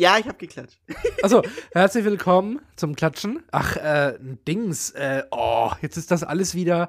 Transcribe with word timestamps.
Ja, 0.00 0.16
ich 0.16 0.24
habe 0.24 0.38
geklatscht. 0.38 0.78
Also, 1.22 1.42
herzlich 1.72 2.06
willkommen 2.06 2.62
zum 2.74 2.96
Klatschen. 2.96 3.42
Ach, 3.50 3.76
äh, 3.76 4.14
Dings. 4.48 4.92
Äh, 4.92 5.24
oh, 5.30 5.72
jetzt 5.82 5.98
ist 5.98 6.10
das 6.10 6.24
alles 6.24 6.54
wieder. 6.54 6.88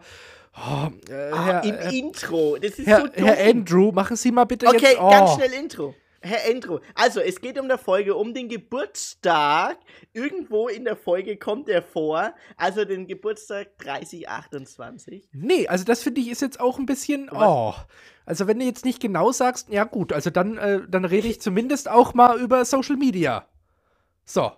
Oh, 0.56 0.88
äh, 1.12 1.32
Ah, 1.34 1.46
Herr, 1.46 1.64
Im 1.66 1.76
äh, 1.76 2.00
Intro. 2.00 2.56
Das 2.58 2.80
ist 2.80 2.88
Herr, 2.88 3.02
so 3.02 3.08
dumm. 3.08 3.26
Herr 3.26 3.50
Andrew, 3.50 3.92
machen 3.92 4.16
Sie 4.16 4.32
mal 4.32 4.46
bitte 4.46 4.66
Okay, 4.66 4.92
jetzt. 4.92 5.02
Oh. 5.02 5.10
ganz 5.10 5.34
schnell 5.34 5.52
Intro. 5.52 5.94
Herr 6.22 6.50
Intro. 6.50 6.82
Also, 6.96 7.20
es 7.20 7.42
geht 7.42 7.60
um 7.60 7.68
der 7.68 7.78
Folge, 7.78 8.16
um 8.16 8.34
den 8.34 8.48
Geburtstag. 8.48 9.78
Irgendwo 10.14 10.68
in 10.68 10.86
der 10.86 10.96
Folge 10.96 11.38
kommt 11.38 11.68
er 11.68 11.82
vor. 11.82 12.34
Also 12.58 12.86
den 12.86 13.08
Geburtstag 13.08 13.78
3028. 13.80 15.30
Nee, 15.34 15.68
also 15.68 15.84
das 15.84 16.04
finde 16.04 16.22
ich 16.22 16.30
ist 16.30 16.42
jetzt 16.42 16.60
auch 16.60 16.78
ein 16.78 16.86
bisschen. 16.86 17.30
Oh. 17.32 17.74
Also, 18.26 18.48
wenn 18.48 18.60
du 18.60 18.66
jetzt 18.66 18.86
nicht 18.86 19.02
genau 19.02 19.32
sagst, 19.32 19.70
ja 19.70 19.84
gut, 19.84 20.14
also 20.14 20.30
dann, 20.30 20.58
äh, 20.58 20.82
dann 20.88 21.06
rede 21.06 21.28
ich 21.28 21.42
zumindest 21.42 21.90
auch 21.90 22.14
mal 22.14 22.40
über 22.40 22.64
Social 22.66 22.98
Media. 22.98 23.48
So, 24.24 24.52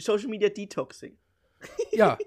Social 0.00 0.28
Media 0.28 0.48
Detoxing. 0.48 1.16
ja. 1.92 2.18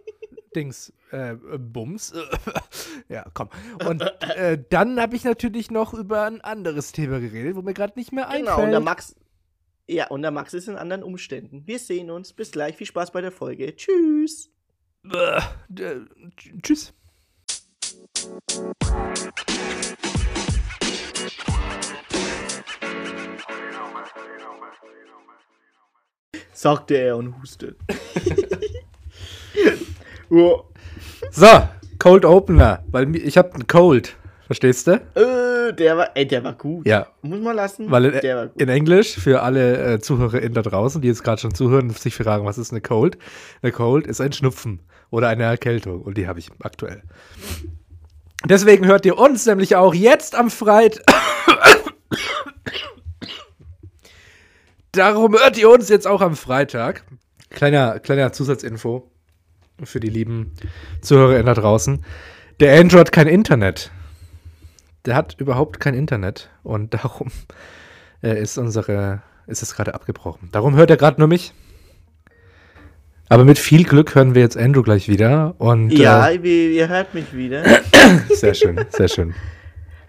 Dings, 0.56 0.92
äh, 1.12 1.34
äh, 1.34 1.58
Bums. 1.60 2.12
ja, 3.08 3.26
komm. 3.34 3.50
Und 3.88 4.02
äh, 4.02 4.62
dann 4.70 5.00
habe 5.00 5.16
ich 5.16 5.24
natürlich 5.24 5.72
noch 5.72 5.94
über 5.94 6.24
ein 6.24 6.42
anderes 6.42 6.92
Thema 6.92 7.20
geredet, 7.20 7.56
wo 7.56 7.62
mir 7.62 7.74
gerade 7.74 7.98
nicht 7.98 8.12
mehr 8.12 8.28
einfällt. 8.28 8.46
Genau, 8.48 8.64
und 8.64 8.72
der 8.72 8.80
Max. 8.80 9.16
Ja, 9.88 10.08
und 10.08 10.22
der 10.22 10.32
Max 10.32 10.54
ist 10.54 10.68
in 10.68 10.76
anderen 10.76 11.04
Umständen. 11.04 11.66
Wir 11.66 11.80
sehen 11.80 12.12
uns. 12.12 12.34
Bis 12.34 12.52
gleich. 12.52 12.76
Viel 12.76 12.88
Spaß 12.88 13.12
bei 13.12 13.22
der 13.22 13.32
Folge. 13.32 13.76
Tschüss. 13.76 14.52
Äh, 15.12 15.42
tschüss. 16.62 16.94
Sagte 26.54 26.96
er 26.96 27.18
und 27.18 27.42
hustet. 27.42 27.78
oh. 30.30 30.66
So, 31.32 31.70
Cold 32.00 32.26
Opener, 32.26 32.84
weil 32.92 33.16
ich 33.16 33.38
habe 33.38 33.54
einen 33.54 33.68
Cold. 33.68 34.16
Verstehst 34.48 34.88
du? 34.88 34.94
äh, 35.14 35.74
der 35.74 35.98
war, 35.98 36.10
ey, 36.16 36.26
der 36.26 36.44
war 36.44 36.54
gut. 36.54 36.88
Ja, 36.88 37.06
Muss 37.22 37.40
man 37.40 37.56
lassen. 37.56 37.92
weil 37.92 38.06
in, 38.06 38.50
in 38.58 38.70
Englisch, 38.70 39.16
für 39.16 39.44
alle 39.44 39.94
äh, 39.96 40.00
ZuhörerInnen 40.00 40.54
da 40.56 40.64
draußen, 40.64 41.02
die 41.02 41.08
jetzt 41.08 41.24
gerade 41.24 41.40
schon 41.40 41.54
zuhören 41.54 41.90
und 41.90 42.00
sich 42.00 42.16
fragen, 42.16 42.46
was 42.46 42.58
ist 42.58 42.72
eine 42.72 42.82
Cold? 42.82 43.20
Eine 43.62 43.72
Cold 43.72 44.08
ist 44.08 44.22
ein 44.22 44.34
Schnupfen 44.34 44.82
oder 45.12 45.28
eine 45.28 45.44
Erkältung 45.44 46.02
und 46.02 46.18
die 46.18 46.28
habe 46.28 46.40
ich 46.40 46.50
aktuell. 46.62 47.04
Deswegen 48.46 48.88
hört 48.88 49.06
ihr 49.06 49.20
uns 49.20 49.46
nämlich 49.46 49.76
auch 49.76 49.94
jetzt 49.94 50.34
am 50.36 50.50
Freitag. 50.50 51.04
Darum 54.92 55.34
hört 55.38 55.58
ihr 55.58 55.70
uns 55.70 55.90
jetzt 55.90 56.08
auch 56.08 56.22
am 56.22 56.36
Freitag. 56.36 57.04
Kleiner, 57.52 58.00
kleiner 58.00 58.32
Zusatzinfo 58.32 59.12
für 59.86 60.00
die 60.00 60.10
lieben 60.10 60.52
ZuhörerInnen 61.02 61.46
da 61.46 61.54
draußen. 61.54 62.04
Der 62.60 62.80
Android 62.80 63.00
hat 63.02 63.12
kein 63.12 63.28
Internet. 63.28 63.92
Der 65.06 65.16
hat 65.16 65.36
überhaupt 65.40 65.80
kein 65.80 65.94
Internet 65.94 66.50
und 66.64 66.94
darum 66.94 67.30
äh, 68.22 68.42
ist 68.42 68.58
unsere, 68.58 69.22
ist 69.48 69.62
es 69.64 69.74
gerade 69.76 69.94
abgebrochen. 69.94 70.50
Darum 70.52 70.76
hört 70.76 70.90
er 70.90 70.98
gerade 70.98 71.20
nur 71.20 71.28
mich. 71.28 71.54
Aber 73.32 73.46
mit 73.46 73.60
viel 73.60 73.84
Glück 73.84 74.16
hören 74.16 74.34
wir 74.34 74.42
jetzt 74.42 74.58
Andrew 74.58 74.82
gleich 74.82 75.08
wieder 75.08 75.54
und 75.60 75.92
Ja, 75.92 76.30
ihr, 76.32 76.44
ihr 76.72 76.88
hört 76.90 77.14
mich 77.14 77.32
wieder. 77.34 77.64
äh, 77.66 77.80
sehr 78.36 78.56
schön, 78.56 78.80
sehr 78.90 79.08
schön. 79.08 79.36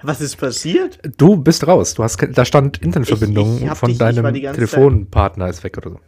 Was 0.02 0.22
ist 0.22 0.36
passiert? 0.36 0.98
Du 1.18 1.36
bist 1.36 1.66
raus. 1.66 1.92
Du 1.92 2.02
hast, 2.02 2.16
da 2.32 2.44
stand 2.46 2.78
Internetverbindung 2.78 3.58
Ich- 3.58 3.64
ich 3.64 3.72
von 3.74 3.98
deinem 3.98 4.32
Telefonpartner 4.32 5.48
ist 5.48 5.62
weg 5.62 5.76
oder 5.76 5.90
so. 5.90 6.00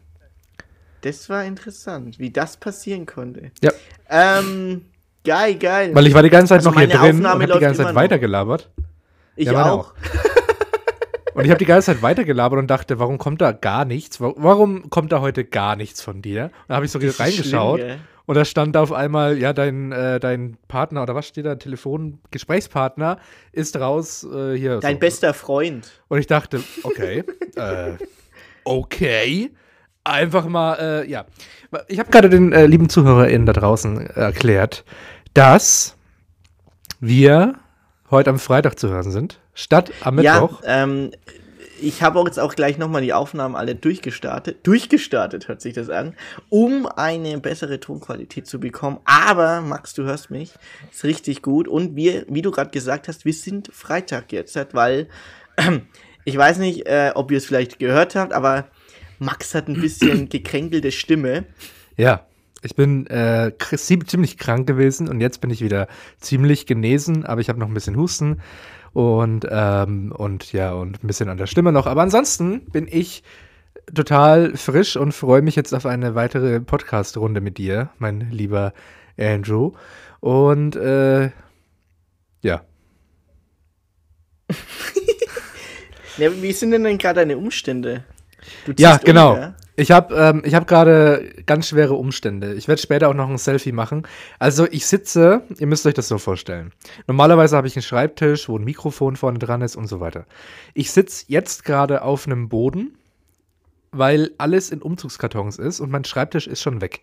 Das 1.03 1.29
war 1.29 1.45
interessant, 1.45 2.19
wie 2.19 2.31
das 2.31 2.57
passieren 2.57 3.07
konnte. 3.07 3.51
Ja, 3.63 3.71
Ähm, 4.09 4.87
geil, 5.25 5.57
geil. 5.57 5.95
weil 5.95 6.07
ich 6.07 6.15
war 6.15 6.23
die 6.23 6.31
ganze 6.31 6.49
Zeit 6.51 6.59
Also 6.61 6.71
noch 6.71 6.79
hier 6.79 6.89
drin 6.89 6.99
Aufnahme 7.17 7.45
und 7.45 7.51
habe 7.51 7.53
die 7.61 7.65
ganze 7.65 7.83
Zeit 7.83 7.95
weitergelabert. 7.95 8.71
ich 9.37 9.47
Ja, 9.49 9.71
auch. 9.73 9.95
Und 11.35 11.45
ich 11.45 11.51
habe 11.51 11.59
die 11.59 11.65
ganze 11.65 11.87
Zeit 11.87 12.03
weitergelabert 12.03 12.59
und 12.59 12.67
dachte, 12.71 12.99
warum 12.99 13.17
kommt 13.19 13.41
da 13.41 13.53
gar 13.53 13.85
nichts? 13.87 14.21
Wa- 14.21 14.35
Warum 14.37 14.91
kommt 14.91 15.13
da 15.13 15.21
heute 15.23 15.45
gar 15.45 15.77
nichts 15.77 16.03
von 16.03 16.21
dir? 16.23 16.45
Und 16.45 16.51
da 16.69 16.75
habe 16.77 16.85
ich 16.85 16.93
so 16.93 16.99
reingeschaut 16.99 17.81
schlimm, 17.81 18.01
und 18.27 18.35
da 18.37 18.45
stand 18.45 18.77
auf 18.77 18.93
einmal, 18.93 19.39
ja, 19.39 19.53
dein, 19.55 19.93
äh, 19.93 20.21
dein 20.21 20.59
Partner 20.69 21.03
oder 21.03 21.15
was 21.15 21.27
steht 21.27 21.47
da? 21.47 21.55
Telefon-Gesprächspartner 21.57 23.19
ist 23.51 23.77
raus 23.81 24.25
äh, 24.25 24.57
hier. 24.57 24.79
Dein 24.81 24.97
so. 24.97 25.01
bester 25.01 25.33
Freund. 25.35 25.91
Und 26.09 26.19
ich 26.19 26.27
dachte, 26.27 26.61
okay, 26.83 27.25
äh, 27.57 27.93
okay, 28.65 29.51
einfach 30.05 30.47
mal, 30.47 30.75
äh, 30.75 31.11
ja. 31.11 31.25
Ich 31.89 31.99
habe 31.99 32.11
gerade 32.11 32.29
den 32.29 32.53
äh, 32.53 32.67
lieben 32.67 32.89
ZuhörerInnen 32.89 33.47
da 33.47 33.53
draußen 33.53 34.07
erklärt, 34.09 34.85
dass 35.35 35.97
wir 37.01 37.55
heute 38.11 38.31
am 38.31 38.39
Freitag 38.39 38.79
zu 38.79 38.89
hören 38.89 39.11
sind, 39.11 39.41
statt 39.55 39.91
am 40.03 40.17
Mittwoch. 40.17 40.63
Ja, 40.63 40.83
ähm, 40.83 41.11
ich 41.83 42.03
habe 42.03 42.19
auch 42.21 42.27
jetzt 42.27 42.39
auch 42.39 42.55
gleich 42.55 42.79
nochmal 42.79 43.03
die 43.03 43.13
Aufnahmen 43.13 43.57
alle 43.57 43.75
durchgestartet. 43.75 44.67
Durchgestartet 44.67 45.49
hört 45.49 45.61
sich 45.61 45.75
das 45.75 45.91
an, 45.91 46.15
um 46.49 46.87
eine 46.87 47.39
bessere 47.39 47.81
Tonqualität 47.81 48.47
zu 48.47 48.61
bekommen. 48.61 49.01
Aber, 49.05 49.61
Max, 49.63 49.93
du 49.95 50.05
hörst 50.05 50.31
mich, 50.31 50.53
ist 50.93 51.03
richtig 51.05 51.43
gut. 51.43 51.67
Und 51.67 51.97
wir, 51.97 52.25
wie 52.29 52.43
du 52.43 52.53
gerade 52.53 52.71
gesagt 52.71 53.09
hast, 53.09 53.25
wir 53.25 53.35
sind 53.35 53.71
Freitag 53.73 54.31
jetzt, 54.33 54.57
weil 54.73 55.09
ich 56.25 56.37
weiß 56.37 56.59
nicht, 56.59 56.87
äh, 56.87 57.11
ob 57.15 57.31
ihr 57.33 57.39
es 57.39 57.47
vielleicht 57.47 57.81
gehört 57.81 58.15
habt, 58.15 58.33
aber 58.33 58.67
Max 59.23 59.55
hat 59.55 59.69
ein 59.69 59.81
bisschen 59.81 60.29
gekränkelte 60.29 60.93
Stimme. 60.93 61.45
Ja, 61.97 62.27
ich 62.63 62.77
bin 62.77 63.07
äh, 63.07 63.53
ziemlich 63.59 64.39
krank 64.39 64.67
gewesen 64.67 65.09
und 65.09 65.21
jetzt 65.21 65.41
bin 65.41 65.51
ich 65.51 65.63
wieder 65.63 65.89
ziemlich 66.19 66.67
genesen, 66.67 67.25
aber 67.25 67.41
ich 67.41 67.49
habe 67.49 67.59
noch 67.59 67.69
ein 67.69 67.75
bisschen 67.75 67.97
Husten 67.97 68.41
und, 68.93 69.47
ähm, 69.51 70.13
und 70.13 70.53
ja, 70.53 70.73
und 70.73 71.03
ein 71.03 71.07
bisschen 71.07 71.29
an 71.29 71.39
der 71.39 71.47
Stimme 71.47 71.73
noch. 71.73 71.87
Aber 71.87 72.03
ansonsten 72.03 72.67
bin 72.67 72.87
ich 72.91 73.23
total 73.93 74.57
frisch 74.57 74.97
und 74.97 75.13
freue 75.13 75.43
mich 75.43 75.57
jetzt 75.57 75.75
auf 75.75 75.87
eine 75.87 76.15
weitere 76.15 76.61
Podcast-Runde 76.61 77.41
mit 77.41 77.59
dir, 77.59 77.91
mein 77.99 78.31
lieber 78.31 78.73
Andrew. 79.19 79.73
Und 80.21 80.77
äh, 80.77 81.31
ja, 82.43 82.63
Ja, 86.19 86.31
wie 86.43 86.53
sind 86.53 86.73
denn, 86.73 86.85
denn 86.85 86.99
gerade 86.99 87.21
deine 87.21 87.39
Umstände? 87.39 88.05
Ja, 88.79 88.93
ziehst 88.93 89.01
um, 89.01 89.07
genau. 89.07 89.37
ja? 89.37 89.55
Ich 89.75 89.91
habe 89.91 90.15
ähm, 90.15 90.43
ich 90.45 90.55
hab 90.55 90.67
gerade 90.67 91.33
ganz 91.47 91.69
schwere 91.69 91.95
Umstände. 91.95 92.55
Ich 92.55 92.69
werde 92.69 92.81
später 92.81 93.09
auch 93.09 93.15
noch 93.15 93.31
ein 93.31 93.39
Selfie 93.39 93.73
machen. 93.73 94.07
Also 94.39 94.67
ich 94.71 94.87
sitze, 94.87 95.43
ihr 95.59 95.67
müsst 95.67 95.87
euch 95.87 95.95
das 95.95 96.09
so 96.09 96.19
vorstellen. 96.19 96.73
Normalerweise 97.07 97.57
habe 97.57 97.67
ich 97.67 97.77
einen 97.77 97.83
Schreibtisch, 97.83 98.49
wo 98.49 98.59
ein 98.59 98.65
Mikrofon 98.65 99.17
vorne 99.17 99.39
dran 99.39 99.63
ist 99.63 99.77
und 99.77 99.87
so 99.87 99.99
weiter. 99.99 100.27
Ich 100.75 100.91
sitze 100.91 101.25
jetzt 101.29 101.65
gerade 101.65 102.03
auf 102.03 102.27
einem 102.27 102.51
Boden, 102.51 102.99
weil 103.93 104.31
alles 104.37 104.71
in 104.71 104.83
Umzugskartons 104.83 105.59
ist 105.59 105.81
und 105.81 105.91
mein 105.91 106.05
Schreibtisch 106.05 106.47
ist 106.47 106.61
schon 106.61 106.83
weg. 106.83 107.01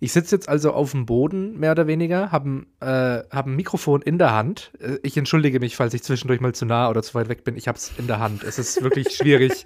Ich 0.00 0.12
sitze 0.12 0.36
jetzt 0.36 0.48
also 0.48 0.72
auf 0.72 0.90
dem 0.90 1.06
Boden, 1.06 1.58
mehr 1.58 1.72
oder 1.72 1.86
weniger, 1.86 2.30
habe 2.32 2.48
ein, 2.48 2.66
äh, 2.80 3.22
hab 3.30 3.46
ein 3.46 3.56
Mikrofon 3.56 4.02
in 4.02 4.18
der 4.18 4.32
Hand. 4.32 4.72
Äh, 4.80 4.98
Ich 5.02 5.16
entschuldige 5.16 5.60
mich, 5.60 5.76
falls 5.76 5.94
ich 5.94 6.02
zwischendurch 6.02 6.40
mal 6.40 6.54
zu 6.54 6.66
nah 6.66 6.88
oder 6.90 7.02
zu 7.02 7.14
weit 7.14 7.28
weg 7.28 7.44
bin. 7.44 7.56
Ich 7.56 7.68
habe 7.68 7.78
es 7.78 7.92
in 7.98 8.06
der 8.06 8.18
Hand. 8.18 8.42
Es 8.44 8.58
ist 8.58 8.82
wirklich 8.82 9.10
schwierig. 9.16 9.64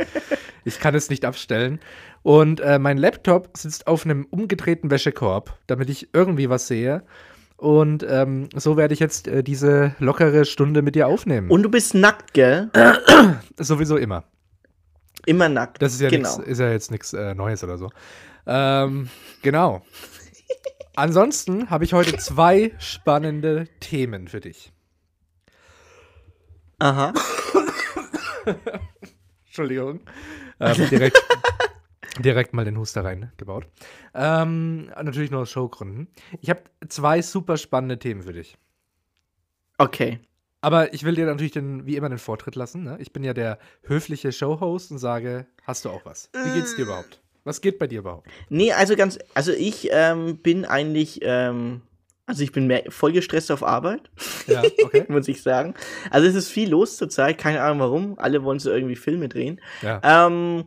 Ich 0.65 0.81
kann 0.81 0.95
es 0.95 1.11
nicht 1.11 1.25
abstellen. 1.25 1.81
Und 2.23 2.61
äh, 2.61 2.79
mein 2.79 2.99
Laptop 2.99 3.57
sitzt 3.57 3.87
auf 3.87 4.05
einem 4.05 4.27
umgedrehten 4.31 4.91
Wäschekorb, 4.91 5.57
damit 5.67 5.89
ich 5.89 6.09
irgendwie 6.13 6.51
was 6.51 6.67
sehe. 6.69 7.05
Und 7.57 8.07
ähm, 8.09 8.49
so 8.55 8.77
werde 8.77 8.95
ich 8.95 9.01
jetzt 9.01 9.27
äh, 9.27 9.43
diese 9.43 9.95
lockere 9.99 10.45
Stunde 10.45 10.83
mit 10.83 10.95
dir 10.95 11.09
aufnehmen. 11.09 11.51
Und 11.51 11.63
du 11.65 11.69
bist 11.71 11.95
nackt, 11.95 12.33
gell? 12.33 12.71
Sowieso 13.59 13.97
immer. 13.97 14.25
Immer 15.27 15.49
nackt. 15.49 15.83
Das 15.83 15.93
ist 15.93 16.01
ja, 16.01 16.09
genau. 16.09 16.37
nix, 16.37 16.49
ist 16.49 16.59
ja 16.61 16.71
jetzt 16.71 16.91
nichts 16.91 17.13
äh, 17.13 17.35
Neues 17.35 17.65
oder 17.65 17.77
so. 17.77 17.91
Ähm, 18.47 19.09
genau. 19.43 19.83
Ansonsten 20.99 21.71
habe 21.71 21.85
ich 21.85 21.93
heute 21.93 22.17
zwei 22.17 22.75
spannende 22.81 23.69
Themen 23.79 24.27
für 24.27 24.41
dich. 24.41 24.73
Aha. 26.81 27.15
Entschuldigung. 29.47 30.01
Ähm, 30.59 30.89
direkt, 30.91 31.17
direkt 32.19 32.53
mal 32.53 32.65
den 32.65 32.77
Huster 32.77 33.05
reingebaut. 33.05 33.69
Ähm, 34.13 34.87
natürlich 35.01 35.31
nur 35.31 35.43
aus 35.43 35.53
Showgründen. 35.53 36.09
Ich 36.41 36.51
habe 36.51 36.65
zwei 36.89 37.23
super 37.23 37.59
spannende 37.59 38.01
Themen 38.01 38.23
für 38.23 38.33
dich. 38.33 38.59
Okay. 39.79 40.19
Aber 40.63 40.93
ich 40.93 41.05
will 41.05 41.15
dir 41.15 41.27
natürlich 41.27 41.53
den, 41.53 41.87
wie 41.87 41.95
immer 41.95 42.09
den 42.09 42.19
Vortritt 42.19 42.57
lassen. 42.57 42.83
Ne? 42.83 42.97
Ich 42.99 43.13
bin 43.13 43.23
ja 43.23 43.35
der 43.35 43.61
höfliche 43.83 44.33
Showhost 44.33 44.91
und 44.91 44.99
sage, 44.99 45.47
hast 45.63 45.85
du 45.85 45.91
auch 45.91 46.05
was? 46.05 46.29
Wie 46.33 46.55
geht's 46.55 46.75
dir 46.75 46.87
überhaupt? 46.87 47.21
Was 47.49 47.61
geht 47.61 47.79
bei 47.79 47.87
dir 47.87 48.01
überhaupt? 48.01 48.29
Nee, 48.49 48.73
also 48.73 48.95
ganz, 48.95 49.19
also 49.35 49.53
ich 49.53 49.89
ähm, 49.91 50.39
bin 50.39 50.65
eigentlich, 50.65 51.21
ähm, 51.23 51.81
also 52.27 52.43
ich 52.43 52.53
bin 52.53 52.67
mehr, 52.67 52.85
voll 52.91 53.13
gestresst 53.13 53.51
auf 53.51 53.63
Arbeit, 53.63 54.11
Ja, 54.47 54.63
okay. 54.85 55.05
muss 55.09 55.27
ich 55.29 55.43
sagen. 55.43 55.75
Also 56.11 56.29
es 56.29 56.35
ist 56.35 56.49
viel 56.51 56.69
los 56.71 56.97
zurzeit, 56.97 57.39
keine 57.39 57.63
Ahnung 57.63 57.81
warum. 57.81 58.19
Alle 58.19 58.45
wollen 58.45 58.59
so 58.59 58.71
irgendwie 58.71 58.97
Filme 58.97 59.29
drehen. 59.29 59.61
Ja. 59.83 60.01
Ähm, 60.27 60.67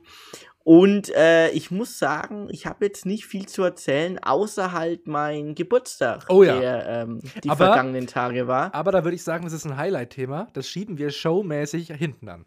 Und 0.64 1.10
äh, 1.16 1.50
ich 1.52 1.72
muss 1.72 1.98
sagen, 1.98 2.48
ich 2.52 2.68
habe 2.68 2.86
jetzt 2.86 3.06
nicht 3.08 3.26
viel 3.26 3.48
zu 3.48 3.64
erzählen, 3.64 4.20
außer 4.24 4.72
halt 4.72 5.08
mein 5.08 5.56
Geburtstag, 5.56 6.26
Oh 6.30 6.44
ja. 6.44 6.60
der 6.60 6.86
ähm, 6.88 7.20
die 7.44 7.50
Aber- 7.50 7.66
vergangenen 7.66 8.06
Tage 8.08 8.48
war. 8.48 8.74
Aber 8.74 8.92
da 8.92 9.04
würde 9.04 9.16
ich 9.16 9.24
sagen, 9.24 9.44
das 9.44 9.54
ist 9.54 9.66
ein 9.66 9.76
Highlight-Thema. 9.78 10.48
Das 10.54 10.68
schieben 10.68 10.98
wir 11.00 11.10
showmäßig 11.10 11.88
hinten 11.94 12.30
an. 12.30 12.46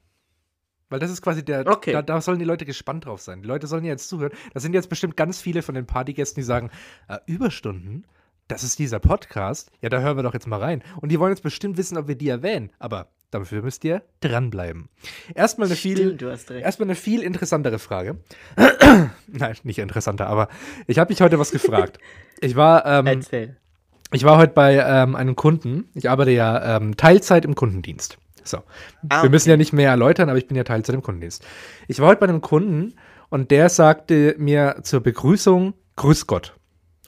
Weil 0.95 1.01
das 1.01 1.11
ist 1.11 1.23
quasi 1.23 1.45
der. 1.45 1.67
Okay. 1.67 1.91
Da, 1.91 2.03
da 2.03 2.21
sollen 2.21 2.39
die 2.39 2.45
Leute 2.45 2.65
gespannt 2.65 3.07
drauf 3.07 3.21
sein. 3.21 3.43
Die 3.43 3.49
Leute 3.49 3.67
sollen 3.67 3.83
ja 3.83 3.91
jetzt 3.91 4.09
zuhören. 4.09 4.31
Da 4.53 4.61
sind 4.61 4.75
jetzt 4.75 4.89
bestimmt 4.89 5.17
ganz 5.17 5.41
viele 5.41 5.63
von 5.63 5.75
den 5.75 5.87
Partygästen, 5.87 6.41
die 6.41 6.45
sagen: 6.45 6.71
äh, 7.09 7.19
Überstunden? 7.27 8.07
Das 8.47 8.63
ist 8.63 8.79
dieser 8.79 9.01
Podcast. 9.01 9.73
Ja, 9.81 9.89
da 9.89 9.99
hören 9.99 10.17
wir 10.17 10.23
doch 10.23 10.35
jetzt 10.35 10.47
mal 10.47 10.61
rein. 10.61 10.85
Und 11.01 11.11
die 11.11 11.19
wollen 11.19 11.33
jetzt 11.33 11.43
bestimmt 11.43 11.79
wissen, 11.79 11.99
ob 11.99 12.07
wir 12.07 12.15
die 12.15 12.29
erwähnen. 12.29 12.71
Aber 12.79 13.09
dafür 13.33 13.63
müsst 13.63 13.83
ihr 13.83 14.03
dranbleiben. 14.21 14.89
Erstmal 15.35 15.67
eine 15.67 15.75
viel. 15.75 15.97
Stimmt, 15.97 16.23
recht. 16.23 16.51
Erstmal 16.51 16.87
eine 16.87 16.95
viel 16.95 17.25
interessantere 17.25 17.81
Frage. 17.81 18.19
Nein, 19.27 19.57
nicht 19.65 19.81
interessanter, 19.81 20.29
aber 20.29 20.47
ich 20.87 21.01
habe 21.01 21.11
mich 21.11 21.21
heute 21.21 21.41
was 21.41 21.51
gefragt. 21.51 21.99
Ich 22.41 22.55
war, 22.55 22.87
ähm, 22.87 23.07
Erzähl. 23.07 23.57
ich 24.13 24.23
war 24.23 24.37
heute 24.37 24.53
bei 24.53 24.77
ähm, 24.77 25.17
einem 25.17 25.35
Kunden. 25.35 25.89
Ich 25.95 26.09
arbeite 26.09 26.31
ja 26.31 26.77
ähm, 26.77 26.97
Teilzeit 26.97 27.45
im 27.45 27.55
Kundendienst. 27.57 28.19
So. 28.45 28.59
Ah, 29.09 29.23
Wir 29.23 29.31
müssen 29.31 29.49
ja 29.51 29.57
nicht 29.57 29.73
mehr 29.73 29.91
erläutern, 29.91 30.29
aber 30.29 30.39
ich 30.39 30.47
bin 30.47 30.57
ja 30.57 30.65
Teilzeit 30.65 30.95
im 30.95 31.03
Kundendienst. 31.03 31.45
Ich 31.89 31.99
war 32.01 32.09
heute 32.09 32.21
bei 32.21 32.29
einem 32.29 32.41
Kunden 32.41 32.95
und 33.31 33.51
der 33.51 33.69
sagte 33.69 34.35
mir 34.39 34.77
zur 34.83 35.01
Begrüßung 35.01 35.75
Grüß 35.97 36.27
Gott. 36.27 36.55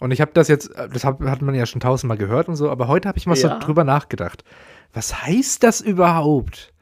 Und 0.00 0.10
ich 0.10 0.20
habe 0.20 0.30
das 0.34 0.48
jetzt, 0.48 0.70
das 0.92 1.04
hab, 1.04 1.22
hat 1.24 1.42
man 1.42 1.54
ja 1.54 1.66
schon 1.66 1.80
tausendmal 1.80 2.18
gehört 2.18 2.48
und 2.48 2.56
so, 2.56 2.70
aber 2.70 2.86
heute 2.88 3.08
habe 3.08 3.18
ich 3.18 3.26
mal 3.26 3.36
Ja. 3.36 3.48
so 3.54 3.58
drüber 3.66 3.84
nachgedacht. 3.84 4.44
Was 4.92 5.22
heißt 5.22 5.62
das 5.62 5.80
überhaupt? 5.80 6.72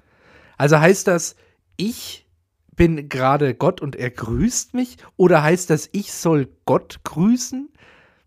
Also 0.56 0.78
heißt 0.78 1.06
das, 1.08 1.36
ich 1.76 2.26
bin 2.76 3.08
gerade 3.08 3.54
Gott 3.54 3.80
und 3.80 3.96
er 3.96 4.10
grüßt 4.10 4.74
mich? 4.74 4.96
Oder 5.16 5.42
heißt 5.42 5.70
das, 5.70 5.88
ich 5.92 6.12
soll 6.12 6.48
Gott 6.64 7.00
grüßen? 7.04 7.68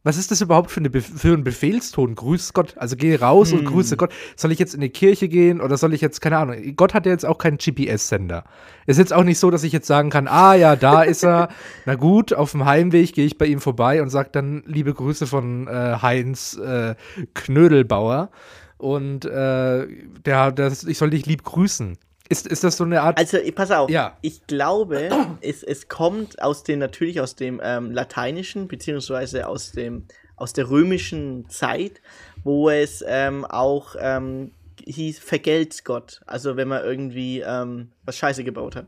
Was 0.07 0.15
ist 0.15 0.31
das 0.31 0.39
überhaupt 0.39 0.71
für, 0.71 0.79
eine 0.79 0.89
Be 0.89 1.01
für 1.01 1.33
ein 1.33 1.43
Befehlston? 1.43 2.15
Grüß 2.15 2.53
Gott. 2.53 2.75
Also 2.77 2.95
geh 2.95 3.17
raus 3.17 3.51
und 3.51 3.59
Hm. 3.59 3.65
grüße 3.65 3.97
Gott. 3.97 4.13
Soll 4.37 4.53
ich 4.53 4.57
jetzt 4.57 4.73
in 4.73 4.79
die 4.79 4.87
Kirche 4.87 5.27
gehen 5.27 5.59
oder 5.59 5.75
soll 5.75 5.93
ich 5.93 5.99
jetzt, 5.99 6.21
keine 6.21 6.37
Ahnung, 6.37 6.55
Gott 6.77 6.93
hat 6.93 7.05
ja 7.05 7.11
jetzt 7.11 7.25
auch 7.25 7.37
keinen 7.37 7.57
GPS-Sender. 7.57 8.45
Ist 8.85 8.99
jetzt 8.99 9.11
auch 9.11 9.25
nicht 9.25 9.37
so, 9.37 9.51
dass 9.51 9.65
ich 9.65 9.73
jetzt 9.73 9.85
sagen 9.85 10.09
kann, 10.09 10.29
ah 10.29 10.53
ja, 10.53 10.77
da 10.77 11.03
ist 11.03 11.25
er. 11.25 11.49
Na 11.85 11.95
gut, 11.95 12.31
auf 12.31 12.51
dem 12.51 12.63
Heimweg 12.63 13.11
gehe 13.15 13.25
ich 13.25 13.37
bei 13.37 13.47
ihm 13.47 13.59
vorbei 13.59 14.01
und 14.01 14.09
sage 14.09 14.29
dann 14.31 14.63
liebe 14.65 14.93
Grüße 14.93 15.27
von 15.27 15.67
äh, 15.67 15.97
Heinz 16.01 16.55
äh, 16.55 16.95
Knödelbauer. 17.33 18.29
Und 18.77 19.25
äh, 19.25 19.87
der, 20.25 20.53
das, 20.53 20.85
ich 20.85 20.97
soll 20.97 21.09
dich 21.09 21.25
lieb 21.25 21.43
grüßen. 21.43 21.97
Ist, 22.29 22.47
ist 22.47 22.63
das 22.63 22.77
so 22.77 22.83
eine 22.83 23.01
Art. 23.01 23.17
Also, 23.17 23.37
pass 23.55 23.71
auf. 23.71 23.89
Ja. 23.89 24.17
Ich 24.21 24.45
glaube, 24.47 25.09
es, 25.41 25.63
es 25.63 25.87
kommt 25.87 26.41
aus 26.41 26.63
dem, 26.63 26.79
natürlich 26.79 27.21
aus 27.21 27.35
dem 27.35 27.61
ähm, 27.63 27.91
Lateinischen, 27.91 28.67
beziehungsweise 28.67 29.47
aus 29.47 29.71
dem, 29.71 30.05
aus 30.35 30.53
der 30.53 30.69
römischen 30.69 31.49
Zeit, 31.49 32.01
wo 32.43 32.69
es 32.69 33.03
ähm, 33.07 33.45
auch 33.45 33.95
ähm, 33.99 34.51
hieß, 34.85 35.19
vergelt's 35.19 35.83
Gott. 35.83 36.21
Also, 36.25 36.57
wenn 36.57 36.67
man 36.67 36.83
irgendwie 36.83 37.41
ähm, 37.41 37.91
was 38.05 38.17
Scheiße 38.17 38.43
gebaut 38.43 38.75
hat. 38.75 38.87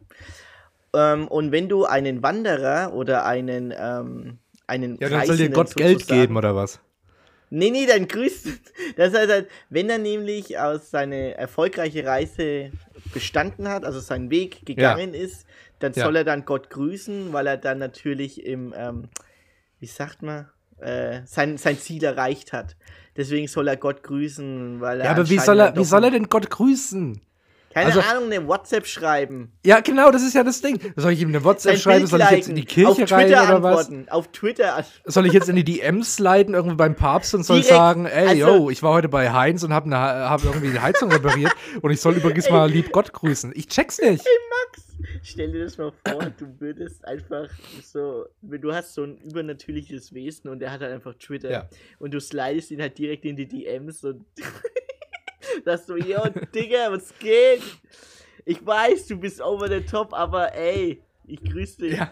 Ähm, 0.94 1.28
und 1.28 1.52
wenn 1.52 1.70
du 1.70 1.86
einen 1.86 2.24
Wanderer 2.24 2.94
oder 2.94 3.26
einen, 3.26 3.74
ähm, 3.78 4.40
einen 4.68 4.98
ja, 5.00 5.10
dann 5.10 5.26
soll 5.26 5.38
dir 5.38 5.50
Gott 5.50 5.76
Geld 5.76 6.08
geben 6.08 6.36
oder 6.36 6.56
was? 6.56 6.80
Nee, 7.50 7.72
nee, 7.72 7.86
dann 7.86 8.08
grüßt. 8.08 8.48
Das 8.96 9.14
heißt 9.14 9.30
halt, 9.32 9.50
wenn 9.70 9.90
er 9.90 9.98
nämlich 9.98 10.58
aus 10.58 10.90
seine 10.92 11.36
erfolgreiche 11.36 12.06
Reise 12.06 12.72
bestanden 13.14 13.68
hat, 13.68 13.86
also 13.86 14.00
seinen 14.00 14.30
Weg 14.30 14.66
gegangen 14.66 15.14
ist, 15.14 15.46
dann 15.80 15.94
Ja. 15.94 16.04
soll 16.04 16.16
er 16.18 16.24
dann 16.24 16.46
Gott 16.46 16.70
grüßen, 16.70 17.32
weil 17.34 17.48
er 17.48 17.58
dann 17.58 17.78
natürlich 17.78 18.46
im, 18.46 18.74
ähm, 18.76 19.10
wie 19.80 19.86
sagt 19.86 20.22
man, 20.22 20.50
äh, 20.80 21.22
sein, 21.26 21.58
sein 21.58 21.78
Ziel 21.78 22.04
erreicht 22.04 22.54
hat. 22.54 22.76
Deswegen 23.18 23.48
soll 23.48 23.68
er 23.68 23.78
Gott 23.78 24.04
grüßen, 24.04 24.80
weil 24.82 25.02
er. 25.02 25.06
Ja, 25.06 25.12
aber 25.12 25.30
wie 25.30 25.40
soll 25.40 25.60
er, 25.60 25.76
wie 25.76 25.84
soll 25.84 26.04
er 26.04 26.12
denn 26.12 26.30
Gott 26.30 26.50
grüßen? 26.50 27.22
Keine 27.74 27.86
also- 27.88 28.02
Ahnung, 28.02 28.26
eine 28.32 28.48
WhatsApp 28.48 28.88
schreiben. 28.88 29.52
Ja, 29.66 29.80
genau, 29.82 30.10
das 30.12 30.24
ist 30.24 30.34
ja 30.34 30.44
das 30.44 30.62
Ding. 30.62 30.80
Soll 30.96 31.12
ich 31.14 31.22
ihm 31.22 31.30
eine 31.30 31.44
WhatsApp 31.44 31.74
Sein 31.74 31.82
schreiben? 31.82 32.00
Bild 32.00 32.10
Soll 32.10 32.22
ich 32.22 32.30
jetzt 32.32 32.50
in 32.50 32.56
die 32.56 32.66
Kirche 32.66 33.04
auf 33.04 33.12
rein 33.12 33.28
oder 33.28 33.64
was? 33.64 33.88
antworten, 33.88 34.10
Auf 34.10 34.28
Twitter. 34.32 34.84
Soll 35.06 35.28
ich 35.28 35.34
jetzt 35.34 35.50
in 35.50 35.56
die 35.56 35.64
DMs 35.64 36.16
sliden, 36.16 36.54
irgendwie 36.56 36.76
beim 36.76 36.96
Papst 36.96 37.36
und 37.36 37.44
soll 37.44 37.58
Direkt, 37.58 37.70
sagen, 37.76 38.06
ey, 38.06 38.28
also- 38.30 38.58
yo, 38.58 38.70
ich 38.70 38.82
war 38.82 38.94
heute 38.94 39.10
bei 39.10 39.32
Heinz 39.32 39.64
und 39.64 39.74
habe 39.74 39.90
hab 39.96 40.44
irgendwie 40.44 40.72
die 40.72 40.80
Heizung 40.80 41.12
repariert 41.12 41.54
und 41.82 41.92
ich 41.92 42.02
soll 42.02 42.16
übrigens 42.16 42.50
mal 42.50 42.70
lieb 42.70 42.92
Gott 42.92 43.14
grüßen. 43.14 43.52
Ich 43.56 43.68
check's 43.68 44.00
nicht. 44.00 44.26
Stell 45.24 45.52
dir 45.52 45.64
das 45.64 45.78
mal 45.78 45.92
vor, 46.08 46.26
du 46.38 46.46
würdest 46.60 47.06
einfach 47.08 47.48
so, 47.84 48.26
du 48.42 48.74
hast 48.74 48.94
so 48.94 49.04
ein 49.04 49.18
übernatürliches 49.18 50.14
Wesen 50.14 50.50
und 50.50 50.60
der 50.60 50.72
hat 50.72 50.82
halt 50.82 50.92
einfach 50.94 51.14
Twitter 51.16 51.50
Ja. 51.52 51.70
und 52.00 52.14
du 52.14 52.20
slidest 52.20 52.72
ihn 52.72 52.82
halt 52.82 52.98
direkt 52.98 53.26
in 53.26 53.36
die 53.36 53.48
DMs 53.48 54.04
und 54.04 54.26
sagst 55.64 55.88
so, 55.88 55.96
yo, 55.96 56.22
Digga, 56.54 56.92
was 56.92 57.14
geht? 57.20 57.62
Ich 58.46 58.66
weiß, 58.66 59.08
du 59.08 59.18
bist 59.18 59.42
over 59.42 59.68
the 59.68 59.82
top, 59.82 60.14
aber 60.14 60.54
ey, 60.54 61.02
ich 61.26 61.44
grüße 61.44 61.82
dich. 61.82 61.98
Ja. 61.98 62.12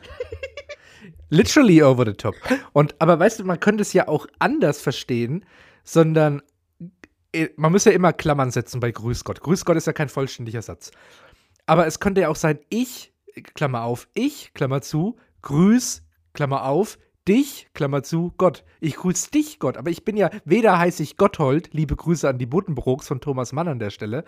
Literally 1.29 1.81
over 1.83 2.05
the 2.05 2.13
top. 2.13 2.35
Und, 2.73 2.95
aber 2.99 3.19
weißt 3.19 3.39
du, 3.39 3.44
man 3.44 3.59
könnte 3.59 3.81
es 3.81 3.94
ja 3.94 4.07
auch 4.07 4.27
anders 4.39 4.81
verstehen, 4.81 5.45
sondern 5.83 6.41
äh, 7.33 7.49
man 7.55 7.71
muss 7.71 7.85
ja 7.85 7.91
immer 7.91 8.13
Klammern 8.13 8.51
setzen 8.51 8.79
bei 8.79 8.91
Grüß 8.91 9.23
Gott. 9.23 9.41
Grüß 9.41 9.65
Gott 9.65 9.77
ist 9.77 9.88
ja 9.88 9.94
kein 9.94 10.09
vollständiger 10.09 10.61
Satz. 10.61 10.91
Aber 11.65 11.85
es 11.85 11.99
könnte 11.99 12.21
ja 12.21 12.29
auch 12.29 12.35
sein, 12.35 12.59
ich, 12.69 13.13
Klammer 13.53 13.83
auf, 13.83 14.07
ich, 14.13 14.53
Klammer 14.53 14.81
zu, 14.81 15.17
grüß, 15.41 16.03
Klammer 16.33 16.65
auf, 16.65 16.97
dich, 17.27 17.68
Klammer 17.74 18.03
zu, 18.03 18.33
Gott. 18.38 18.63
Ich 18.79 18.95
grüß 18.95 19.29
dich, 19.31 19.59
Gott. 19.59 19.77
Aber 19.77 19.89
ich 19.89 20.03
bin 20.06 20.18
ja, 20.18 20.29
weder 20.45 20.77
heiße 20.77 21.03
ich 21.03 21.18
Gotthold, 21.18 21.74
liebe 21.74 21.95
Grüße 21.95 22.27
an 22.27 22.38
die 22.38 22.45
Buddenbrooks 22.45 23.07
von 23.07 23.19
Thomas 23.19 23.53
Mann 23.53 23.68
an 23.68 23.79
der 23.79 23.89
Stelle, 23.89 24.24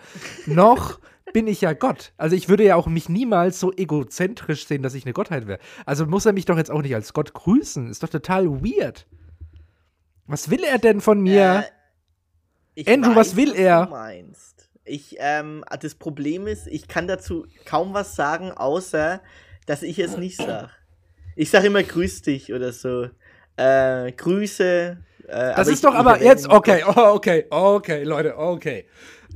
noch 0.46 1.00
bin 1.32 1.46
ich 1.46 1.60
ja 1.60 1.72
Gott. 1.72 2.12
Also 2.16 2.36
ich 2.36 2.48
würde 2.48 2.64
ja 2.64 2.76
auch 2.76 2.86
mich 2.86 3.08
niemals 3.08 3.60
so 3.60 3.72
egozentrisch 3.72 4.66
sehen, 4.66 4.82
dass 4.82 4.94
ich 4.94 5.04
eine 5.04 5.12
Gottheit 5.12 5.46
wäre. 5.46 5.60
Also 5.86 6.06
muss 6.06 6.26
er 6.26 6.32
mich 6.32 6.44
doch 6.44 6.56
jetzt 6.56 6.70
auch 6.70 6.82
nicht 6.82 6.94
als 6.94 7.12
Gott 7.12 7.32
grüßen. 7.32 7.88
Ist 7.88 8.02
doch 8.02 8.08
total 8.08 8.48
weird. 8.62 9.06
Was 10.26 10.50
will 10.50 10.62
er 10.64 10.78
denn 10.78 11.00
von 11.00 11.20
mir? 11.20 11.64
Äh, 12.74 12.92
Andrew, 12.92 13.14
was 13.14 13.36
will 13.36 13.54
er? 13.54 13.86
Du 13.86 13.90
meinst. 13.90 14.70
Ich, 14.84 15.16
ähm, 15.18 15.64
das 15.80 15.94
Problem 15.94 16.46
ist, 16.46 16.66
ich 16.66 16.88
kann 16.88 17.06
dazu 17.06 17.46
kaum 17.64 17.94
was 17.94 18.16
sagen, 18.16 18.50
außer, 18.50 19.20
dass 19.66 19.82
ich 19.82 19.98
es 19.98 20.16
nicht 20.16 20.36
sag. 20.36 20.79
Ich 21.36 21.50
sag 21.50 21.64
immer 21.64 21.82
grüß 21.82 22.22
dich 22.22 22.52
oder 22.52 22.72
so. 22.72 23.08
Äh, 23.56 24.12
Grüße. 24.12 24.98
Äh, 25.28 25.54
das 25.54 25.68
ist 25.68 25.74
ich- 25.76 25.80
doch 25.82 25.92
ich 25.92 25.98
aber 25.98 26.22
jetzt, 26.22 26.48
okay, 26.48 26.82
oh, 26.86 27.14
okay, 27.14 27.46
okay, 27.50 28.04
Leute, 28.04 28.36
okay. 28.36 28.86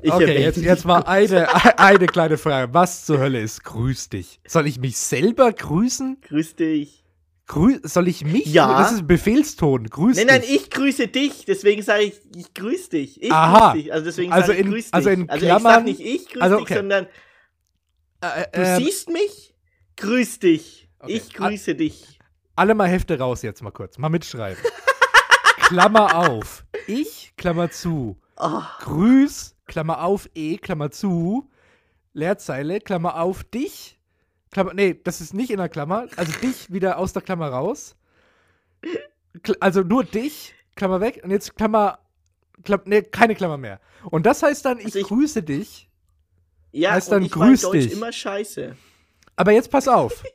Ich 0.02 0.12
okay, 0.12 0.40
jetzt, 0.42 0.58
jetzt 0.58 0.84
mal 0.84 1.00
eine, 1.02 1.46
eine 1.78 2.06
kleine 2.06 2.36
Frage. 2.36 2.74
Was 2.74 3.06
zur 3.06 3.18
Hölle 3.18 3.40
ist 3.40 3.62
grüß 3.64 4.08
dich? 4.10 4.40
Soll 4.46 4.66
ich 4.66 4.78
mich 4.80 4.96
selber 4.98 5.52
grüßen? 5.52 6.18
Grüß 6.28 6.56
dich. 6.56 7.04
Grü 7.46 7.78
soll 7.82 8.08
ich 8.08 8.24
mich? 8.24 8.46
Ja. 8.46 8.78
Das 8.80 8.92
ist 8.92 9.00
ein 9.00 9.06
Befehlston. 9.06 9.84
Grüß 9.88 10.16
Nein, 10.16 10.26
nein, 10.26 10.40
dich. 10.40 10.54
ich 10.54 10.70
grüße 10.70 11.08
dich. 11.08 11.44
Deswegen 11.44 11.82
sage 11.82 12.04
ich, 12.04 12.20
ich 12.34 12.54
grüß 12.54 12.88
dich. 12.88 13.22
Ich 13.22 13.30
Aha. 13.30 13.72
grüß 13.72 13.82
dich. 13.82 13.92
Also 13.92 14.04
deswegen 14.06 14.32
Also 14.32 14.46
sage 14.48 14.58
ich 14.58 14.64
in- 14.64 14.72
grüß 14.72 14.84
dich. 14.86 14.94
also 14.94 15.10
in 15.10 15.28
also 15.30 15.44
ich 15.46 15.52
sag 15.52 15.60
Klammern- 15.60 15.84
nicht 15.84 16.00
ich 16.00 16.28
grüß 16.28 16.42
also 16.42 16.56
dich, 16.56 16.64
okay. 16.64 16.74
sondern 16.74 17.06
Äh, 18.20 18.46
du 18.52 18.60
ähm, 18.62 18.82
siehst 18.82 19.10
mich, 19.10 19.54
grüß 19.96 20.38
dich. 20.40 20.83
Okay. 21.04 21.12
Ich 21.14 21.32
grüße 21.32 21.74
dich. 21.74 22.18
Alle 22.56 22.74
mal 22.74 22.88
Hefte 22.88 23.18
raus 23.18 23.42
jetzt 23.42 23.62
mal 23.62 23.70
kurz. 23.70 23.98
Mal 23.98 24.08
mitschreiben. 24.10 24.62
Klammer 25.56 26.14
auf. 26.30 26.64
Ich, 26.86 27.32
Klammer 27.36 27.70
zu. 27.70 28.16
Oh, 28.36 28.60
Grüß, 28.80 29.56
Klammer 29.66 30.02
auf, 30.04 30.28
E, 30.34 30.58
Klammer 30.58 30.90
zu. 30.90 31.50
Leerzeile, 32.12 32.80
Klammer 32.80 33.20
auf, 33.20 33.44
dich. 33.44 33.98
Klammer, 34.50 34.74
nee, 34.74 35.00
das 35.02 35.20
ist 35.20 35.34
nicht 35.34 35.50
in 35.50 35.58
der 35.58 35.68
Klammer. 35.68 36.06
Also 36.16 36.32
dich 36.40 36.72
wieder 36.72 36.98
aus 36.98 37.12
der 37.12 37.22
Klammer 37.22 37.48
raus. 37.48 37.96
Kl 39.42 39.56
also 39.60 39.82
nur 39.82 40.04
dich, 40.04 40.54
Klammer 40.76 41.00
weg. 41.00 41.20
Und 41.24 41.30
jetzt 41.30 41.56
Klammer, 41.56 41.98
Klam 42.62 42.80
nee, 42.84 43.02
keine 43.02 43.34
Klammer 43.34 43.56
mehr. 43.56 43.80
Und 44.10 44.26
das 44.26 44.42
heißt 44.42 44.64
dann, 44.64 44.78
ich, 44.78 44.86
Also 44.86 44.98
ich- 45.00 45.06
grüße 45.06 45.42
dich. 45.42 45.88
ja, 46.72 46.92
Heißt 46.92 47.08
und 47.08 47.12
dann, 47.14 47.22
ich 47.24 47.34
mein 47.34 47.48
grüß 47.50 47.62
Deutsch 47.62 47.72
dich. 47.84 47.92
immer 47.92 48.12
scheiße. 48.12 48.76
Aber 49.36 49.52
jetzt 49.52 49.70
pass 49.70 49.88
auf. 49.88 50.22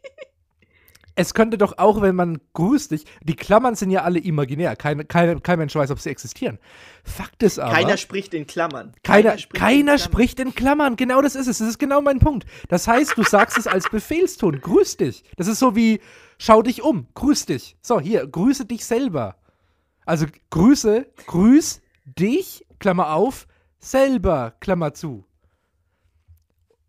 es 1.20 1.34
könnte 1.34 1.58
doch 1.58 1.78
auch, 1.78 2.02
wenn 2.02 2.16
man 2.16 2.40
grüßt 2.54 2.92
dich, 2.92 3.04
die 3.24 3.36
Klammern 3.36 3.76
sind 3.76 3.92
ja 3.92 4.04
alle 4.04 4.20
imaginär. 4.20 4.78
Kein, 4.78 5.06
kein, 5.06 5.44
kein 5.44 5.60
Mensch 5.60 5.76
weiß, 5.76 5.92
ob 5.92 6.00
sie 6.00 6.10
existieren. 6.10 6.60
Fakt 7.04 7.44
ist 7.44 7.60
aber. 7.60 7.74
Keiner 7.74 7.98
spricht 7.98 8.34
in 8.34 8.48
Klammern. 8.48 8.94
Keiner, 9.04 9.38
spricht 9.38 9.54
keiner 9.54 9.74
in 9.74 9.84
Klammern. 9.84 10.00
spricht 10.00 10.40
in 10.40 10.56
Klammern. 10.56 10.96
Genau 10.96 11.22
das 11.22 11.36
ist 11.36 11.48
es. 11.48 11.58
Das 11.58 11.68
ist 11.68 11.78
genau 11.78 12.00
mein 12.02 12.20
Punkt. 12.20 12.46
Das 12.70 12.88
heißt, 12.88 13.18
du 13.18 13.24
sagst 13.24 13.58
es 13.58 13.68
als 13.68 13.90
Befehlston. 13.90 14.62
Grüß 14.62 14.96
dich. 14.96 15.26
Das 15.36 15.48
ist 15.48 15.60
so 15.60 15.76
wie, 15.76 16.00
schau 16.38 16.62
dich 16.62 16.84
um. 16.84 17.08
Grüß 17.16 17.48
dich. 17.48 17.76
So, 17.82 18.00
hier, 18.00 18.26
grüße 18.26 18.66
dich 18.66 18.86
selber. 18.86 19.36
Also, 20.06 20.26
grüße, 20.52 21.06
grüß 21.28 21.82
dich, 22.06 22.66
Klammer 22.80 23.14
auf, 23.14 23.46
selber, 23.80 24.54
Klammer 24.62 24.94
zu. 24.94 25.26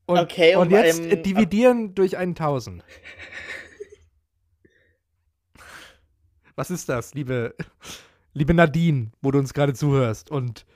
Und, 0.06 0.18
Okay, 0.18 0.54
und 0.54 0.68
und, 0.68 0.70
jetzt 0.70 1.00
ähm, 1.00 1.10
äh, 1.10 1.16
dividieren 1.16 1.96
durch 1.96 2.16
1000. 2.16 2.84
Was 6.60 6.70
ist 6.70 6.90
das, 6.90 7.14
liebe, 7.14 7.54
liebe 8.34 8.52
Nadine, 8.52 9.12
wo 9.22 9.30
du 9.30 9.38
uns 9.38 9.54
gerade 9.54 9.72
zuhörst? 9.72 10.30
Und, 10.30 10.66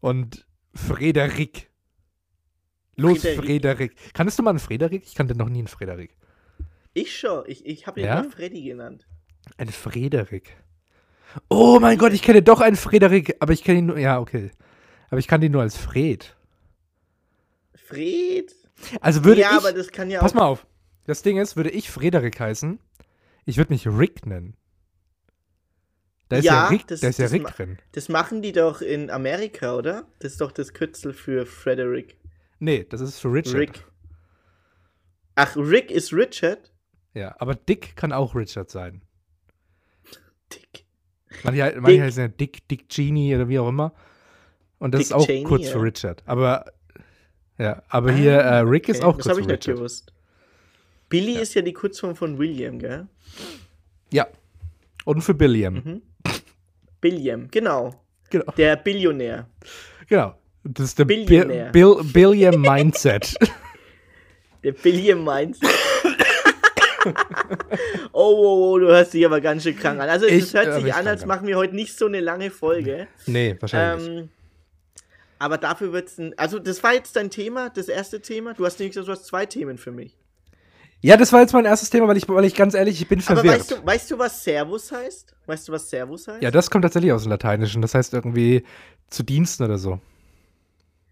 und 0.00 0.46
Frederik. 0.72 1.68
Los, 2.96 3.20
Frederik. 3.20 3.44
Frederik. 3.44 4.14
Kanntest 4.14 4.38
du 4.38 4.42
mal 4.42 4.48
einen 4.52 4.58
Frederik? 4.58 5.02
Ich 5.04 5.14
kannte 5.14 5.34
noch 5.34 5.50
nie 5.50 5.58
einen 5.58 5.68
Frederik. 5.68 6.16
Ich 6.94 7.14
schon. 7.14 7.44
Ich, 7.46 7.66
ich 7.66 7.86
habe 7.86 8.00
ihn 8.00 8.06
Ja? 8.06 8.20
immer 8.20 8.30
Freddy 8.30 8.62
genannt. 8.62 9.06
Ein 9.58 9.68
Frederik. 9.68 10.56
Oh 11.50 11.78
mein 11.78 11.98
Gott, 11.98 12.14
ich 12.14 12.22
kenne 12.22 12.40
doch 12.42 12.62
einen 12.62 12.76
Frederik, 12.76 13.36
aber 13.40 13.52
ich 13.52 13.62
kenne 13.62 13.80
ihn 13.80 13.86
nur. 13.86 13.98
Ja, 13.98 14.20
okay. 14.20 14.50
Aber 15.10 15.18
ich 15.18 15.28
kannte 15.28 15.44
ihn 15.44 15.52
nur 15.52 15.60
als 15.60 15.76
Fred. 15.76 16.34
Fred? 17.74 18.54
Also 19.02 19.24
würde 19.24 19.42
ja, 19.42 19.50
ich. 19.50 19.58
aber 19.58 19.74
das 19.74 19.92
kann 19.92 20.08
ja 20.08 20.20
pass 20.20 20.32
auch. 20.32 20.36
mal 20.36 20.46
auf. 20.46 20.66
Das 21.04 21.20
Ding 21.20 21.36
ist, 21.36 21.54
würde 21.54 21.68
ich 21.68 21.90
Frederik 21.90 22.40
heißen, 22.40 22.78
ich 23.44 23.58
würde 23.58 23.74
mich 23.74 23.86
Rick 23.86 24.24
nennen. 24.24 24.56
Da 26.28 26.36
ist 26.38 26.44
ja, 26.44 26.52
Ja, 26.54 26.68
Rick, 26.68 26.86
das- 26.88 27.00
da 27.00 27.08
ist 27.08 27.18
ja 27.18 27.24
das 27.24 27.32
Rick 27.32 27.42
ma- 27.44 27.50
drin. 27.50 27.78
Das 27.92 28.08
machen 28.08 28.42
die 28.42 28.52
doch 28.52 28.82
in 28.82 29.10
Amerika, 29.10 29.74
oder? 29.76 30.06
Das 30.18 30.32
ist 30.32 30.40
doch 30.40 30.52
das 30.52 30.72
Kürzel 30.74 31.12
für 31.14 31.46
Frederick. 31.46 32.18
Nee, 32.58 32.84
das 32.88 33.00
ist 33.00 33.18
für 33.18 33.32
Richard. 33.32 33.54
Rick. 33.56 33.84
Ach, 35.36 35.56
Rick 35.56 35.90
ist 35.90 36.12
Richard? 36.12 36.70
Ja, 37.14 37.34
aber 37.38 37.54
Dick 37.54 37.96
kann 37.96 38.12
auch 38.12 38.34
Richard 38.34 38.70
sein. 38.70 39.02
Dick. 40.52 40.84
Manche, 41.44 41.74
manche 41.80 41.92
Dick. 41.92 42.00
heißen 42.02 42.22
ja 42.22 42.28
Dick, 42.28 42.68
Dick 42.68 42.88
Genie 42.88 43.34
oder 43.34 43.48
wie 43.48 43.58
auch 43.58 43.68
immer. 43.68 43.94
Und 44.78 44.92
das 44.94 44.98
Dick 45.00 45.06
ist 45.06 45.12
auch 45.12 45.26
Cheney, 45.26 45.44
kurz 45.44 45.66
ja. 45.66 45.72
für 45.72 45.82
Richard. 45.82 46.22
Aber 46.26 46.64
ja, 47.58 47.82
aber 47.88 48.12
hier 48.12 48.32
äh, 48.34 48.58
Rick 48.60 48.88
ist 48.88 48.98
Okay, 48.98 49.06
auch 49.06 49.16
Das 49.16 49.26
kurz 49.26 49.28
habe 49.28 49.34
für 49.36 49.40
ich 49.42 49.46
nicht 49.46 49.66
Richard. 49.66 49.76
gewusst. 49.76 50.12
Billy 51.08 51.38
ist 51.40 51.54
ja 51.54 51.62
die 51.62 51.72
Kurzform 51.72 52.14
von 52.16 52.38
William, 52.38 52.78
gell? 52.78 53.06
Ja. 54.12 54.26
Und 55.04 55.22
für 55.22 55.34
Billiam. 55.34 55.74
Mhm. 55.74 56.02
Billiam, 57.00 57.48
genau. 57.50 57.94
Genau. 58.30 58.52
Der 58.56 58.76
Billionär. 58.76 59.48
Genau. 60.08 60.34
Das 60.64 60.86
ist 60.86 60.98
der 60.98 61.04
Bill, 61.04 61.24
Billionär. 61.24 61.70
Bill, 61.70 61.96
Billiam 62.12 62.60
Mindset. 62.60 63.34
Der 64.64 64.72
Billiam 64.72 65.22
meint. 65.22 65.56
oh, 68.12 68.34
oh, 68.34 68.72
oh, 68.72 68.78
du 68.78 68.88
hörst 68.88 69.14
dich 69.14 69.24
aber 69.24 69.40
ganz 69.40 69.62
schön 69.62 69.76
krank 69.76 70.00
an. 70.00 70.08
Also, 70.08 70.26
es 70.26 70.48
Ich, 70.48 70.54
hört 70.54 70.66
äh, 70.66 70.80
sich 70.80 70.92
an, 70.92 71.06
als 71.06 71.24
machen 71.26 71.46
wir 71.46 71.56
heute 71.56 71.76
nicht 71.76 71.96
so 71.96 72.06
eine 72.06 72.18
lange 72.18 72.50
Folge. 72.50 73.06
nee, 73.26 73.56
wahrscheinlich. 73.60 74.08
Ähm, 74.08 74.28
aber 75.38 75.58
dafür 75.58 75.92
wird 75.92 76.08
es 76.08 76.18
ein. 76.18 76.36
Also, 76.36 76.58
das 76.58 76.82
war 76.82 76.92
jetzt 76.92 77.14
dein 77.14 77.30
Thema, 77.30 77.70
das 77.70 77.88
erste 77.88 78.20
Thema. 78.20 78.54
Du 78.54 78.66
hast 78.66 78.80
nämlich 78.80 78.94
gesagt, 78.94 79.06
du 79.06 79.12
hast 79.12 79.26
zwei 79.26 79.46
Themen 79.46 79.78
für 79.78 79.92
mich. 79.92 80.17
Ja, 81.00 81.16
das 81.16 81.32
war 81.32 81.40
jetzt 81.40 81.52
mein 81.52 81.64
erstes 81.64 81.90
Thema, 81.90 82.08
weil 82.08 82.16
ich, 82.16 82.28
weil 82.28 82.44
ich 82.44 82.54
ganz 82.54 82.74
ehrlich, 82.74 83.00
ich 83.00 83.08
bin 83.08 83.20
Aber 83.26 83.36
verwirrt. 83.36 83.60
weißt 83.60 83.70
du, 83.70 83.86
weißt 83.86 84.10
du, 84.10 84.18
was 84.18 84.42
Servus 84.44 84.90
heißt? 84.90 85.34
Weißt 85.46 85.68
du, 85.68 85.72
was 85.72 85.88
Servus 85.88 86.26
heißt? 86.26 86.42
ja, 86.42 86.50
das 86.50 86.70
kommt 86.70 86.82
tatsächlich 86.82 87.12
aus 87.12 87.22
dem 87.22 87.30
Lateinischen. 87.30 87.82
Das 87.82 87.94
heißt 87.94 88.14
irgendwie 88.14 88.64
zu 89.08 89.22
Diensten 89.22 89.62
oder 89.64 89.78
so. 89.78 90.00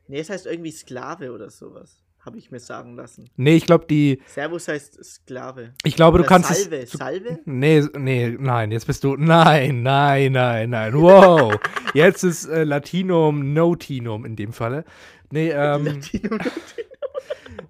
Nee, 0.08 0.18
es 0.20 0.30
heißt 0.30 0.46
irgendwie 0.46 0.72
Sklave 0.72 1.32
oder 1.32 1.50
sowas. 1.50 1.98
Habe 2.20 2.38
ich 2.38 2.50
mir 2.50 2.58
sagen 2.58 2.96
lassen. 2.96 3.30
Nee, 3.36 3.54
ich 3.54 3.66
glaube, 3.66 3.86
die. 3.88 4.20
Servus 4.26 4.66
heißt 4.66 5.04
Sklave. 5.04 5.74
Ich 5.84 5.94
glaube, 5.94 6.18
du 6.18 6.24
Oder 6.24 6.28
kannst 6.28 6.52
Salve. 6.52 6.78
es. 6.78 6.90
Du, 6.90 6.98
Salve? 6.98 7.38
nee, 7.44 7.84
nee, 7.96 8.36
nein, 8.36 8.72
jetzt 8.72 8.88
bist 8.88 9.04
du. 9.04 9.14
Nein, 9.16 9.84
nein, 9.84 10.32
nein, 10.32 10.70
nein. 10.70 10.94
Wow. 10.94 11.54
jetzt 11.94 12.24
ist 12.24 12.46
äh, 12.46 12.64
Latinum 12.64 13.52
Notinum 13.54 14.24
in 14.24 14.34
dem 14.34 14.52
Falle. 14.52 14.84
Nee, 15.30 15.50
ähm. 15.50 15.84
Latino- 16.02 16.38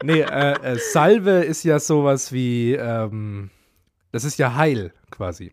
Nee, 0.03 0.21
äh, 0.21 0.53
äh, 0.53 0.79
Salve 0.79 1.45
ist 1.45 1.65
ja 1.65 1.79
sowas 1.79 2.33
wie, 2.33 2.75
ähm, 2.75 3.51
das 4.13 4.25
ist 4.25 4.39
ja 4.39 4.55
Heil 4.55 4.93
quasi. 5.11 5.53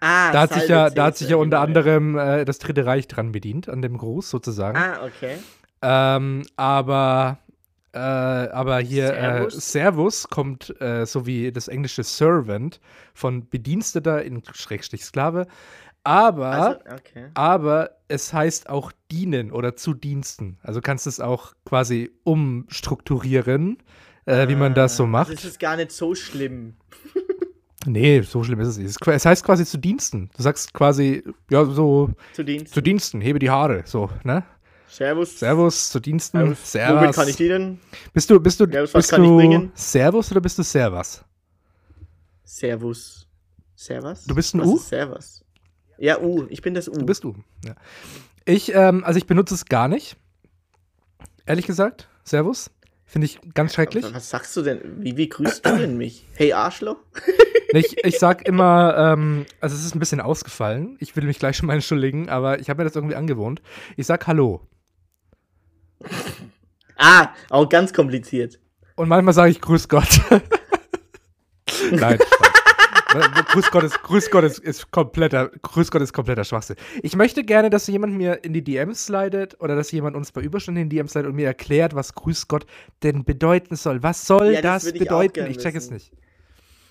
Ah, 0.00 0.32
Da 0.32 0.42
hat 0.42 0.54
sich 0.54 0.68
ja, 0.68 0.90
da 0.90 1.06
hat 1.06 1.16
sich 1.16 1.28
ja 1.28 1.36
unter 1.36 1.60
anderem 1.60 2.16
äh, 2.16 2.44
das 2.44 2.58
Dritte 2.58 2.86
Reich 2.86 3.06
dran 3.06 3.32
bedient, 3.32 3.68
an 3.68 3.82
dem 3.82 3.98
Gruß 3.98 4.30
sozusagen. 4.30 4.78
Ah, 4.78 5.04
okay. 5.04 5.36
Ähm, 5.82 6.42
aber, 6.56 7.38
äh, 7.92 7.98
aber 7.98 8.78
hier 8.78 9.08
Servus? 9.08 9.52
Servus, 9.52 9.54
äh, 9.54 9.60
Servus 9.60 10.28
kommt 10.28 10.80
äh, 10.80 11.04
so 11.06 11.26
wie 11.26 11.52
das 11.52 11.68
englische 11.68 12.02
Servant 12.02 12.80
von 13.14 13.48
Bediensteter 13.48 14.22
in 14.22 14.42
Schrägstrich 14.52 15.04
Sklave. 15.04 15.46
Aber, 16.10 16.46
Also, 16.50 16.78
okay. 16.92 17.26
aber 17.34 17.90
es 18.08 18.32
heißt 18.32 18.68
auch 18.68 18.90
dienen 19.10 19.52
oder 19.52 19.76
zu 19.76 19.94
Diensten. 19.94 20.58
Also 20.62 20.80
kannst 20.80 21.06
du 21.06 21.10
es 21.10 21.20
auch 21.20 21.52
quasi 21.64 22.10
umstrukturieren, 22.24 23.78
äh, 24.26 24.48
wie 24.48 24.56
man 24.56 24.74
das 24.74 24.96
so 24.96 25.04
Ah, 25.04 25.06
macht. 25.06 25.32
Das 25.32 25.44
ist 25.44 25.60
gar 25.60 25.76
nicht 25.76 25.92
so 25.92 26.14
schlimm. 26.14 26.74
Nee, 27.86 28.20
so 28.20 28.44
schlimm 28.44 28.60
ist 28.60 28.68
es 28.68 28.76
nicht. 28.76 28.94
Es 29.08 29.24
heißt 29.24 29.42
quasi 29.42 29.64
zu 29.64 29.78
Diensten. 29.78 30.28
Du 30.36 30.42
sagst 30.42 30.74
quasi, 30.74 31.24
ja, 31.50 31.64
so 31.64 32.10
Zu 32.34 32.44
Dienst. 32.44 32.74
zu 32.74 32.82
Diensten, 32.82 33.22
hebe 33.22 33.38
die 33.38 33.48
Haare, 33.48 33.84
so, 33.86 34.10
ne? 34.22 34.44
Servus. 34.86 35.38
Servus, 35.38 35.88
zu 35.88 35.98
Diensten, 35.98 36.36
Servus. 36.36 36.72
Servus. 36.72 37.00
Womit 37.00 37.14
kann 37.14 37.28
ich 37.28 37.36
dienen? 37.36 37.80
Bist 38.12 38.28
du, 38.28 38.38
bist 38.38 38.60
du, 38.60 38.66
Servus, 38.66 38.92
bist 38.92 39.12
du? 39.12 39.70
Servus 39.72 40.30
oder 40.30 40.42
bist 40.42 40.58
du 40.58 40.62
Servus? 40.62 41.24
Servus. 42.44 43.26
Servus? 43.74 44.26
Du 44.26 44.34
bist 44.34 44.54
ein 44.54 44.60
Was 44.60 44.66
U? 44.68 44.76
Servus. 44.76 45.42
Ja, 46.00 46.18
U. 46.18 46.46
Ich 46.48 46.62
bin 46.62 46.72
das 46.72 46.88
U. 46.88 46.92
Du 46.92 47.04
bist 47.04 47.24
du. 47.24 47.36
Ja. 47.64 47.74
Ich, 48.46 48.74
ähm, 48.74 49.04
also 49.04 49.18
ich 49.18 49.26
benutze 49.26 49.54
es 49.54 49.66
gar 49.66 49.86
nicht. 49.86 50.16
Ehrlich 51.44 51.66
gesagt, 51.66 52.08
Servus. 52.24 52.70
Finde 53.04 53.26
ich 53.26 53.40
ganz 53.54 53.74
schrecklich. 53.74 54.06
Was 54.14 54.30
sagst 54.30 54.56
du 54.56 54.62
denn? 54.62 54.80
Wie, 55.02 55.16
wie 55.16 55.28
grüßt 55.28 55.66
du 55.66 55.76
denn 55.76 55.98
mich? 55.98 56.26
Hey 56.34 56.52
Arschloch? 56.52 56.96
Ich, 57.72 58.04
ich 58.04 58.18
sag 58.18 58.48
immer, 58.48 58.96
ähm, 58.96 59.46
also 59.60 59.76
es 59.76 59.84
ist 59.84 59.94
ein 59.94 59.98
bisschen 59.98 60.20
ausgefallen. 60.20 60.96
Ich 61.00 61.14
will 61.16 61.24
mich 61.24 61.38
gleich 61.38 61.56
schon 61.56 61.66
mal 61.66 61.74
entschuldigen, 61.74 62.28
aber 62.28 62.60
ich 62.60 62.70
habe 62.70 62.78
mir 62.78 62.88
das 62.88 62.96
irgendwie 62.96 63.16
angewohnt. 63.16 63.62
Ich 63.96 64.06
sag 64.06 64.26
Hallo. 64.26 64.66
Ah, 66.96 67.28
auch 67.48 67.68
ganz 67.68 67.92
kompliziert. 67.92 68.58
Und 68.96 69.08
manchmal 69.08 69.34
sage 69.34 69.50
ich 69.50 69.60
Grüß 69.60 69.88
Gott. 69.88 70.20
Nein. 71.92 72.18
Grüß 73.12 73.70
Gott, 73.70 73.82
ist, 73.84 74.02
Grüß 74.02 74.30
Gott 74.30 74.44
ist, 74.44 74.58
ist 74.58 74.90
kompletter, 74.90 75.50
Grüß 75.62 75.90
Gott 75.90 76.02
ist 76.02 76.12
kompletter 76.12 76.44
Schwachsinn. 76.44 76.76
Ich 77.02 77.16
möchte 77.16 77.42
gerne, 77.44 77.68
dass 77.70 77.86
jemand 77.88 78.14
mir 78.16 78.44
in 78.44 78.52
die 78.52 78.62
DMs 78.62 79.06
slidet 79.06 79.60
oder 79.60 79.74
dass 79.74 79.90
jemand 79.90 80.16
uns 80.16 80.30
bei 80.32 80.40
Überstunden 80.40 80.82
in 80.84 80.88
die 80.88 80.96
DMs 80.96 81.12
slidet 81.12 81.28
und 81.30 81.36
mir 81.36 81.46
erklärt, 81.46 81.94
was 81.94 82.14
Grüß 82.14 82.46
Gott 82.48 82.66
denn 83.02 83.24
bedeuten 83.24 83.74
soll. 83.76 84.02
Was 84.02 84.26
soll 84.26 84.52
Ja, 84.54 84.62
das 84.62 84.84
das, 84.84 84.92
ich 84.92 84.98
bedeuten? 85.00 85.46
Ich 85.50 85.58
check 85.58 85.74
es 85.74 85.84
wissen. 85.90 85.94
nicht. 85.94 86.12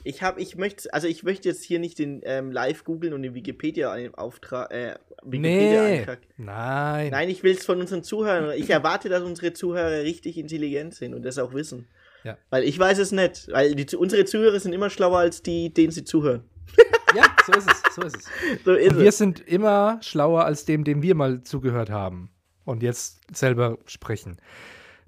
Ich 0.06 0.22
habe, 0.24 0.40
ich 0.42 0.56
möchte, 0.56 0.94
also 0.94 1.08
ich 1.08 1.24
möchte 1.24 1.50
jetzt 1.50 1.64
hier 1.64 1.78
nicht 1.80 2.00
den 2.00 2.22
ähm, 2.24 2.52
live 2.52 2.84
googeln 2.86 3.14
und 3.14 3.22
den 3.22 3.34
Wikipedia 3.36 3.92
ein- 3.92 4.16
Auftrag, 4.16 4.72
äh, 4.72 4.96
Wikipedia 5.24 5.84
Nee. 5.84 6.06
Nein. 6.38 7.12
Nein, 7.12 7.30
ich 7.30 7.44
will 7.44 7.52
es 7.54 7.66
von 7.66 7.80
unseren 7.82 8.04
Zuhörern. 8.04 8.58
Ich 8.58 8.70
erwarte, 8.70 9.10
dass 9.10 9.24
unsere 9.24 9.52
Zuhörer 9.52 10.04
richtig 10.04 10.38
intelligent 10.38 10.96
sind 10.96 11.14
und 11.14 11.24
das 11.24 11.38
auch 11.38 11.54
wissen. 11.54 11.88
Ja. 12.24 12.38
Weil 12.50 12.64
ich 12.64 12.78
weiß 12.78 12.98
es 13.00 13.12
nicht. 13.12 13.48
Weil 13.52 13.76
die, 13.76 13.96
unsere 13.96 14.26
Zuhörer 14.26 14.60
sind 14.60 14.74
immer 14.74 14.90
schlauer 14.90 15.20
als 15.20 15.42
die, 15.42 15.74
denen 15.74 15.92
sie 15.92 16.04
zuhören. 16.04 16.44
Ja, 17.16 17.24
so 17.44 17.54
ist 17.54 17.68
es. 17.68 17.96
So 17.96 18.02
ist 18.04 18.18
es. 18.18 18.26
So 18.64 18.74
ist 18.74 18.96
wir 19.00 19.10
es. 19.10 19.18
sind 19.18 19.40
immer 19.40 19.98
schlauer 20.04 20.46
als 20.46 20.66
dem, 20.66 20.84
dem 20.84 21.02
wir 21.02 21.16
mal 21.16 21.42
zugehört 21.42 21.90
haben. 21.90 22.30
Und 22.66 22.84
jetzt 22.84 23.22
selber 23.36 23.80
sprechen. 23.88 24.38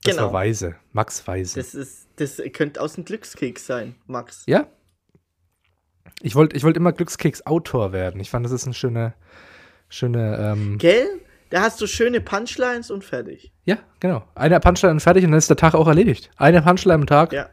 Das 0.04 0.16
Genau. 0.16 0.26
war 0.28 0.34
Weise. 0.34 0.78
Max 0.94 1.28
Weise. 1.28 1.60
Das, 1.60 1.76
ist, 1.76 2.08
das 2.16 2.42
könnte 2.54 2.82
aus 2.82 2.94
dem 2.94 3.06
Glückskeks 3.06 3.68
sein, 3.68 3.94
Max. 4.08 4.44
Ja. 4.48 4.66
Ich 6.24 6.34
wollte 6.34 6.56
ich 6.58 6.64
wollt 6.64 6.76
immer 6.76 6.92
Glückskeks-Autor 6.92 7.94
werden. 7.94 8.20
Ich 8.20 8.32
fand, 8.32 8.44
das 8.46 8.52
ist 8.52 8.66
eine 8.66 8.74
schöne, 8.74 9.14
schöne, 9.88 10.38
ähm, 10.54 10.78
Gell? 10.80 11.08
Da 11.52 11.62
hast 11.62 11.80
du 11.82 11.86
schöne 11.88 12.22
Punchlines 12.22 12.90
und 12.90 13.04
fertig. 13.04 13.52
ja, 13.66 13.78
genau. 14.00 14.24
Eine 14.36 14.60
Punchline 14.60 14.94
und 14.94 15.00
fertig 15.02 15.24
und 15.26 15.32
dann 15.32 15.38
ist 15.38 15.50
der 15.50 15.58
Tag 15.58 15.76
auch 15.76 15.88
erledigt. 15.88 16.32
Eine 16.38 16.62
Punchline 16.62 16.96
am 16.96 17.06
Tag, 17.06 17.34
Ja, 17.34 17.50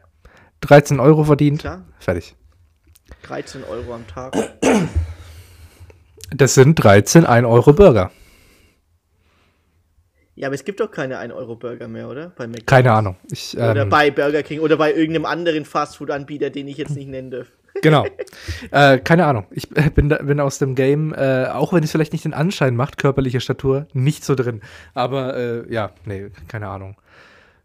13 0.61 0.99
Euro 0.99 1.23
verdient, 1.25 1.59
klar. 1.61 1.85
fertig. 1.99 2.35
13 3.23 3.63
Euro 3.65 3.93
am 3.93 4.07
Tag. 4.07 4.33
Das 6.31 6.53
sind 6.53 6.75
13 6.75 7.25
1-Euro-Burger. 7.25 8.11
Ja, 10.35 10.47
aber 10.47 10.55
es 10.55 10.63
gibt 10.63 10.79
doch 10.79 10.89
keine 10.91 11.19
1-Euro-Burger 11.19 11.87
mehr, 11.89 12.07
oder? 12.07 12.29
Bei 12.29 12.47
McDonald's. 12.47 12.65
Keine 12.67 12.91
Ahnung. 12.93 13.17
Ich, 13.29 13.57
Oder 13.57 13.81
ähm, 13.81 13.89
bei 13.89 14.09
Burger 14.11 14.41
King 14.43 14.61
oder 14.61 14.77
bei 14.77 14.93
irgendeinem 14.93 15.25
anderen 15.25 15.65
Fastfood-Anbieter, 15.65 16.49
den 16.49 16.67
ich 16.69 16.77
jetzt 16.77 16.95
nicht 16.95 17.09
nennen 17.09 17.31
darf. 17.31 17.47
Genau. 17.81 18.05
äh, 18.71 18.99
keine 18.99 19.25
Ahnung. 19.25 19.45
Ich 19.51 19.75
äh, 19.75 19.89
bin, 19.89 20.09
da, 20.09 20.17
bin 20.17 20.39
aus 20.39 20.59
dem 20.59 20.75
Game, 20.75 21.13
äh, 21.13 21.45
auch 21.47 21.73
wenn 21.73 21.83
es 21.83 21.91
vielleicht 21.91 22.13
nicht 22.13 22.25
den 22.25 22.33
Anschein 22.33 22.75
macht, 22.75 22.97
körperliche 22.97 23.41
Statur, 23.41 23.87
nicht 23.93 24.23
so 24.23 24.35
drin. 24.35 24.61
Aber 24.93 25.35
äh, 25.37 25.73
ja, 25.73 25.91
nee, 26.05 26.29
keine 26.47 26.67
Ahnung. 26.67 26.95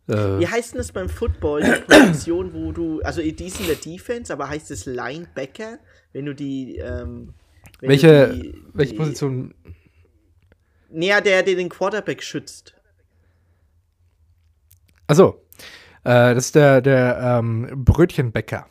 Äh, 0.08 0.38
Wie 0.38 0.46
heißt 0.46 0.75
denn 0.75 0.78
das 0.78 0.92
beim 0.92 1.08
Football, 1.08 1.62
die 1.62 1.94
Position, 1.94 2.52
wo 2.52 2.73
du, 2.73 3.00
also 3.02 3.23
die 3.23 3.46
ist 3.46 3.61
in 3.61 3.66
der 3.66 3.76
Defense, 3.76 4.32
aber 4.32 4.49
heißt 4.49 4.70
es 4.70 4.87
Linebacker, 4.87 5.78
wenn 6.12 6.26
du 6.26 6.34
die, 6.34 6.76
ähm, 6.76 7.34
wenn 7.80 7.88
welche, 7.88 8.28
du 8.28 8.34
die, 8.34 8.62
welche 8.75 8.92
die, 8.92 8.99
Position? 8.99 9.54
Näher 10.90 11.20
der, 11.20 11.42
der 11.42 11.56
den 11.56 11.68
Quarterback 11.68 12.23
schützt. 12.23 12.75
Achso. 15.06 15.40
Äh, 16.04 16.34
das 16.34 16.46
ist 16.46 16.54
der, 16.54 16.80
der 16.82 17.18
ähm, 17.20 17.84
Brötchenbäcker. 17.84 18.66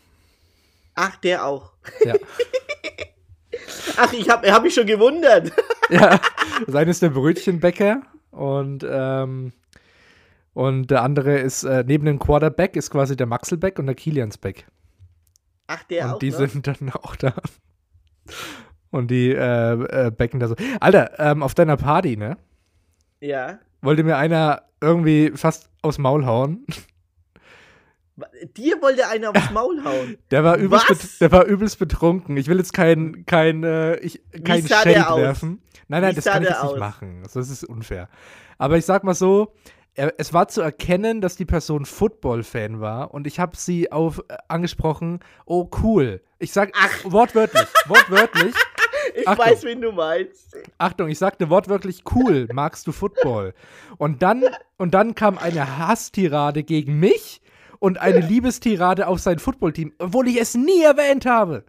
Ach, 0.95 1.15
der 1.17 1.45
auch. 1.45 1.73
Ja. 2.05 2.15
Ach, 3.97 4.13
ich 4.13 4.29
habe 4.29 4.51
hab 4.51 4.63
mich 4.63 4.73
schon 4.73 4.85
gewundert. 4.85 5.51
ja, 5.89 6.19
das 6.65 6.75
eine 6.75 6.91
ist 6.91 7.01
der 7.01 7.09
Brötchenbäcker 7.09 8.01
und, 8.31 8.85
ähm, 8.87 9.53
und 10.53 10.91
der 10.91 11.03
andere 11.03 11.37
ist 11.39 11.63
äh, 11.63 11.83
neben 11.85 12.05
dem 12.05 12.19
Quarterback 12.19 12.75
ist 12.75 12.89
quasi 12.89 13.15
der 13.15 13.27
Maxelbeck 13.27 13.79
und 13.79 13.85
der 13.85 13.95
Kiliansbeck. 13.95 14.65
Ach, 15.67 15.83
der 15.83 16.05
und 16.05 16.11
auch 16.13 16.19
die 16.19 16.31
noch? 16.31 16.37
sind 16.39 16.67
dann 16.67 16.89
auch 16.91 17.15
da. 17.15 17.33
Und 18.91 19.09
die 19.09 19.31
äh, 19.31 20.07
äh, 20.07 20.11
becken 20.11 20.39
da 20.39 20.47
so. 20.47 20.55
Alter, 20.79 21.19
ähm, 21.19 21.41
auf 21.41 21.55
deiner 21.55 21.77
Party, 21.77 22.15
ne? 22.15 22.37
Ja. 23.21 23.59
Wollte 23.81 24.03
mir 24.03 24.17
einer 24.17 24.63
irgendwie 24.81 25.31
fast 25.35 25.69
aufs 25.81 25.97
Maul 25.97 26.25
hauen. 26.25 26.65
Dir 28.57 28.81
wollte 28.81 29.07
einer 29.07 29.29
aufs 29.29 29.51
Maul 29.51 29.83
hauen. 29.83 30.17
Der 30.31 30.43
war 30.43 30.57
übelst, 30.57 30.87
bet- 30.87 31.21
der 31.21 31.31
war 31.31 31.45
übelst 31.45 31.79
betrunken. 31.79 32.37
Ich 32.37 32.47
will 32.47 32.57
jetzt 32.57 32.73
kein, 32.73 33.25
kein, 33.25 33.63
äh, 33.63 33.97
ich, 33.97 34.21
kein 34.43 34.67
Shade 34.67 34.95
werfen. 35.17 35.61
Nein, 35.87 36.01
nein, 36.01 36.11
Wie 36.11 36.15
das 36.15 36.25
kann 36.25 36.43
ich 36.43 36.49
jetzt 36.49 36.61
nicht 36.63 36.71
aus? 36.73 36.79
machen. 36.79 37.21
Also, 37.23 37.39
das 37.39 37.49
ist 37.49 37.63
unfair. 37.63 38.09
Aber 38.57 38.77
ich 38.77 38.85
sag 38.85 39.03
mal 39.03 39.13
so, 39.13 39.53
er, 39.95 40.13
es 40.17 40.33
war 40.33 40.47
zu 40.47 40.61
erkennen, 40.61 41.21
dass 41.21 41.35
die 41.35 41.45
Person 41.45 41.85
Football-Fan 41.85 42.79
war 42.81 43.13
und 43.13 43.27
ich 43.27 43.39
habe 43.39 43.55
sie 43.57 43.91
auf 43.91 44.19
äh, 44.27 44.37
angesprochen, 44.47 45.19
oh 45.45 45.69
cool. 45.83 46.21
Ich 46.39 46.51
sag 46.51 46.71
Ach. 46.75 46.89
wortwörtlich, 47.03 47.67
wortwörtlich. 47.87 48.55
Ich 49.15 49.27
Achtung. 49.27 49.45
weiß, 49.45 49.63
wen 49.65 49.81
du 49.81 49.91
meinst. 49.91 50.55
Achtung, 50.79 51.09
ich 51.09 51.19
sagte 51.19 51.49
wortwörtlich 51.49 52.03
cool, 52.15 52.47
magst 52.53 52.87
du 52.87 52.91
Football? 52.91 53.53
Und 53.97 54.23
dann 54.23 54.43
und 54.77 54.93
dann 54.95 55.13
kam 55.13 55.37
eine 55.37 55.77
Hasstirade 55.77 56.63
gegen 56.63 56.99
mich 56.99 57.41
und 57.79 57.97
eine 57.99 58.19
Liebestirade 58.19 59.07
auf 59.07 59.19
sein 59.19 59.39
Footballteam, 59.39 59.93
obwohl 59.99 60.27
ich 60.27 60.39
es 60.39 60.55
nie 60.55 60.81
erwähnt 60.83 61.25
habe. 61.25 61.63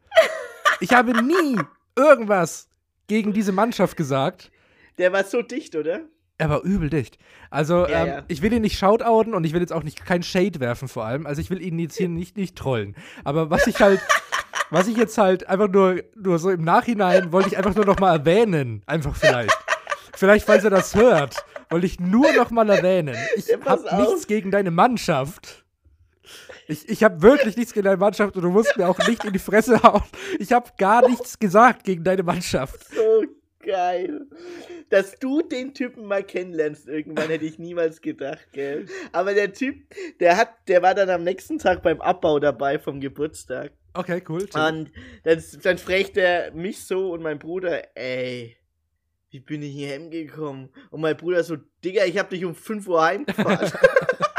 Ich 0.80 0.92
habe 0.92 1.12
nie 1.22 1.58
irgendwas 1.96 2.68
gegen 3.06 3.32
diese 3.32 3.52
Mannschaft 3.52 3.96
gesagt. 3.96 4.50
Der 4.98 5.12
war 5.12 5.24
so 5.24 5.42
dicht, 5.42 5.74
oder? 5.76 6.00
Er 6.38 6.50
war 6.50 6.62
übel 6.62 6.90
dicht. 6.90 7.18
Also, 7.50 7.86
Ja, 7.86 8.02
ähm, 8.02 8.06
ja. 8.08 8.22
ich 8.28 8.42
will 8.42 8.52
ihn 8.52 8.62
nicht 8.62 8.78
shoutouten 8.78 9.34
und 9.34 9.44
ich 9.44 9.52
will 9.52 9.60
jetzt 9.60 9.72
auch 9.72 9.84
nicht 9.84 10.04
kein 10.04 10.22
Shade 10.22 10.58
werfen 10.60 10.88
vor 10.88 11.04
allem. 11.04 11.26
Also, 11.26 11.40
ich 11.40 11.50
will 11.50 11.62
ihn 11.62 11.78
jetzt 11.78 11.96
hier 11.96 12.08
nicht, 12.08 12.36
nicht 12.36 12.56
trollen. 12.56 12.96
Aber 13.22 13.50
was 13.50 13.66
ich 13.68 13.80
halt, 13.80 14.00
was 14.70 14.88
ich 14.88 14.96
jetzt 14.96 15.16
halt 15.18 15.48
einfach 15.48 15.68
nur, 15.68 16.02
nur 16.16 16.38
so 16.38 16.50
im 16.50 16.62
Nachhinein 16.64 17.30
wollte 17.32 17.48
ich 17.48 17.56
einfach 17.56 17.74
nur 17.76 17.84
noch 17.84 18.00
mal 18.00 18.16
erwähnen. 18.18 18.82
Einfach 18.86 19.14
vielleicht. 19.14 19.56
vielleicht, 20.14 20.44
falls 20.46 20.64
er 20.64 20.70
das 20.70 20.94
hört, 20.96 21.44
wollte 21.70 21.86
ich 21.86 22.00
nur 22.00 22.32
noch 22.32 22.50
mal 22.50 22.68
erwähnen. 22.68 23.16
Ich 23.36 23.46
Ja, 23.46 23.58
habe 23.64 24.02
nichts 24.02 24.26
gegen 24.26 24.50
deine 24.50 24.70
Mannschaft. 24.72 25.63
Ich, 26.66 26.88
ich 26.88 27.04
habe 27.04 27.20
wirklich 27.22 27.56
nichts 27.56 27.72
gegen 27.72 27.84
deine 27.84 27.96
Mannschaft 27.96 28.36
und 28.36 28.42
du 28.42 28.50
musst 28.50 28.76
mir 28.76 28.88
auch 28.88 28.98
nicht 29.06 29.24
in 29.24 29.32
die 29.32 29.38
Fresse 29.38 29.82
hauen. 29.82 30.02
Ich 30.38 30.52
habe 30.52 30.70
gar 30.78 31.06
nichts 31.08 31.38
gesagt 31.38 31.84
gegen 31.84 32.04
deine 32.04 32.22
Mannschaft. 32.22 32.88
So 32.94 33.24
geil. 33.64 34.26
Dass 34.90 35.18
du 35.18 35.42
den 35.42 35.74
Typen 35.74 36.06
mal 36.06 36.22
kennenlernst, 36.22 36.88
irgendwann 36.88 37.28
hätte 37.28 37.44
ich 37.44 37.58
niemals 37.58 38.00
gedacht, 38.00 38.46
gell? 38.52 38.86
Aber 39.12 39.34
der 39.34 39.52
Typ, 39.52 39.76
der 40.20 40.36
hat, 40.36 40.50
der 40.68 40.82
war 40.82 40.94
dann 40.94 41.10
am 41.10 41.24
nächsten 41.24 41.58
Tag 41.58 41.82
beim 41.82 42.00
Abbau 42.00 42.38
dabei 42.38 42.78
vom 42.78 43.00
Geburtstag. 43.00 43.72
Okay, 43.94 44.22
cool. 44.28 44.42
Und 44.42 44.54
dann, 45.22 45.42
dann 45.62 45.78
fragt 45.78 46.16
er 46.16 46.52
mich 46.52 46.84
so 46.84 47.12
und 47.12 47.22
mein 47.22 47.38
Bruder, 47.38 47.96
ey, 47.96 48.56
wie 49.30 49.40
bin 49.40 49.62
ich 49.62 49.72
hier 49.72 49.88
hingekommen? 49.88 50.70
Und 50.90 51.00
mein 51.00 51.16
Bruder 51.16 51.42
so, 51.42 51.56
Digga, 51.84 52.04
ich 52.04 52.18
hab 52.18 52.30
dich 52.30 52.44
um 52.44 52.54
5 52.54 52.86
Uhr 52.88 53.02
heimgefahren. 53.02 53.72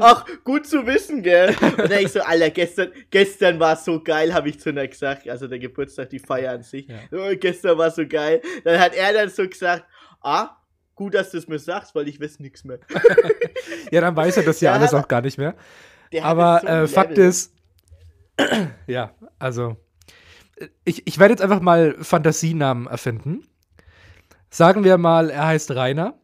Ach, 0.00 0.24
gut 0.44 0.66
zu 0.66 0.86
wissen, 0.86 1.22
gell? 1.22 1.54
Und 1.60 1.78
dann 1.90 2.00
ich 2.00 2.12
so, 2.12 2.20
Alter, 2.20 2.50
gestern, 2.50 2.92
gestern 3.10 3.60
war 3.60 3.76
so 3.76 4.02
geil, 4.02 4.32
habe 4.34 4.48
ich 4.48 4.58
zu 4.60 4.70
einer 4.70 4.86
gesagt. 4.86 5.28
Also 5.28 5.46
der 5.46 5.58
Geburtstag, 5.58 6.10
die 6.10 6.18
Feier 6.18 6.52
an 6.52 6.62
sich. 6.62 6.88
Ja. 6.88 6.96
Oh, 7.12 7.34
gestern 7.38 7.78
war 7.78 7.90
so 7.90 8.06
geil. 8.06 8.40
Dann 8.64 8.78
hat 8.80 8.94
er 8.94 9.12
dann 9.12 9.28
so 9.28 9.46
gesagt, 9.48 9.84
ah, 10.22 10.56
gut, 10.94 11.14
dass 11.14 11.30
du 11.30 11.38
es 11.38 11.48
mir 11.48 11.58
sagst, 11.58 11.94
weil 11.94 12.08
ich 12.08 12.20
weiß 12.20 12.40
nichts 12.40 12.64
mehr. 12.64 12.78
Ja, 13.92 14.00
dann 14.00 14.14
weiß 14.14 14.36
er 14.36 14.42
das 14.44 14.60
ja 14.60 14.70
Ja, 14.72 14.76
alles 14.78 14.94
aber- 14.94 15.02
auch 15.04 15.08
gar 15.08 15.20
nicht 15.20 15.36
mehr. 15.38 15.54
Der 16.12 16.22
hat 16.22 16.30
Aber 16.30 16.60
so 16.62 16.66
äh, 16.68 16.86
Fakt 16.86 17.18
ist, 17.18 17.52
ja, 18.86 19.12
also, 19.38 19.76
ich, 20.84 21.06
ich 21.08 21.18
werde 21.18 21.32
jetzt 21.32 21.40
einfach 21.42 21.60
mal 21.60 21.96
Fantasienamen 22.00 22.86
erfinden. 22.86 23.42
Sagen 24.48 24.84
wir 24.84 24.96
mal, 24.98 25.30
er 25.30 25.46
heißt 25.48 25.72
Rainer. 25.72 26.19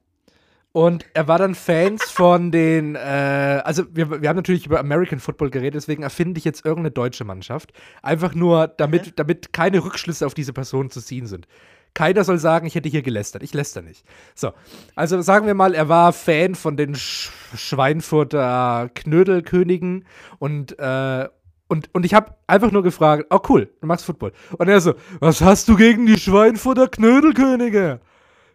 Und 0.77 1.07
er 1.15 1.27
war 1.27 1.39
dann 1.39 1.55
Fans 1.55 2.11
von 2.11 2.51
den, 2.53 2.97
äh, 2.97 3.63
also 3.65 3.85
wir, 3.95 4.21
wir 4.21 4.29
haben 4.29 4.37
natürlich 4.37 4.67
über 4.67 4.79
American 4.79 5.21
Football 5.21 5.49
geredet, 5.49 5.77
deswegen 5.77 6.03
erfinde 6.03 6.37
ich 6.37 6.45
jetzt 6.45 6.67
irgendeine 6.67 6.91
deutsche 6.91 7.25
Mannschaft. 7.25 7.73
Einfach 8.03 8.35
nur, 8.35 8.69
damit, 8.69 9.07
Mhm. 9.07 9.13
damit 9.17 9.55
keine 9.55 9.83
Rückschlüsse 9.83 10.27
auf 10.27 10.35
diese 10.35 10.53
Person 10.53 10.91
zu 10.91 11.01
ziehen 11.01 11.27
sind. 11.27 11.49
Keiner 11.95 12.25
soll 12.25 12.37
sagen, 12.37 12.67
ich 12.67 12.75
hätte 12.75 12.91
hier 12.91 13.01
gelästert. 13.01 13.43
Ich 13.43 13.55
läster 13.55 13.81
nicht. 13.81 14.05
So, 14.35 14.53
also 14.95 15.23
sagen 15.23 15.47
wir 15.47 15.55
mal, 15.55 15.73
er 15.75 15.89
war 15.89 16.13
Fan 16.13 16.55
von 16.55 16.77
den 16.77 16.95
Sch 16.95 17.31
Schweinfurter 17.57 18.91
Knödelkönigen 18.95 20.05
und, 20.39 20.79
äh, 20.79 21.27
und, 21.69 21.89
und 21.95 22.05
ich 22.05 22.13
habe 22.13 22.35
einfach 22.47 22.71
nur 22.71 22.83
gefragt, 22.83 23.25
oh 23.31 23.41
cool, 23.49 23.71
du 23.81 23.87
magst 23.87 24.05
Football. 24.05 24.33
Und 24.59 24.69
er 24.69 24.83
so, 24.83 24.93
was 25.21 25.41
hast 25.41 25.69
du 25.69 25.77
gegen 25.77 26.05
die 26.05 26.19
Schweinfurter 26.19 26.89
Knödelkönige? 26.89 28.01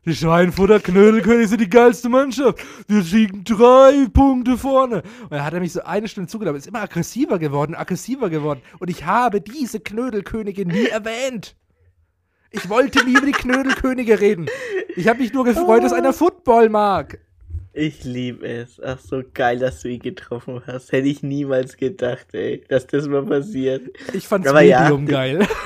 Die 0.04 0.16
Schweinfurter 0.16 0.80
Knödelkönige 0.80 1.48
sind 1.48 1.62
die 1.62 1.70
geilste 1.70 2.10
Mannschaft. 2.10 2.60
Wir 2.88 3.02
liegen 3.02 3.44
drei 3.44 4.08
Punkte 4.12 4.58
vorne. 4.58 5.04
Und 5.22 5.32
dann 5.32 5.46
hat 5.46 5.54
er 5.54 5.60
mich 5.60 5.74
so 5.74 5.84
eine 5.84 6.08
Stunde 6.08 6.28
zugelassen. 6.28 6.58
Ist 6.58 6.68
immer 6.68 6.82
aggressiver 6.82 7.38
geworden, 7.38 7.76
aggressiver 7.76 8.32
geworden. 8.32 8.64
Und 8.80 8.90
ich 8.90 9.06
habe 9.06 9.42
diese 9.42 9.80
Knödelkönige 9.80 10.66
nie 10.66 10.88
erwähnt. 10.88 11.56
Ich 12.50 12.68
wollte 12.68 13.06
nie 13.06 13.12
über 13.12 13.28
die 13.28 13.32
Knödelkönige 13.32 14.20
reden. 14.20 14.48
Ich 14.96 15.08
habe 15.08 15.20
mich 15.20 15.34
nur 15.34 15.46
gefreut, 15.46 15.84
dass 15.84 15.94
einer 15.94 16.14
Football 16.14 16.70
mag. 16.70 17.20
Ich 17.74 18.04
liebe 18.04 18.46
es. 18.46 18.82
Ach, 18.84 19.00
so 19.00 19.24
geil, 19.34 19.60
dass 19.60 19.82
du 19.82 19.88
ihn 19.88 20.02
getroffen 20.02 20.62
hast. 20.68 20.92
Hätte 20.92 21.08
ich 21.08 21.24
niemals 21.24 21.78
gedacht, 21.78 22.28
ey, 22.34 22.64
dass 22.68 22.86
das 22.88 23.08
mal 23.08 23.26
passiert. 23.26 23.84
Ich 24.14 24.28
fand's 24.28 24.48
Aber 24.50 24.62
ja. 24.62 24.82
Medium 24.82 25.06
geil. 25.06 25.48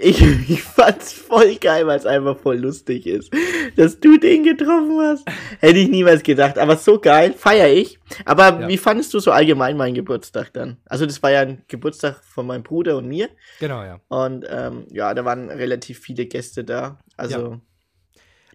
Ich, 0.00 0.20
ich 0.48 0.62
fand's 0.62 1.12
voll 1.12 1.56
geil, 1.56 1.84
weil 1.88 1.98
es 1.98 2.06
einfach 2.06 2.38
voll 2.38 2.56
lustig 2.58 3.04
ist, 3.06 3.32
dass 3.76 3.98
du 3.98 4.16
den 4.16 4.44
getroffen 4.44 5.00
hast. 5.00 5.28
Hätte 5.58 5.78
ich 5.78 5.88
niemals 5.88 6.22
gedacht. 6.22 6.56
Aber 6.56 6.76
so 6.76 7.00
geil, 7.00 7.32
feier 7.36 7.68
ich. 7.68 7.98
Aber 8.24 8.60
Ja. 8.60 8.68
wie 8.68 8.78
fandest 8.78 9.12
du 9.14 9.18
so 9.18 9.32
allgemein 9.32 9.76
meinen 9.76 9.94
Geburtstag 9.94 10.52
dann? 10.52 10.76
Also, 10.86 11.04
das 11.04 11.20
war 11.24 11.32
ja 11.32 11.40
ein 11.40 11.62
Geburtstag 11.66 12.22
von 12.22 12.46
meinem 12.46 12.62
Bruder 12.62 12.96
und 12.98 13.08
mir. 13.08 13.28
genau, 13.58 13.82
ja. 13.82 14.00
Und 14.06 14.46
ähm, 14.48 14.86
ja, 14.92 15.12
da 15.14 15.24
waren 15.24 15.50
relativ 15.50 15.98
viele 15.98 16.26
Gäste 16.26 16.62
da. 16.62 17.00
Also, 17.16 17.60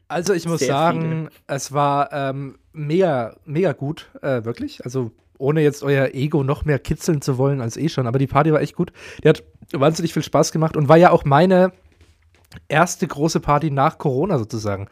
Also 0.08 0.34
ich 0.34 0.46
muss 0.46 0.60
Sehr 0.60 0.70
sagen, 0.70 1.30
es 1.48 1.74
war 1.74 2.10
ähm, 2.14 2.58
mega, 2.74 3.36
mega 3.46 3.72
gut, 3.74 4.10
äh, 4.22 4.44
wirklich. 4.44 4.84
Also 4.86 5.12
ohne 5.38 5.62
jetzt 5.62 5.84
euer 5.84 6.10
Ego 6.14 6.44
noch 6.44 6.66
mehr 6.66 6.80
kitzeln 6.80 7.22
zu 7.22 7.38
wollen 7.38 7.62
als 7.62 7.78
eh 7.78 7.90
schon, 7.90 8.08
aber 8.08 8.20
die 8.20 8.28
Party 8.28 8.52
war 8.54 8.62
echt 8.62 8.76
gut. 8.76 8.92
Die 9.24 9.30
hat 9.30 9.44
wahnsinnig 9.74 10.14
viel 10.14 10.24
Spaß 10.24 10.52
gemacht 10.52 10.78
und 10.78 10.88
war 10.90 10.98
ja 10.98 11.12
auch 11.12 11.26
meine 11.26 11.72
erste 12.68 13.08
große 13.08 13.40
Party 13.40 13.72
nach 13.72 13.98
Corona 13.98 14.38
sozusagen. 14.38 14.88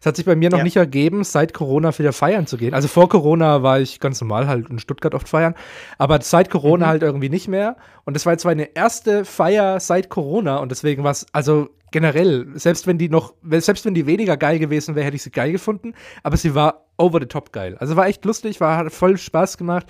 Es 0.00 0.06
hat 0.06 0.16
sich 0.16 0.24
bei 0.24 0.34
mir 0.36 0.48
noch 0.48 0.58
Ja. 0.58 0.64
nicht 0.64 0.76
ergeben, 0.76 1.24
seit 1.24 1.52
Corona 1.52 1.96
wieder 1.98 2.12
feiern 2.14 2.46
zu 2.46 2.56
gehen. 2.56 2.72
Also 2.72 2.88
vor 2.88 3.08
Corona 3.10 3.62
war 3.62 3.80
ich 3.80 4.00
ganz 4.00 4.18
normal 4.20 4.48
halt 4.48 4.70
in 4.70 4.78
Stuttgart 4.78 5.14
oft 5.14 5.28
feiern, 5.28 5.54
aber 5.98 6.20
seit 6.22 6.48
Corona 6.50 6.86
Mhm. 6.86 6.90
halt 6.90 7.02
irgendwie 7.02 7.28
nicht 7.28 7.48
mehr. 7.48 7.76
Und 8.04 8.14
das 8.14 8.24
war 8.24 8.32
jetzt 8.32 8.44
meine 8.44 8.74
erste 8.74 9.24
Feier 9.26 9.78
seit 9.78 10.08
Corona 10.08 10.56
und 10.58 10.70
deswegen 10.70 11.04
war 11.04 11.10
es, 11.10 11.26
also 11.32 11.68
generell, 11.90 12.46
selbst 12.54 12.86
wenn 12.86 12.96
die 12.96 13.08
noch, 13.10 13.34
selbst 13.58 13.84
wenn 13.84 13.94
die 13.94 14.06
weniger 14.06 14.36
geil 14.38 14.58
gewesen 14.58 14.94
wäre, 14.94 15.04
hätte 15.04 15.16
ich 15.16 15.22
sie 15.22 15.30
geil 15.30 15.52
gefunden, 15.52 15.92
aber 16.22 16.36
sie 16.38 16.54
war 16.54 16.86
over 17.00 17.18
the 17.18 17.26
top 17.26 17.52
geil. 17.52 17.76
Also 17.78 17.96
war 17.96 18.06
echt 18.06 18.24
lustig, 18.24 18.60
war 18.60 18.76
hat 18.76 18.92
voll 18.92 19.16
Spaß 19.16 19.56
gemacht. 19.58 19.86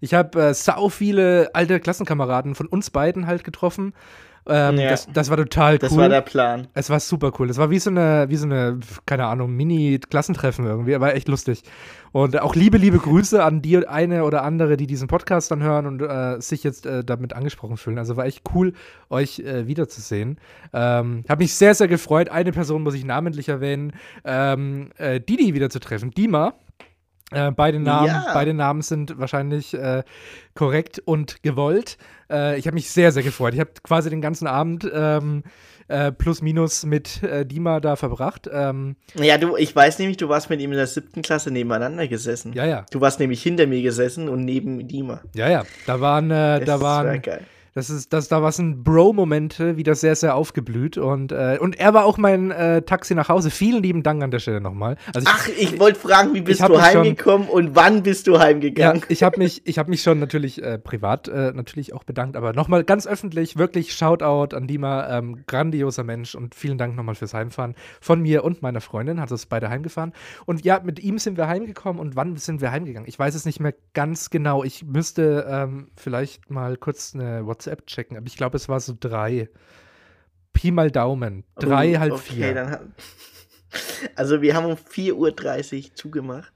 Ich 0.00 0.14
habe 0.14 0.40
äh, 0.40 0.54
sau 0.54 0.88
viele 0.88 1.50
alte 1.52 1.78
Klassenkameraden 1.78 2.54
von 2.54 2.66
uns 2.66 2.90
beiden 2.90 3.26
halt 3.26 3.44
getroffen. 3.44 3.92
Ähm, 4.46 4.76
Ja. 4.78 4.90
das, 4.90 5.08
das 5.12 5.30
war 5.30 5.36
total 5.38 5.78
das 5.78 5.92
cool. 5.92 5.98
war 5.98 6.08
der 6.08 6.20
Plan. 6.20 6.66
Es 6.74 6.90
war 6.90 7.00
super 7.00 7.32
cool. 7.38 7.48
Es 7.48 7.56
war 7.56 7.70
wie 7.70 7.78
so 7.78 7.88
eine, 7.90 8.26
wie 8.28 8.36
so 8.36 8.44
eine, 8.46 8.78
keine 9.06 9.26
Ahnung, 9.26 9.56
Mini-Klassentreffen 9.56 10.66
irgendwie. 10.66 10.98
War 11.00 11.14
echt 11.14 11.28
lustig. 11.28 11.62
Und 12.12 12.38
auch 12.40 12.54
liebe, 12.54 12.78
liebe 12.78 12.98
Grüße 12.98 13.42
an 13.42 13.62
die 13.62 13.88
eine 13.88 14.24
oder 14.24 14.42
andere, 14.44 14.76
die 14.76 14.86
diesen 14.86 15.08
Podcast 15.08 15.50
dann 15.50 15.62
hören 15.62 15.86
und 15.86 16.00
äh, 16.02 16.40
sich 16.40 16.62
jetzt 16.62 16.86
äh, 16.86 17.02
damit 17.02 17.32
angesprochen 17.32 17.76
fühlen. 17.76 17.98
Also 17.98 18.16
war 18.16 18.26
echt 18.26 18.42
cool, 18.54 18.74
euch 19.10 19.40
äh, 19.40 19.66
wiederzusehen. 19.66 20.38
Ähm, 20.72 21.24
Habe 21.28 21.42
mich 21.42 21.54
sehr, 21.54 21.74
sehr 21.74 21.88
gefreut. 21.88 22.28
Eine 22.28 22.52
Person 22.52 22.82
muss 22.82 22.94
ich 22.94 23.04
namentlich 23.04 23.48
erwähnen, 23.48 23.94
ähm, 24.24 24.90
äh, 24.98 25.20
Didi 25.20 25.54
wiederzutreffen. 25.54 26.10
Dima. 26.12 26.54
Äh, 27.34 27.52
beide, 27.52 27.80
Namen, 27.80 28.06
Ja. 28.08 28.30
beide 28.32 28.54
Namen 28.54 28.82
sind 28.82 29.18
wahrscheinlich 29.18 29.74
äh, 29.74 30.02
korrekt 30.54 31.00
und 31.04 31.42
gewollt. 31.42 31.98
Äh, 32.30 32.58
ich 32.58 32.66
habe 32.66 32.74
mich 32.74 32.90
sehr, 32.90 33.12
sehr 33.12 33.22
gefreut. 33.22 33.54
Ich 33.54 33.60
habe 33.60 33.70
quasi 33.82 34.10
den 34.10 34.20
ganzen 34.20 34.46
Abend 34.46 34.88
ähm, 34.92 35.42
äh, 35.88 36.12
plus 36.12 36.40
minus 36.40 36.84
mit 36.84 37.22
äh, 37.22 37.44
Dima 37.44 37.80
da 37.80 37.96
verbracht. 37.96 38.48
Ähm, 38.50 38.96
Ja, 39.14 39.36
du, 39.38 39.56
ich 39.56 39.74
weiß 39.76 39.98
nämlich, 39.98 40.16
du 40.16 40.28
warst 40.28 40.48
mit 40.48 40.60
ihm 40.60 40.70
in 40.72 40.78
der 40.78 40.86
siebten 40.86 41.20
Klasse 41.22 41.50
nebeneinander 41.50 42.08
gesessen. 42.08 42.52
ja, 42.54 42.64
ja, 42.64 42.86
Du 42.90 43.00
warst 43.00 43.20
nämlich 43.20 43.42
hinter 43.42 43.66
mir 43.66 43.82
gesessen 43.82 44.28
und 44.28 44.44
neben 44.44 44.88
Dima. 44.88 45.20
ja, 45.34 45.48
ja. 45.50 45.64
Da 45.86 46.00
waren, 46.00 46.30
äh, 46.30 46.64
da 46.64 46.80
war 46.80 47.04
waren, 47.04 47.20
geil. 47.20 47.42
Das 47.74 47.90
ist, 47.90 48.12
das, 48.12 48.28
da 48.28 48.40
waren 48.40 48.84
Bro-Momente 48.84 49.76
wieder 49.76 49.96
sehr, 49.96 50.14
sehr 50.14 50.36
aufgeblüht. 50.36 50.96
Und, 50.96 51.32
äh, 51.32 51.58
und 51.60 51.78
er 51.78 51.92
war 51.92 52.04
auch 52.04 52.18
mein 52.18 52.52
äh, 52.52 52.82
Taxi 52.82 53.16
nach 53.16 53.28
Hause. 53.28 53.50
Vielen 53.50 53.82
lieben 53.82 54.04
Dank 54.04 54.22
an 54.22 54.30
der 54.30 54.38
Stelle 54.38 54.60
nochmal. 54.60 54.96
Also 55.12 55.28
Ach, 55.28 55.48
ich 55.48 55.80
wollte 55.80 55.98
fragen, 55.98 56.34
wie 56.34 56.40
bist 56.40 56.60
du 56.60 56.80
heimgekommen 56.80 57.48
schon, 57.48 57.56
und 57.56 57.74
wann 57.74 58.04
bist 58.04 58.28
du 58.28 58.38
heimgegangen? 58.38 59.00
Ja, 59.00 59.06
ich 59.08 59.24
habe 59.24 59.38
mich, 59.38 59.64
hab 59.66 59.88
mich 59.88 60.02
schon 60.02 60.20
natürlich 60.20 60.62
äh, 60.62 60.78
privat 60.78 61.26
äh, 61.26 61.52
natürlich 61.52 61.92
auch 61.94 62.04
bedankt, 62.04 62.36
aber 62.36 62.52
nochmal 62.52 62.84
ganz 62.84 63.08
öffentlich, 63.08 63.58
wirklich 63.58 63.92
Shoutout 63.92 64.54
an 64.54 64.68
Dima, 64.68 65.18
ähm, 65.18 65.44
grandioser 65.46 66.04
Mensch 66.04 66.36
und 66.36 66.54
vielen 66.54 66.78
Dank 66.78 66.94
nochmal 66.94 67.16
fürs 67.16 67.34
Heimfahren 67.34 67.74
von 68.00 68.22
mir 68.22 68.44
und 68.44 68.62
meiner 68.62 68.80
Freundin, 68.80 69.20
hat 69.20 69.32
uns 69.32 69.46
beide 69.46 69.68
heimgefahren. 69.68 70.12
Und 70.46 70.64
ja, 70.64 70.80
mit 70.80 71.00
ihm 71.00 71.18
sind 71.18 71.36
wir 71.36 71.48
heimgekommen 71.48 72.00
und 72.00 72.14
wann 72.14 72.36
sind 72.36 72.60
wir 72.60 72.70
heimgegangen? 72.70 73.08
Ich 73.08 73.18
weiß 73.18 73.34
es 73.34 73.44
nicht 73.44 73.58
mehr 73.58 73.74
ganz 73.94 74.30
genau. 74.30 74.62
Ich 74.62 74.84
müsste 74.84 75.44
ähm, 75.50 75.88
vielleicht 75.96 76.50
mal 76.50 76.76
kurz 76.76 77.14
eine 77.14 77.44
WhatsApp 77.44 77.63
checken, 77.86 78.16
aber 78.16 78.26
ich 78.26 78.36
glaube, 78.36 78.56
es 78.56 78.68
war 78.68 78.80
so 78.80 78.94
drei. 78.98 79.48
Pi 80.52 80.70
mal 80.70 80.90
Daumen. 80.90 81.44
Drei, 81.56 81.96
oh, 81.96 81.98
halb 81.98 82.12
okay, 82.12 82.22
vier. 82.22 82.54
Dann, 82.54 82.94
also 84.16 84.40
wir 84.40 84.54
haben 84.54 84.66
um 84.66 84.74
4.30 84.74 85.14
Uhr 85.90 85.94
zugemacht. 85.94 86.52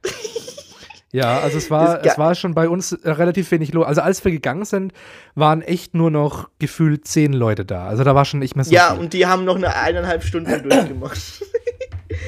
Ja, 1.10 1.40
also 1.40 1.56
es 1.56 1.70
war, 1.70 2.04
es 2.04 2.18
war 2.18 2.34
schon 2.34 2.54
bei 2.54 2.68
uns 2.68 2.98
relativ 3.02 3.50
wenig 3.50 3.72
los. 3.72 3.86
Also 3.86 4.02
als 4.02 4.22
wir 4.24 4.30
gegangen 4.32 4.66
sind, 4.66 4.92
waren 5.34 5.62
echt 5.62 5.94
nur 5.94 6.10
noch 6.10 6.50
gefühlt 6.58 7.06
zehn 7.06 7.32
Leute 7.32 7.64
da. 7.64 7.86
Also 7.86 8.04
da 8.04 8.14
war 8.14 8.26
schon 8.26 8.40
nicht 8.40 8.56
mehr 8.56 8.64
so 8.66 8.74
Ja, 8.74 8.90
viel. 8.92 9.00
und 9.00 9.12
die 9.14 9.26
haben 9.26 9.44
noch 9.44 9.56
eine 9.56 9.74
eineinhalb 9.74 10.22
Stunden 10.22 10.62
durchgemacht. 10.68 11.42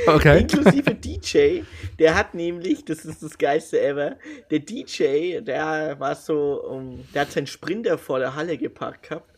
Okay. 0.06 0.40
Inklusive 0.40 0.94
DJ, 0.94 1.60
der 1.98 2.14
hat 2.14 2.34
nämlich, 2.34 2.84
das 2.84 3.04
ist 3.04 3.22
das 3.22 3.36
geilste 3.36 3.80
ever, 3.82 4.16
der 4.50 4.60
DJ, 4.60 5.40
der 5.40 5.96
war 5.98 6.14
so, 6.14 6.62
um, 6.64 7.04
der 7.14 7.22
hat 7.22 7.32
seinen 7.32 7.46
Sprinter 7.46 7.98
vor 7.98 8.18
der 8.18 8.34
Halle 8.34 8.56
geparkt 8.56 9.08
gehabt. 9.10 9.28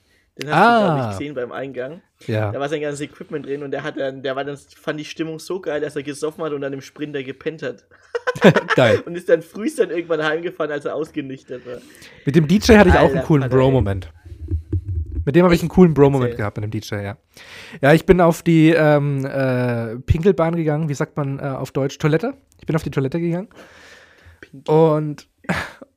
Den 0.40 0.50
hast 0.50 0.56
ah. 0.56 0.78
du, 0.78 0.94
glaube 0.94 1.00
ich, 1.00 1.18
gesehen 1.18 1.34
beim 1.34 1.52
Eingang. 1.52 2.00
Ja. 2.26 2.52
Da 2.52 2.58
war 2.58 2.68
sein 2.68 2.80
ganzes 2.80 3.00
Equipment 3.02 3.44
drin 3.44 3.62
und 3.62 3.70
der 3.70 3.82
hat 3.82 3.98
dann, 3.98 4.22
der 4.22 4.34
war 4.34 4.44
dann, 4.44 4.56
fand 4.56 4.98
die 4.98 5.04
Stimmung 5.04 5.38
so 5.38 5.60
geil, 5.60 5.80
dass 5.80 5.94
er 5.94 6.02
gesoffen 6.02 6.42
hat 6.42 6.52
und 6.52 6.62
dann 6.62 6.72
im 6.72 6.80
Sprinter 6.80 7.22
gepennt 7.22 7.62
hat. 7.62 7.84
geil. 8.76 9.02
und 9.04 9.14
ist 9.14 9.28
dann 9.28 9.42
frühst 9.42 9.78
dann 9.78 9.90
irgendwann 9.90 10.22
heimgefahren, 10.22 10.72
als 10.72 10.86
er 10.86 10.94
ausgenüchtert 10.94 11.66
war. 11.66 11.78
Mit 12.24 12.34
dem 12.34 12.48
DJ 12.48 12.76
hatte 12.76 12.90
ich 12.90 12.96
auch 12.96 13.10
einen 13.10 13.24
coolen 13.24 13.48
Bro-Moment. 13.50 14.10
Mit 15.24 15.36
dem 15.36 15.44
habe 15.44 15.54
ich 15.54 15.60
einen 15.60 15.68
coolen 15.68 15.94
Bro-Moment 15.94 16.36
gehabt 16.36 16.56
mit 16.56 16.64
dem 16.64 16.70
DJ, 16.70 16.96
ja. 16.96 17.16
Ja, 17.80 17.92
ich 17.92 18.06
bin 18.06 18.20
auf 18.20 18.42
die 18.42 18.70
ähm, 18.70 19.24
äh, 19.24 19.96
Pinkelbahn 19.98 20.56
gegangen, 20.56 20.88
wie 20.88 20.94
sagt 20.94 21.16
man 21.16 21.38
äh, 21.38 21.42
auf 21.42 21.70
Deutsch? 21.72 21.98
Toilette? 21.98 22.34
Ich 22.58 22.66
bin 22.66 22.74
auf 22.74 22.82
die 22.82 22.90
Toilette 22.90 23.20
gegangen. 23.20 23.48
Pinkel. 24.40 24.74
Und, 24.74 25.28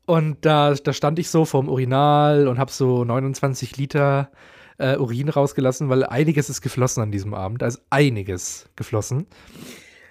und 0.06 0.46
da, 0.46 0.74
da 0.74 0.94
stand 0.94 1.20
ich 1.20 1.30
so 1.30 1.46
vorm 1.46 1.70
Urinal 1.70 2.48
und 2.48 2.60
habe 2.60 2.72
so 2.72 3.04
29 3.04 3.78
Liter 3.78 4.30
äh, 4.78 4.98
Urin 4.98 5.30
rausgelassen, 5.30 5.90
weil 5.90 6.04
einiges 6.06 6.50
ist 6.50 6.62
geflossen 6.62 7.04
an 7.04 7.12
diesem 7.12 7.34
Abend. 7.34 7.64
Also 7.64 7.80
einiges 7.90 8.70
geflossen. 8.76 9.28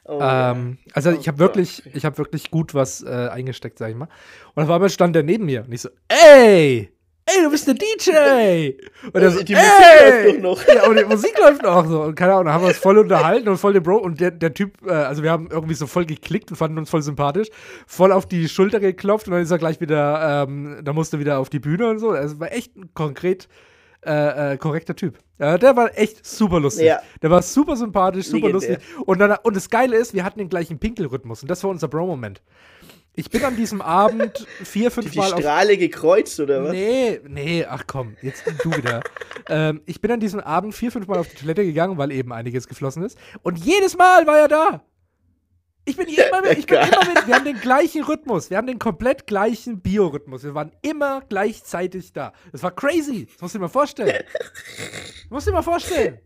Oh, 0.07 0.19
ähm, 0.21 0.79
also 0.93 1.11
oh, 1.11 1.17
ich 1.19 1.29
habe 1.29 1.39
wirklich, 1.39 1.83
ich 1.95 2.05
habe 2.05 2.19
wirklich 2.19 2.51
gut 2.51 2.75
was 2.75 3.03
äh, 3.03 3.29
eingesteckt, 3.31 3.79
sag 3.79 3.91
ich 3.91 3.97
mal. 3.97 4.09
Und 4.55 4.65
auf 4.65 4.71
einmal 4.71 4.91
stand 4.91 5.17
der 5.17 5.23
neben 5.23 5.47
mir 5.47 5.65
und 5.65 5.73
ich 5.73 5.81
so, 5.81 5.89
ey, 6.09 6.91
ey, 7.27 7.43
du 7.43 7.51
bist 7.51 7.67
der 7.67 7.75
DJ! 7.75 8.73
Und 9.13 9.23
er 9.23 9.31
so, 9.31 9.43
die 9.43 9.55
Musik 9.55 9.71
ey! 10.01 10.25
läuft 10.25 10.43
noch. 10.43 10.67
Ja, 10.69 10.89
und 10.89 10.99
die 10.99 11.05
Musik 11.05 11.39
läuft 11.39 11.63
noch 11.63 11.87
so. 11.87 12.03
Und 12.03 12.15
keine 12.15 12.33
Ahnung, 12.33 12.47
dann 12.47 12.55
haben 12.55 12.63
wir 12.63 12.69
uns 12.69 12.79
voll 12.79 12.99
unterhalten 12.99 13.49
und 13.49 13.57
voll 13.57 13.73
den 13.73 13.83
Bro. 13.83 13.99
Und 13.99 14.21
der, 14.21 14.31
der 14.31 14.55
Typ, 14.55 14.75
äh, 14.87 14.93
also 14.93 15.23
wir 15.23 15.31
haben 15.31 15.49
irgendwie 15.51 15.75
so 15.75 15.87
voll 15.87 16.07
geklickt 16.07 16.51
und 16.51 16.57
fanden 16.57 16.79
uns 16.79 16.91
voll 16.91 17.03
sympathisch, 17.03 17.49
voll 17.87 18.13
auf 18.13 18.27
die 18.27 18.49
Schulter 18.49 18.81
geklopft 18.81 19.27
und 19.27 19.33
dann 19.33 19.43
ist 19.43 19.51
er 19.51 19.59
gleich 19.59 19.81
wieder, 19.81 20.45
ähm, 20.49 20.81
da 20.83 20.93
musste 20.93 21.19
wieder 21.19 21.39
auf 21.39 21.49
die 21.49 21.61
Bühne 21.61 21.89
und 21.89 21.99
so. 21.99 22.11
Also 22.11 22.41
war 22.41 22.53
echt 22.53 22.77
ein 22.77 22.93
konkret 22.95 23.49
äh, 24.07 24.53
äh, 24.53 24.57
korrekter 24.59 24.95
Typ. 24.95 25.19
Ja, 25.39 25.59
der 25.59 25.77
war 25.77 25.97
echt 25.99 26.25
super 26.25 26.61
lustig. 26.61 26.87
Ja. 26.87 27.01
Der 27.23 27.31
war 27.31 27.43
super 27.43 27.77
sympathisch, 27.77 28.27
super 28.27 28.49
Legendär. 28.49 28.77
lustig. 28.77 28.99
Und, 29.07 29.19
dann, 29.19 29.37
und 29.43 29.57
das 29.57 29.71
Geile 29.71 29.97
ist, 29.97 30.15
wir 30.15 30.25
hatten 30.25 30.39
den 30.39 30.49
gleichen 30.49 30.79
Pinkelrhythmus 30.79 31.43
und 31.43 31.51
das 31.51 31.65
war 31.65 31.71
unser 31.71 31.89
Bro-Moment. 31.89 32.43
Ich 33.17 33.31
bin 33.31 33.45
an 33.45 33.57
diesem 33.57 33.81
Abend 33.81 34.47
vier, 34.65 34.91
fünf 34.91 35.11
die, 35.11 35.19
Mal. 35.19 35.33
Die 35.33 35.43
Strahle 35.43 35.73
auf 35.75 35.79
gekreuzt, 35.79 36.41
oder 36.41 36.65
was? 36.65 36.73
Nee, 36.73 37.21
nee, 37.27 37.65
ach 37.65 37.85
komm, 37.87 38.17
jetzt 38.23 38.45
du 38.63 38.77
wieder. 38.77 39.03
ähm, 39.49 39.83
ich 39.87 40.01
bin 40.01 40.11
an 40.11 40.21
diesem 40.21 40.41
Abend 40.41 40.75
vier, 40.75 40.91
fünf 40.91 41.07
Mal 41.07 41.19
auf 41.19 41.29
die 41.29 41.37
Toilette 41.37 41.65
gegangen, 41.65 41.97
weil 41.97 42.11
eben 42.11 42.33
einiges 42.33 42.67
geflossen 42.67 43.05
ist. 43.05 43.17
Und 43.43 43.59
jedes 43.59 43.97
Mal 43.97 44.27
war 44.27 44.39
er 44.39 44.49
da. 44.49 44.85
Ich 45.87 45.97
bin 45.97 46.09
immer 46.09 46.41
mit, 46.41 46.59
ich 46.59 46.67
bin 46.67 46.79
immer 46.79 47.05
mit, 47.05 47.27
wir 47.27 47.35
haben 47.35 47.45
den 47.45 47.61
gleichen 47.61 48.03
Rhythmus, 48.05 48.49
wir 48.49 48.57
haben 48.57 48.67
den 48.67 48.79
komplett 48.79 49.27
gleichen 49.27 49.81
Biorhythmus. 49.81 50.43
Wir 50.43 50.55
waren 50.55 50.73
immer 50.81 51.21
gleichzeitig 51.29 52.13
da. 52.13 52.33
Das 52.53 52.63
war 52.63 52.71
crazy. 52.71 53.27
Das 53.27 53.43
musst 53.43 53.55
du 53.55 53.59
dir 53.59 53.65
mal 53.65 53.69
vorstellen. 53.69 54.25
Das 54.39 55.31
musst 55.31 55.47
du 55.47 55.51
dir 55.51 55.57
mal 55.57 55.63
vorstellen. 55.63 56.19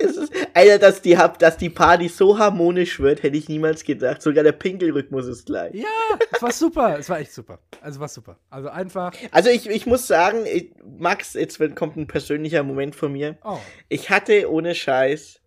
Ist, 0.00 0.32
Alter, 0.54 0.78
dass 0.78 1.02
die, 1.02 1.16
dass 1.38 1.56
die 1.56 1.70
Party 1.70 2.08
so 2.08 2.38
harmonisch 2.38 2.98
wird, 3.00 3.22
hätte 3.22 3.36
ich 3.36 3.48
niemals 3.48 3.84
gedacht. 3.84 4.22
Sogar 4.22 4.44
der 4.44 4.52
Pinkelrhythmus 4.52 5.26
ist 5.26 5.46
gleich. 5.46 5.74
Ja, 5.74 6.18
es 6.32 6.42
war 6.42 6.52
super. 6.52 6.98
Es 6.98 7.08
war 7.08 7.20
echt 7.20 7.32
super. 7.32 7.58
Also 7.80 8.00
war 8.00 8.08
super. 8.08 8.38
Also 8.48 8.68
einfach. 8.68 9.12
Also 9.30 9.50
ich, 9.50 9.68
ich 9.68 9.86
muss 9.86 10.06
sagen, 10.06 10.44
ich, 10.46 10.72
Max, 10.98 11.34
jetzt 11.34 11.58
kommt 11.74 11.96
ein 11.96 12.06
persönlicher 12.06 12.62
Moment 12.62 12.96
von 12.96 13.12
mir. 13.12 13.36
Oh. 13.44 13.58
Ich 13.88 14.10
hatte 14.10 14.50
ohne 14.50 14.74
Scheiß 14.74 15.40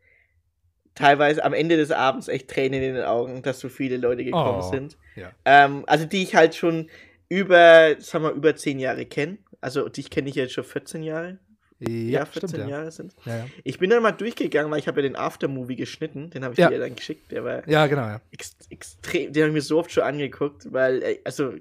teilweise 0.96 1.44
am 1.44 1.54
Ende 1.54 1.78
des 1.78 1.92
Abends 1.92 2.28
echt 2.28 2.50
Tränen 2.50 2.82
in 2.82 2.96
den 2.96 3.04
Augen, 3.04 3.42
dass 3.42 3.60
so 3.60 3.70
viele 3.70 3.98
Leute 3.98 4.24
gekommen 4.24 4.62
oh. 4.64 4.70
sind. 4.70 4.98
Ja. 5.16 5.32
Ähm, 5.46 5.84
also 5.88 6.06
die 6.06 6.24
ich 6.24 6.36
halt 6.36 6.56
schon 6.56 6.90
über, 7.30 7.96
sagen 8.00 8.26
wir, 8.26 8.32
über 8.32 8.56
zehn 8.56 8.80
Jahre 8.80 9.06
kenne. 9.06 9.40
Also 9.62 9.90
dich 9.90 10.10
kenne 10.10 10.30
ich 10.30 10.36
jetzt 10.36 10.54
schon 10.54 10.64
14 10.64 11.04
Jahre. 11.04 11.40
Ja, 11.88 12.20
ja 12.20 12.26
14 12.26 12.50
stimmt, 12.50 12.70
Jahre 12.70 12.86
ja. 12.86 12.92
sind. 12.92 13.14
Ja. 13.26 13.46
Ich 13.64 13.80
bin 13.80 13.90
dann 13.90 14.04
mal 14.04 14.12
durchgegangen, 14.12 14.72
weil 14.72 14.80
ich 14.80 14.88
habe 14.88 15.02
ja 15.02 15.08
den 15.08 15.16
Aftermovie 15.16 15.76
geschnitten, 15.76 16.30
den 16.30 16.44
habe 16.44 16.54
ich 16.54 16.68
dir 16.68 16.80
dann 16.80 16.96
geschickt. 16.96 17.32
Der 17.32 17.44
war 17.44 17.68
ja, 17.68 17.88
genau. 17.88 18.20
Ex 18.32 18.56
extrem, 18.70 19.34
den 19.34 19.44
habe 19.44 19.50
ich 19.50 19.56
mir 19.56 19.62
so 19.62 19.80
oft 19.80 19.92
schon 19.92 20.04
angeguckt, 20.04 20.72
weil, 20.72 21.20
also, 21.24 21.54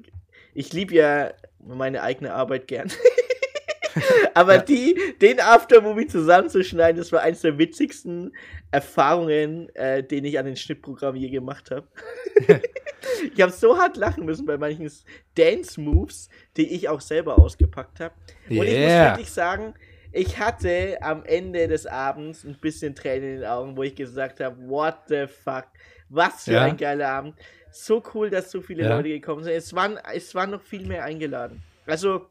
ich 0.54 0.72
liebe 0.72 0.94
ja 0.94 1.32
meine 1.58 2.02
eigene 2.02 2.34
Arbeit 2.34 2.68
gern. 2.68 2.90
Aber 4.34 4.58
die, 4.58 4.96
den 5.20 5.40
Aftermovie 5.40 6.06
zusammenzuschneiden, 6.06 6.96
das 6.96 7.12
war 7.12 7.20
eines 7.20 7.42
der 7.42 7.58
witzigsten 7.58 8.34
Erfahrungen, 8.70 9.68
äh, 9.74 10.02
den 10.02 10.24
ich 10.24 10.38
an 10.38 10.46
den 10.46 10.56
Schnittprogramm 10.56 11.16
je 11.16 11.28
gemacht 11.28 11.70
habe. 11.70 11.86
ich 13.34 13.40
habe 13.40 13.52
so 13.52 13.76
hart 13.76 13.96
lachen 13.96 14.24
müssen 14.24 14.46
bei 14.46 14.56
manchen 14.56 14.90
Dance-Moves, 15.34 16.28
die 16.56 16.74
ich 16.74 16.88
auch 16.88 17.00
selber 17.00 17.38
ausgepackt 17.38 18.00
habe. 18.00 18.14
Und 18.48 18.56
yeah. 18.56 18.64
ich 18.64 18.78
muss 18.80 19.10
wirklich 19.10 19.32
sagen, 19.32 19.74
ich 20.12 20.38
hatte 20.38 20.98
am 21.00 21.24
Ende 21.24 21.68
des 21.68 21.86
Abends 21.86 22.44
ein 22.44 22.56
bisschen 22.60 22.94
Tränen 22.94 23.28
in 23.28 23.40
den 23.40 23.46
Augen, 23.46 23.76
wo 23.76 23.82
ich 23.82 23.94
gesagt 23.94 24.40
habe, 24.40 24.56
what 24.68 24.96
the 25.08 25.26
fuck, 25.26 25.66
was 26.08 26.44
für 26.44 26.52
ja. 26.52 26.64
ein 26.64 26.76
geiler 26.76 27.08
Abend. 27.08 27.34
So 27.70 28.02
cool, 28.14 28.28
dass 28.28 28.50
so 28.50 28.60
viele 28.60 28.84
ja. 28.84 28.94
Leute 28.94 29.08
gekommen 29.08 29.42
sind. 29.42 29.54
Es 29.54 29.74
waren, 29.74 29.98
es 30.14 30.34
waren 30.34 30.50
noch 30.50 30.60
viel 30.60 30.86
mehr 30.86 31.04
eingeladen. 31.04 31.62
Also, 31.86 32.26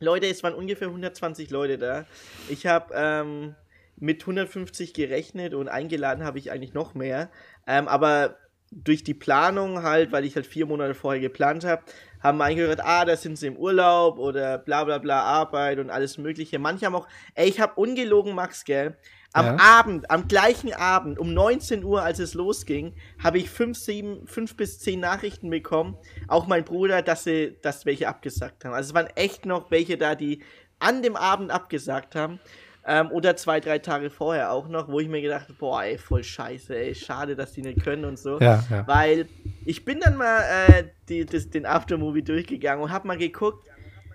Leute, 0.00 0.26
es 0.26 0.42
waren 0.42 0.54
ungefähr 0.54 0.88
120 0.88 1.50
Leute 1.50 1.76
da. 1.76 2.06
Ich 2.48 2.66
habe 2.66 2.94
ähm, 2.94 3.54
mit 3.98 4.22
150 4.22 4.94
gerechnet 4.94 5.52
und 5.52 5.68
eingeladen 5.68 6.24
habe 6.24 6.38
ich 6.38 6.50
eigentlich 6.50 6.72
noch 6.72 6.94
mehr. 6.94 7.30
Ähm, 7.66 7.88
aber 7.88 8.36
durch 8.70 9.04
die 9.04 9.14
Planung 9.14 9.82
halt, 9.82 10.12
weil 10.12 10.24
ich 10.24 10.34
halt 10.36 10.46
vier 10.46 10.66
Monate 10.66 10.94
vorher 10.94 11.20
geplant 11.20 11.64
habe, 11.64 11.82
haben 12.22 12.40
eingehört, 12.40 12.80
ah, 12.84 13.04
da 13.04 13.16
sind 13.16 13.38
sie 13.38 13.48
im 13.48 13.56
Urlaub 13.56 14.18
oder 14.18 14.58
bla 14.58 14.84
bla 14.84 14.98
bla 14.98 15.22
Arbeit 15.22 15.78
und 15.78 15.90
alles 15.90 16.18
mögliche. 16.18 16.58
Manche 16.58 16.86
haben 16.86 16.94
auch, 16.94 17.08
ey, 17.34 17.48
ich 17.48 17.60
habe 17.60 17.80
ungelogen, 17.80 18.34
Max, 18.34 18.64
gell? 18.64 18.96
Am 19.32 19.46
ja. 19.46 19.56
Abend, 19.58 20.10
am 20.10 20.28
gleichen 20.28 20.72
Abend, 20.72 21.18
um 21.18 21.34
19 21.34 21.84
Uhr, 21.84 22.02
als 22.02 22.18
es 22.20 22.32
losging, 22.32 22.94
habe 23.22 23.36
ich 23.36 23.50
fünf, 23.50 23.76
sieben, 23.76 24.26
fünf 24.26 24.56
bis 24.56 24.78
zehn 24.78 25.00
Nachrichten 25.00 25.50
bekommen. 25.50 25.98
Auch 26.26 26.46
mein 26.46 26.64
Bruder, 26.64 27.02
dass 27.02 27.24
sie, 27.24 27.58
dass 27.60 27.84
welche 27.84 28.08
abgesagt 28.08 28.64
haben. 28.64 28.72
Also 28.72 28.90
es 28.90 28.94
waren 28.94 29.08
echt 29.14 29.44
noch 29.44 29.70
welche 29.70 29.98
da, 29.98 30.14
die 30.14 30.42
an 30.78 31.02
dem 31.02 31.16
Abend 31.16 31.50
abgesagt 31.50 32.14
haben. 32.14 32.40
Ähm, 32.88 33.10
oder 33.10 33.34
zwei, 33.36 33.58
drei 33.58 33.80
Tage 33.80 34.10
vorher 34.10 34.52
auch 34.52 34.68
noch, 34.68 34.88
wo 34.88 35.00
ich 35.00 35.08
mir 35.08 35.20
gedacht 35.20 35.48
habe, 35.48 35.54
boah, 35.54 35.82
ey, 35.82 35.98
voll 35.98 36.22
scheiße, 36.22 36.76
ey, 36.76 36.94
schade, 36.94 37.34
dass 37.34 37.52
die 37.52 37.62
nicht 37.62 37.82
können 37.82 38.04
und 38.04 38.16
so. 38.16 38.38
Ja, 38.38 38.64
ja. 38.70 38.86
Weil 38.86 39.26
ich 39.64 39.84
bin 39.84 39.98
dann 39.98 40.16
mal 40.16 40.40
äh, 40.68 40.84
die, 41.08 41.26
das, 41.26 41.50
den 41.50 41.66
Aftermovie 41.66 42.22
durchgegangen 42.22 42.84
und 42.84 42.92
habe 42.92 43.08
mal 43.08 43.18
geguckt, 43.18 43.66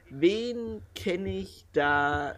wen 0.10 0.81
kenne 0.95 1.29
ich 1.29 1.65
da 1.73 2.36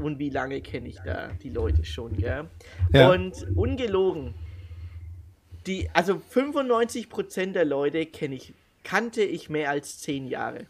und 0.00 0.20
wie 0.20 0.30
lange 0.30 0.60
kenne 0.60 0.88
ich 0.88 0.98
da 1.04 1.30
die 1.42 1.50
Leute 1.50 1.84
schon, 1.84 2.16
gell? 2.16 2.44
Ja. 2.92 3.10
Und 3.10 3.46
ungelogen, 3.56 4.34
die, 5.66 5.90
also 5.92 6.22
95% 6.32 7.52
der 7.52 7.64
Leute 7.64 8.06
kenne 8.06 8.36
ich, 8.36 8.54
kannte 8.84 9.22
ich 9.22 9.50
mehr 9.50 9.70
als 9.70 9.98
10 9.98 10.28
Jahre. 10.28 10.66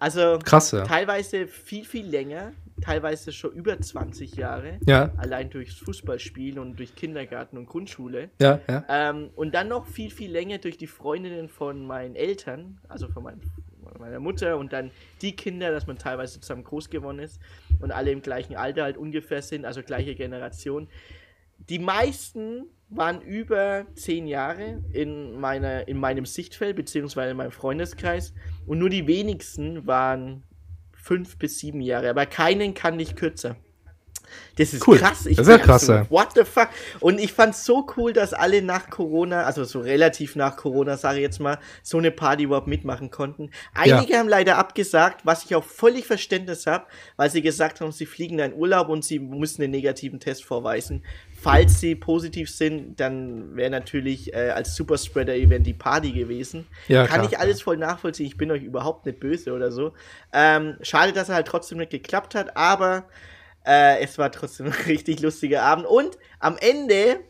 Also 0.00 0.38
Krass, 0.42 0.72
ja. 0.72 0.84
teilweise 0.84 1.46
viel, 1.46 1.84
viel 1.84 2.06
länger 2.06 2.52
teilweise 2.80 3.32
schon 3.32 3.52
über 3.52 3.78
20 3.78 4.36
Jahre. 4.36 4.78
Ja. 4.86 5.12
Allein 5.16 5.50
durchs 5.50 5.76
Fußballspiel 5.76 6.58
und 6.58 6.78
durch 6.78 6.94
Kindergarten 6.94 7.56
und 7.56 7.66
Grundschule. 7.66 8.30
Ja, 8.40 8.60
ja. 8.68 8.84
Ähm, 8.88 9.30
und 9.34 9.54
dann 9.54 9.68
noch 9.68 9.86
viel, 9.86 10.10
viel 10.10 10.30
länger 10.30 10.58
durch 10.58 10.76
die 10.76 10.86
Freundinnen 10.86 11.48
von 11.48 11.86
meinen 11.86 12.14
Eltern, 12.14 12.78
also 12.88 13.08
von 13.08 13.22
meinen 13.22 13.40
meiner 13.98 14.20
Mutter 14.20 14.58
und 14.58 14.72
dann 14.72 14.90
die 15.22 15.34
Kinder, 15.34 15.70
dass 15.70 15.86
man 15.86 15.96
teilweise 15.96 16.40
zusammen 16.40 16.64
groß 16.64 16.90
geworden 16.90 17.18
ist 17.18 17.40
und 17.80 17.92
alle 17.92 18.10
im 18.10 18.20
gleichen 18.20 18.56
Alter 18.56 18.82
halt 18.82 18.96
ungefähr 18.96 19.42
sind, 19.42 19.64
also 19.64 19.82
gleiche 19.82 20.14
Generation. 20.14 20.88
Die 21.68 21.78
meisten 21.78 22.66
waren 22.88 23.20
über 23.22 23.86
zehn 23.94 24.26
Jahre 24.26 24.82
in, 24.92 25.40
meiner, 25.40 25.88
in 25.88 25.98
meinem 25.98 26.26
Sichtfeld, 26.26 26.76
beziehungsweise 26.76 27.30
in 27.30 27.36
meinem 27.36 27.50
Freundeskreis. 27.50 28.32
Und 28.66 28.78
nur 28.78 28.90
die 28.90 29.06
wenigsten 29.06 29.86
waren 29.86 30.44
fünf 31.06 31.38
bis 31.38 31.60
sieben 31.60 31.80
Jahre. 31.80 32.10
Aber 32.10 32.26
keinen 32.26 32.74
kann 32.74 32.98
ich 32.98 33.14
kürzer. 33.14 33.56
Das 34.56 34.72
ist 34.72 34.86
cool. 34.86 34.98
krass. 34.98 35.26
Ich 35.26 35.36
das 35.36 35.46
ist 35.46 35.52
ja 35.52 35.58
krass. 35.58 35.86
So, 35.86 35.94
what 36.10 36.28
the 36.34 36.44
fuck? 36.44 36.68
Und 37.00 37.18
ich 37.18 37.32
fand's 37.32 37.64
so 37.64 37.86
cool, 37.96 38.12
dass 38.12 38.32
alle 38.32 38.62
nach 38.62 38.90
Corona, 38.90 39.42
also 39.42 39.64
so 39.64 39.80
relativ 39.80 40.36
nach 40.36 40.56
Corona, 40.56 40.96
sage 40.96 41.18
ich 41.18 41.22
jetzt 41.22 41.40
mal, 41.40 41.58
so 41.82 41.98
eine 41.98 42.10
Party 42.10 42.44
überhaupt 42.44 42.66
mitmachen 42.66 43.10
konnten. 43.10 43.50
Einige 43.74 44.12
ja. 44.12 44.18
haben 44.18 44.28
leider 44.28 44.56
abgesagt, 44.58 45.20
was 45.24 45.44
ich 45.44 45.54
auch 45.54 45.64
völlig 45.64 46.06
Verständnis 46.06 46.66
habe, 46.66 46.86
weil 47.16 47.30
sie 47.30 47.42
gesagt 47.42 47.80
haben, 47.80 47.92
sie 47.92 48.06
fliegen 48.06 48.38
in 48.38 48.54
Urlaub 48.54 48.88
und 48.88 49.04
sie 49.04 49.18
müssen 49.18 49.62
einen 49.62 49.72
negativen 49.72 50.20
Test 50.20 50.44
vorweisen. 50.44 51.02
Falls 51.38 51.80
sie 51.80 51.94
positiv 51.94 52.50
sind, 52.50 52.98
dann 52.98 53.54
wäre 53.56 53.70
natürlich 53.70 54.32
äh, 54.32 54.50
als 54.50 54.74
Superspreader-Event 54.74 55.66
die 55.66 55.74
Party 55.74 56.12
gewesen. 56.12 56.66
Ja, 56.88 57.06
Kann 57.06 57.20
klar, 57.20 57.32
ich 57.32 57.38
alles 57.38 57.62
voll 57.62 57.76
nachvollziehen. 57.76 58.26
Ich 58.26 58.38
bin 58.38 58.50
euch 58.50 58.62
überhaupt 58.62 59.04
nicht 59.06 59.20
böse 59.20 59.52
oder 59.52 59.70
so. 59.70 59.92
Ähm, 60.32 60.76
schade, 60.80 61.12
dass 61.12 61.28
er 61.28 61.36
halt 61.36 61.46
trotzdem 61.46 61.78
nicht 61.78 61.90
geklappt 61.90 62.34
hat, 62.34 62.56
aber 62.56 63.04
äh, 63.66 64.00
es 64.00 64.16
war 64.18 64.30
trotzdem 64.30 64.66
ein 64.66 64.72
richtig 64.86 65.20
lustiger 65.20 65.62
Abend. 65.62 65.86
Und 65.86 66.16
am 66.38 66.56
Ende, 66.58 67.20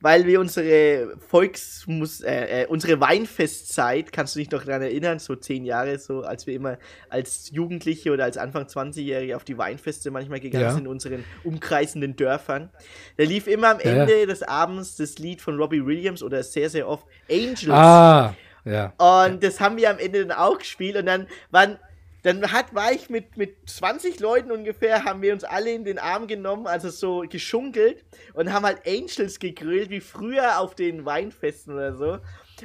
weil 0.00 0.26
wir 0.26 0.40
unsere 0.40 1.16
Volksmus, 1.18 2.20
äh, 2.20 2.62
äh, 2.62 2.66
unsere 2.66 3.00
Weinfestzeit, 3.00 4.12
kannst 4.12 4.34
du 4.34 4.38
dich 4.38 4.50
noch 4.50 4.64
daran 4.64 4.82
erinnern, 4.82 5.18
so 5.18 5.36
zehn 5.36 5.64
Jahre, 5.64 5.98
so 5.98 6.22
als 6.22 6.46
wir 6.46 6.54
immer 6.54 6.78
als 7.08 7.50
Jugendliche 7.50 8.12
oder 8.12 8.24
als 8.24 8.36
Anfang 8.36 8.64
20-Jährige 8.64 9.36
auf 9.36 9.44
die 9.44 9.58
Weinfeste 9.58 10.10
manchmal 10.10 10.40
gegangen 10.40 10.64
ja. 10.64 10.72
sind 10.72 10.84
in 10.84 10.88
unseren 10.88 11.24
umkreisenden 11.44 12.16
Dörfern. 12.16 12.70
Da 13.16 13.24
lief 13.24 13.46
immer 13.46 13.70
am 13.70 13.80
Ende 13.80 14.20
ja, 14.20 14.26
des 14.26 14.42
Abends 14.42 14.96
das 14.96 15.18
Lied 15.18 15.42
von 15.42 15.56
Robbie 15.58 15.84
Williams 15.84 16.22
oder 16.22 16.42
sehr, 16.42 16.70
sehr 16.70 16.88
oft 16.88 17.06
Angels. 17.30 17.68
Ah, 17.68 18.34
ja. 18.64 18.94
Und 18.96 19.42
das 19.42 19.60
haben 19.60 19.76
wir 19.76 19.90
am 19.90 19.98
Ende 19.98 20.24
dann 20.26 20.36
auch 20.36 20.58
gespielt 20.58 20.96
und 20.96 21.06
dann 21.06 21.26
waren 21.50 21.78
dann 22.24 22.52
hat, 22.52 22.74
war 22.74 22.90
ich 22.90 23.10
mit, 23.10 23.36
mit 23.36 23.68
20 23.68 24.18
Leuten 24.18 24.50
ungefähr, 24.50 25.04
haben 25.04 25.20
wir 25.20 25.34
uns 25.34 25.44
alle 25.44 25.72
in 25.72 25.84
den 25.84 25.98
Arm 25.98 26.26
genommen, 26.26 26.66
also 26.66 26.88
so 26.88 27.20
geschunkelt 27.28 28.02
und 28.32 28.50
haben 28.50 28.64
halt 28.64 28.86
Angels 28.86 29.38
gegrillt, 29.38 29.90
wie 29.90 30.00
früher 30.00 30.58
auf 30.58 30.74
den 30.74 31.04
Weinfesten 31.04 31.74
oder 31.74 31.94
so. 31.94 32.18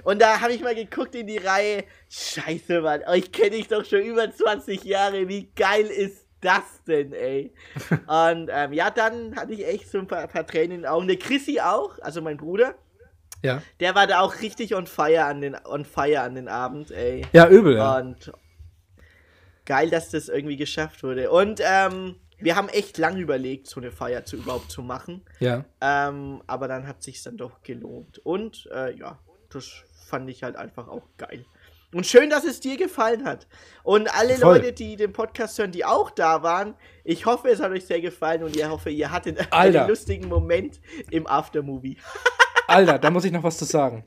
Und 0.04 0.22
da 0.22 0.40
habe 0.40 0.54
ich 0.54 0.62
mal 0.62 0.76
geguckt 0.76 1.14
in 1.14 1.28
die 1.28 1.40
Reihe. 1.40 1.84
Scheiße, 2.10 2.80
Mann, 2.80 3.04
euch 3.04 3.34
kenne 3.34 3.58
ich 3.58 3.68
doch 3.68 3.84
schon 3.84 4.02
über 4.02 4.32
20 4.32 4.86
Jahre. 4.86 5.28
Wie 5.28 5.52
geil 5.56 5.88
ist 5.88 6.26
das 6.40 6.82
denn, 6.88 7.12
ey? 7.12 7.54
und 8.08 8.50
ähm, 8.54 8.72
ja, 8.72 8.90
dann 8.90 9.36
hatte 9.36 9.52
ich 9.52 9.68
echt 9.68 9.92
so 9.92 9.98
ein 9.98 10.08
paar, 10.08 10.26
paar 10.28 10.48
Tränen 10.48 10.72
in 10.72 10.82
den 10.84 10.86
Augen. 10.86 11.08
Der 11.08 11.20
Chrissy 11.20 11.60
auch, 11.60 12.00
also 12.00 12.22
mein 12.22 12.38
Bruder. 12.38 12.76
Ja. 13.44 13.62
Der 13.82 13.94
war 13.94 14.08
da 14.08 14.22
auch 14.22 14.40
richtig 14.42 14.74
on 14.74 14.88
fire 14.88 15.26
an 15.26 15.42
den, 15.42 15.58
on 15.66 15.84
fire 15.84 16.22
an 16.22 16.36
den 16.36 16.48
Abend, 16.48 16.92
ey. 16.92 17.26
Ja, 17.34 17.50
übel, 17.50 17.76
ja. 17.76 17.98
Und 17.98 18.32
geil, 19.70 19.92
dass 19.92 20.10
das 20.10 20.30
irgendwie 20.30 20.58
geschafft 20.58 21.04
wurde. 21.04 21.30
Und 21.30 21.62
ähm, 21.64 22.16
wir 22.40 22.56
haben 22.56 22.70
echt 22.70 22.98
lange 22.98 23.20
überlegt, 23.20 23.68
so 23.68 23.80
eine 23.80 23.92
Feier 23.92 24.26
zu 24.26 24.36
überhaupt 24.36 24.72
zu 24.72 24.82
machen. 24.82 25.22
Ja. 25.40 25.64
Ähm, 25.80 26.42
aber 26.48 26.68
dann 26.68 26.88
hat 26.88 27.04
sich 27.04 27.22
dann 27.22 27.38
doch 27.38 27.62
gelohnt. 27.62 28.18
Und 28.20 28.68
äh, 28.74 28.98
ja, 28.98 29.20
das 29.52 29.84
fand 30.08 30.28
ich 30.30 30.42
halt 30.42 30.56
einfach 30.56 30.88
auch 30.88 31.04
geil. 31.18 31.46
Und 31.94 32.08
schön, 32.08 32.32
dass 32.32 32.46
es 32.46 32.60
dir 32.60 32.78
gefallen 32.78 33.26
hat. 33.26 33.48
Und 33.84 34.14
alle 34.20 34.36
Voll. 34.38 34.58
Leute, 34.58 34.74
die 34.74 34.96
den 34.96 35.14
Podcast 35.14 35.60
hören, 35.60 35.72
die 35.72 35.86
auch 35.86 36.10
da 36.10 36.42
waren, 36.42 36.74
ich 37.04 37.28
hoffe, 37.28 37.50
es 37.50 37.60
hat 37.60 37.72
euch 37.72 37.86
sehr 37.86 38.02
gefallen 38.02 38.44
und 38.44 38.56
ich 38.56 38.68
hoffe, 38.68 38.90
ihr 38.90 39.12
hattet 39.12 39.54
einen 39.54 39.88
lustigen 39.88 40.30
Moment 40.30 40.82
im 41.12 41.28
Aftermovie. 41.28 41.98
Alter, 42.68 42.98
da 42.98 43.12
muss 43.12 43.26
ich 43.26 43.32
noch 43.32 43.44
was 43.44 43.58
zu 43.58 43.66
sagen. 43.66 44.04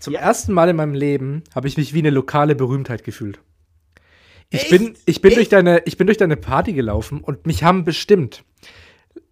Zum 0.00 0.14
ja. 0.14 0.20
ersten 0.20 0.52
Mal 0.52 0.68
in 0.68 0.76
meinem 0.76 0.94
Leben 0.94 1.44
habe 1.54 1.68
ich 1.68 1.76
mich 1.76 1.94
wie 1.94 2.00
eine 2.00 2.10
lokale 2.10 2.56
Berühmtheit 2.56 3.04
gefühlt. 3.04 3.40
Ich 4.50 4.68
bin, 4.70 4.94
ich, 5.06 5.20
bin 5.20 5.34
durch 5.34 5.48
deine, 5.48 5.82
ich 5.86 5.96
bin 5.96 6.06
durch 6.06 6.18
deine 6.18 6.36
Party 6.36 6.72
gelaufen 6.72 7.20
und 7.20 7.46
mich 7.46 7.64
haben 7.64 7.84
bestimmt, 7.84 8.44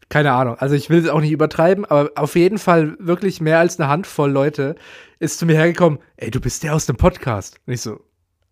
keine 0.08 0.32
Ahnung, 0.32 0.56
also 0.58 0.74
ich 0.74 0.90
will 0.90 0.98
es 0.98 1.08
auch 1.08 1.20
nicht 1.20 1.30
übertreiben, 1.30 1.84
aber 1.84 2.10
auf 2.16 2.34
jeden 2.36 2.58
Fall 2.58 2.96
wirklich 2.98 3.40
mehr 3.40 3.58
als 3.58 3.78
eine 3.78 3.88
Handvoll 3.88 4.30
Leute 4.30 4.74
ist 5.20 5.38
zu 5.38 5.46
mir 5.46 5.54
hergekommen, 5.54 5.98
ey, 6.16 6.30
du 6.30 6.40
bist 6.40 6.62
der 6.62 6.74
aus 6.74 6.86
dem 6.86 6.96
Podcast. 6.96 7.60
Und 7.66 7.72
ich 7.72 7.80
so, 7.80 8.00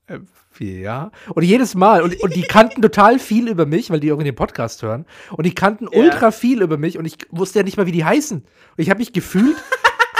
äh, 0.06 0.18
ja? 0.58 1.10
Und 1.34 1.42
jedes 1.42 1.74
Mal, 1.74 2.02
und, 2.02 2.20
und 2.22 2.34
die 2.36 2.42
kannten 2.42 2.82
total 2.82 3.18
viel 3.18 3.48
über 3.48 3.66
mich, 3.66 3.90
weil 3.90 4.00
die 4.00 4.08
in 4.08 4.18
den 4.20 4.34
Podcast 4.34 4.82
hören, 4.82 5.06
und 5.30 5.44
die 5.44 5.54
kannten 5.54 5.88
ja. 5.90 5.98
ultra 5.98 6.30
viel 6.30 6.62
über 6.62 6.78
mich 6.78 6.98
und 6.98 7.04
ich 7.04 7.16
wusste 7.30 7.58
ja 7.58 7.64
nicht 7.64 7.76
mal, 7.76 7.86
wie 7.86 7.92
die 7.92 8.04
heißen. 8.04 8.38
Und 8.38 8.46
ich 8.76 8.90
habe 8.90 8.98
mich 8.98 9.12
gefühlt 9.12 9.56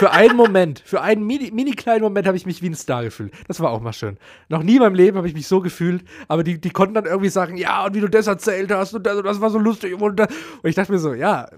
für 0.02 0.10
einen 0.10 0.36
Moment, 0.36 0.82
für 0.84 1.00
einen 1.00 1.24
mini, 1.24 1.52
mini 1.52 1.76
kleinen 1.76 2.02
Moment 2.02 2.26
habe 2.26 2.36
ich 2.36 2.44
mich 2.44 2.60
wie 2.60 2.68
ein 2.68 2.74
Star 2.74 3.04
gefühlt. 3.04 3.32
Das 3.46 3.60
war 3.60 3.70
auch 3.70 3.80
mal 3.80 3.92
schön. 3.92 4.18
Noch 4.48 4.64
nie 4.64 4.74
in 4.74 4.80
meinem 4.80 4.96
Leben 4.96 5.16
habe 5.16 5.28
ich 5.28 5.34
mich 5.34 5.46
so 5.46 5.60
gefühlt, 5.60 6.02
aber 6.26 6.42
die, 6.42 6.60
die 6.60 6.70
konnten 6.70 6.94
dann 6.94 7.04
irgendwie 7.04 7.28
sagen, 7.28 7.56
ja, 7.56 7.84
und 7.84 7.94
wie 7.94 8.00
du 8.00 8.08
das 8.08 8.26
erzählt 8.26 8.72
hast 8.72 8.94
und 8.94 9.06
das, 9.06 9.22
das 9.22 9.40
war 9.40 9.50
so 9.50 9.60
lustig. 9.60 9.94
Und, 9.94 10.20
und 10.20 10.28
ich 10.64 10.74
dachte 10.74 10.90
mir 10.90 10.98
so, 10.98 11.14
ja, 11.14 11.48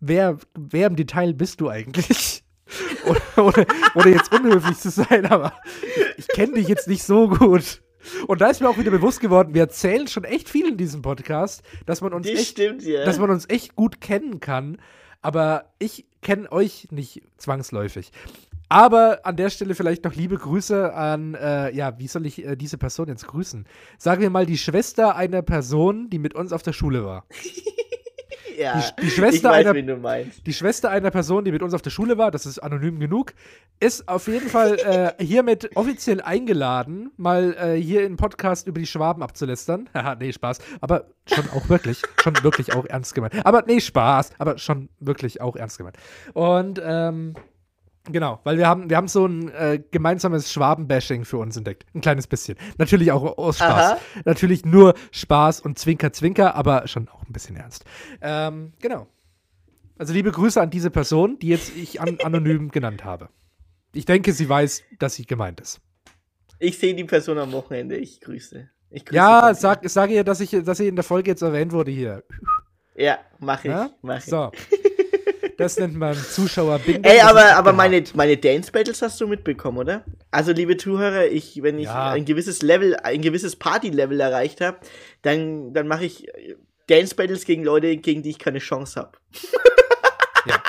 wer, 0.00 0.38
wer 0.58 0.86
im 0.86 0.96
Detail 0.96 1.34
bist 1.34 1.60
du 1.60 1.68
eigentlich? 1.68 2.42
ohne, 3.36 3.66
ohne 3.94 4.10
jetzt 4.10 4.32
unhöflich 4.32 4.78
zu 4.78 4.88
sein, 4.88 5.26
aber 5.26 5.52
ich 6.16 6.26
kenne 6.28 6.54
dich 6.54 6.68
jetzt 6.68 6.88
nicht 6.88 7.02
so 7.02 7.28
gut. 7.28 7.82
Und 8.28 8.40
da 8.40 8.48
ist 8.48 8.62
mir 8.62 8.70
auch 8.70 8.78
wieder 8.78 8.90
bewusst 8.90 9.20
geworden, 9.20 9.52
wir 9.52 9.60
erzählen 9.60 10.08
schon 10.08 10.24
echt 10.24 10.48
viel 10.48 10.66
in 10.66 10.78
diesem 10.78 11.02
Podcast, 11.02 11.62
dass 11.84 12.00
man 12.00 12.14
uns, 12.14 12.26
echt, 12.26 12.52
stimmt, 12.52 12.82
ja. 12.82 13.04
dass 13.04 13.18
man 13.18 13.28
uns 13.28 13.46
echt 13.50 13.76
gut 13.76 14.00
kennen 14.00 14.40
kann. 14.40 14.78
Aber 15.20 15.74
ich 15.78 16.06
kenne 16.22 16.50
euch 16.52 16.88
nicht 16.90 17.22
zwangsläufig. 17.38 18.12
Aber 18.68 19.20
an 19.24 19.36
der 19.36 19.50
Stelle 19.50 19.74
vielleicht 19.74 20.04
noch 20.04 20.14
liebe 20.14 20.36
Grüße 20.36 20.94
an, 20.94 21.34
äh, 21.34 21.74
ja, 21.74 21.98
wie 21.98 22.06
soll 22.06 22.24
ich 22.26 22.44
äh, 22.44 22.54
diese 22.54 22.78
Person 22.78 23.08
jetzt 23.08 23.26
grüßen? 23.26 23.66
Sagen 23.98 24.22
wir 24.22 24.30
mal 24.30 24.46
die 24.46 24.58
Schwester 24.58 25.16
einer 25.16 25.42
Person, 25.42 26.08
die 26.08 26.20
mit 26.20 26.34
uns 26.34 26.52
auf 26.52 26.62
der 26.62 26.72
Schule 26.72 27.04
war. 27.04 27.24
ja, 28.58 28.80
die, 28.98 29.02
die 29.02 29.10
Schwester 29.10 29.50
weiß, 29.50 29.66
einer, 29.66 30.24
Die 30.46 30.52
Schwester 30.52 30.90
einer 30.90 31.10
Person, 31.10 31.44
die 31.44 31.52
mit 31.52 31.62
uns 31.62 31.74
auf 31.74 31.82
der 31.82 31.90
Schule 31.90 32.18
war, 32.18 32.30
das 32.30 32.46
ist 32.46 32.58
anonym 32.58 32.98
genug, 32.98 33.32
ist 33.78 34.08
auf 34.08 34.26
jeden 34.26 34.48
Fall 34.48 35.16
äh, 35.18 35.24
hiermit 35.24 35.76
offiziell 35.76 36.20
eingeladen, 36.20 37.10
mal 37.16 37.54
äh, 37.54 37.80
hier 37.80 38.04
im 38.04 38.16
Podcast 38.16 38.66
über 38.66 38.78
die 38.78 38.86
Schwaben 38.86 39.22
abzulästern. 39.22 39.88
Haha, 39.94 40.14
nee, 40.14 40.32
Spaß. 40.32 40.58
Aber 40.80 41.06
schon 41.26 41.48
auch 41.50 41.68
wirklich, 41.68 42.02
schon 42.20 42.42
wirklich 42.42 42.72
auch 42.72 42.86
ernst 42.86 43.14
gemeint. 43.14 43.34
Aber 43.44 43.62
nee, 43.66 43.80
Spaß. 43.80 44.30
Aber 44.38 44.58
schon 44.58 44.88
wirklich 44.98 45.40
auch 45.40 45.56
ernst 45.56 45.78
gemeint. 45.78 45.96
Und, 46.34 46.80
ähm, 46.84 47.34
Genau, 48.08 48.40
weil 48.44 48.56
wir 48.56 48.66
haben, 48.66 48.88
wir 48.88 48.96
haben 48.96 49.08
so 49.08 49.26
ein 49.26 49.50
äh, 49.50 49.82
gemeinsames 49.90 50.50
Schwaben-Bashing 50.52 51.24
für 51.24 51.36
uns 51.36 51.56
entdeckt. 51.56 51.84
Ein 51.94 52.00
kleines 52.00 52.26
bisschen. 52.26 52.56
Natürlich 52.78 53.12
auch 53.12 53.36
aus 53.36 53.58
Spaß. 53.58 53.92
Aha. 53.92 53.98
Natürlich 54.24 54.64
nur 54.64 54.94
Spaß 55.12 55.60
und 55.60 55.78
Zwinker, 55.78 56.12
Zwinker, 56.12 56.54
aber 56.54 56.88
schon 56.88 57.08
auch 57.08 57.22
ein 57.22 57.32
bisschen 57.32 57.56
ernst. 57.56 57.84
Ähm, 58.22 58.72
genau. 58.80 59.06
Also 59.98 60.14
liebe 60.14 60.32
Grüße 60.32 60.60
an 60.60 60.70
diese 60.70 60.90
Person, 60.90 61.38
die 61.40 61.48
jetzt 61.48 61.76
ich 61.76 62.00
an 62.00 62.18
anonym 62.24 62.70
genannt 62.72 63.04
habe. 63.04 63.28
Ich 63.92 64.06
denke, 64.06 64.32
sie 64.32 64.48
weiß, 64.48 64.82
dass 64.98 65.14
sie 65.14 65.26
gemeint 65.26 65.60
ist. 65.60 65.80
Ich 66.58 66.78
sehe 66.78 66.94
die 66.94 67.04
Person 67.04 67.38
am 67.38 67.52
Wochenende. 67.52 67.96
Ich 67.96 68.20
grüße. 68.20 68.68
Ich 68.90 69.04
grüße 69.04 69.16
ja, 69.16 69.52
sag, 69.54 69.88
sag 69.88 70.10
ihr, 70.10 70.24
dass 70.24 70.40
ich, 70.40 70.50
dass 70.50 70.78
sie 70.78 70.88
in 70.88 70.96
der 70.96 71.04
Folge 71.04 71.30
jetzt 71.30 71.42
erwähnt 71.42 71.72
wurde 71.72 71.90
hier. 71.90 72.24
Ja, 72.94 73.18
mach 73.38 73.64
ich. 73.64 73.72
Mach 74.02 74.18
ich. 74.18 74.24
So. 74.24 74.50
Das 75.60 75.76
nennt 75.76 75.94
man 75.94 76.16
zuschauer 76.16 76.80
Ey, 76.86 77.20
aber, 77.20 77.54
aber 77.54 77.74
meine, 77.74 78.02
meine 78.14 78.38
Dance-Battles 78.38 79.02
hast 79.02 79.20
du 79.20 79.26
mitbekommen, 79.26 79.76
oder? 79.76 80.06
Also, 80.30 80.52
liebe 80.52 80.78
Zuhörer, 80.78 81.26
ich, 81.26 81.62
wenn 81.62 81.78
ich 81.78 81.84
ja. 81.84 82.12
ein 82.12 82.24
gewisses 82.24 82.62
Level, 82.62 82.96
ein 82.96 83.20
gewisses 83.20 83.56
Party-Level 83.56 84.18
erreicht 84.20 84.62
habe, 84.62 84.78
dann, 85.20 85.74
dann 85.74 85.86
mache 85.86 86.06
ich 86.06 86.28
Dance-Battles 86.86 87.44
gegen 87.44 87.62
Leute, 87.62 87.98
gegen 87.98 88.22
die 88.22 88.30
ich 88.30 88.38
keine 88.38 88.58
Chance 88.58 89.00
habe. 89.00 89.12
ja. 90.46 90.62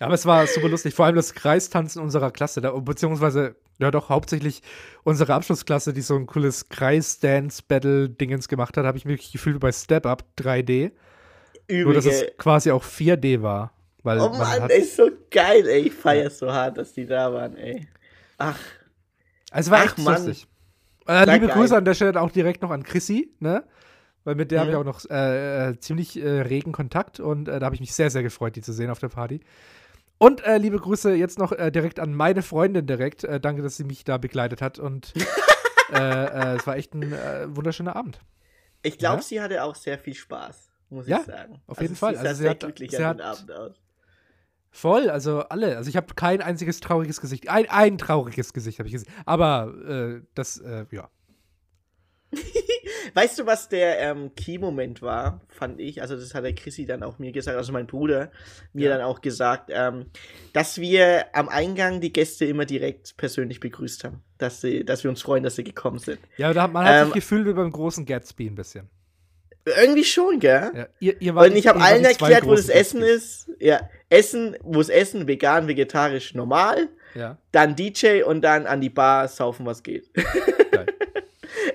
Ja, 0.00 0.06
aber 0.06 0.14
es 0.14 0.26
war 0.26 0.44
super 0.48 0.68
lustig. 0.68 0.92
Vor 0.92 1.06
allem 1.06 1.14
das 1.14 1.34
Kreistanzen 1.34 2.02
unserer 2.02 2.32
Klasse, 2.32 2.60
da, 2.60 2.72
beziehungsweise 2.72 3.54
ja 3.78 3.92
doch 3.92 4.08
hauptsächlich 4.08 4.60
unsere 5.04 5.34
Abschlussklasse, 5.34 5.92
die 5.92 6.00
so 6.00 6.16
ein 6.16 6.26
cooles 6.26 6.68
Kreis-Dance-Battle-Dingens 6.68 8.48
gemacht 8.48 8.76
hat, 8.76 8.84
habe 8.84 8.98
ich 8.98 9.04
mich 9.04 9.30
gefühlt 9.30 9.60
bei 9.60 9.70
Step 9.70 10.04
Up 10.04 10.24
3D. 10.36 10.90
Übel, 11.68 11.84
Nur, 11.84 11.94
dass 11.94 12.06
es 12.06 12.24
quasi 12.36 12.70
auch 12.70 12.84
4D 12.84 13.42
war. 13.42 13.72
Weil 14.02 14.20
oh 14.20 14.28
Mann, 14.28 14.68
ey, 14.68 14.80
ist 14.80 14.96
so 14.96 15.10
geil, 15.30 15.66
ey. 15.66 15.82
Ich 15.86 15.94
feier 15.94 16.28
so 16.28 16.52
hart, 16.52 16.76
dass 16.76 16.92
die 16.92 17.06
da 17.06 17.32
waren, 17.32 17.56
ey. 17.56 17.88
Ach. 18.36 18.58
Also 19.50 19.70
war 19.70 19.78
Ach, 19.78 19.84
echt 19.84 19.98
Mann. 19.98 20.26
lustig. 20.26 20.46
Äh, 21.06 21.24
liebe 21.32 21.46
geil. 21.46 21.56
Grüße 21.56 21.76
an 21.76 21.84
der 21.84 21.94
Stelle 21.94 22.20
auch 22.20 22.30
direkt 22.30 22.62
noch 22.62 22.70
an 22.70 22.82
Chrissy, 22.82 23.34
ne? 23.40 23.64
Weil 24.24 24.34
mit 24.34 24.50
der 24.50 24.58
mhm. 24.58 24.60
habe 24.62 24.70
ich 24.70 24.76
auch 24.76 24.84
noch 24.84 25.10
äh, 25.10 25.70
äh, 25.70 25.78
ziemlich 25.78 26.16
äh, 26.22 26.40
regen 26.42 26.72
Kontakt 26.72 27.20
und 27.20 27.48
äh, 27.48 27.58
da 27.58 27.66
habe 27.66 27.74
ich 27.74 27.80
mich 27.80 27.94
sehr, 27.94 28.10
sehr 28.10 28.22
gefreut, 28.22 28.56
die 28.56 28.62
zu 28.62 28.72
sehen 28.72 28.90
auf 28.90 28.98
der 28.98 29.08
Party. 29.08 29.40
Und 30.18 30.44
äh, 30.44 30.56
liebe 30.58 30.78
Grüße 30.78 31.14
jetzt 31.14 31.38
noch 31.38 31.52
direkt 31.70 31.98
an 31.98 32.14
meine 32.14 32.42
Freundin 32.42 32.86
direkt. 32.86 33.26
danke, 33.42 33.62
dass 33.62 33.76
sie 33.76 33.84
mich 33.84 34.04
da 34.04 34.16
begleitet 34.16 34.62
hat 34.62 34.78
und 34.78 35.12
es 35.90 36.66
war 36.66 36.76
echt 36.76 36.94
ein 36.94 37.12
wunderschöner 37.54 37.96
Abend. 37.96 38.20
Ich 38.82 38.96
glaube, 38.96 39.16
Ja? 39.16 39.22
sie 39.22 39.40
hatte 39.40 39.62
auch 39.64 39.74
sehr 39.74 39.98
viel 39.98 40.14
Spaß, 40.14 40.70
muss 40.90 41.06
Ja, 41.08 41.20
ich 41.20 41.26
sagen. 41.26 41.54
auf 41.66 41.78
Also 41.78 41.82
jeden 41.82 41.96
Fall. 41.96 42.14
Sie 42.16 42.22
sah 42.22 42.28
Also 42.28 42.36
sie 42.36 42.42
sehr 42.42 42.50
hat- 42.50 42.60
glücklich 42.60 42.90
sie 42.90 43.04
hat- 43.04 43.20
Abend 43.20 43.52
aus. 43.52 43.72
Voll, 44.70 45.08
also 45.08 45.40
alle. 45.42 45.76
Also 45.76 45.88
ich 45.88 45.96
habe 45.96 46.14
kein 46.14 46.42
einziges 46.42 46.80
trauriges 46.80 47.20
Gesicht. 47.20 47.48
Ein, 47.48 47.68
ein 47.70 47.96
trauriges 47.98 48.52
Gesicht 48.52 48.78
habe 48.80 48.88
ich 48.88 48.92
gesehen. 48.92 49.12
Aber 49.24 49.72
äh, 49.86 50.22
das, 50.34 50.58
äh, 50.58 50.86
ja. 50.90 51.08
Weißt 53.14 53.38
du, 53.38 53.46
was 53.46 53.68
der 53.68 54.00
ähm, 54.00 54.34
Key-Moment 54.34 55.00
war, 55.02 55.40
fand 55.48 55.78
ich? 55.78 56.00
Also, 56.02 56.16
das 56.16 56.34
hat 56.34 56.42
der 56.44 56.54
Chrissy 56.54 56.86
dann 56.86 57.02
auch 57.04 57.18
mir 57.20 57.30
gesagt, 57.30 57.56
also 57.56 57.72
mein 57.72 57.86
Bruder 57.86 58.32
mir 58.72 58.88
Ja. 58.88 58.96
dann 58.96 59.06
auch 59.06 59.20
gesagt, 59.20 59.70
ähm, 59.72 60.06
dass 60.52 60.80
wir 60.80 61.26
am 61.34 61.48
Eingang 61.48 62.00
die 62.00 62.12
Gäste 62.12 62.44
immer 62.44 62.64
direkt 62.64 63.16
persönlich 63.16 63.60
begrüßt 63.60 64.02
haben. 64.04 64.22
Dass, 64.38 64.60
sie, 64.62 64.84
dass 64.84 65.04
wir 65.04 65.10
uns 65.10 65.22
freuen, 65.22 65.44
dass 65.44 65.54
sie 65.54 65.62
gekommen 65.64 65.98
sind. 66.00 66.18
Ja, 66.38 66.52
da, 66.52 66.66
man 66.66 66.84
hat 66.86 66.94
Ähm, 66.96 67.04
sich 67.06 67.14
gefühlt 67.14 67.46
wie 67.46 67.52
beim 67.52 67.70
großen 67.70 68.04
Gatsby 68.04 68.46
ein 68.48 68.56
bisschen. 68.56 68.88
Irgendwie 69.64 70.04
schon, 70.04 70.40
gell? 70.40 70.70
Ja, 70.74 70.86
ihr, 71.00 71.20
ihr 71.22 71.34
wart 71.34 71.48
Und 71.50 71.56
ich 71.56 71.66
habe 71.66 71.80
allen 71.80 72.04
erklärt, 72.04 72.46
wo 72.46 72.54
das 72.54 72.68
Essen 72.68 73.02
ist. 73.02 73.48
Ja, 73.58 73.80
Essen, 74.10 74.56
wo 74.62 74.80
es 74.80 74.88
Essen, 74.90 75.26
vegan, 75.26 75.66
vegetarisch, 75.68 76.34
normal. 76.34 76.88
Ja, 77.14 77.38
Dann 77.52 77.74
DJ 77.76 78.22
und 78.24 78.42
dann 78.42 78.66
an 78.66 78.80
die 78.80 78.90
Bar 78.90 79.28
saufen, 79.28 79.64
was 79.66 79.82
geht. 79.82 80.12
geil. 80.14 80.86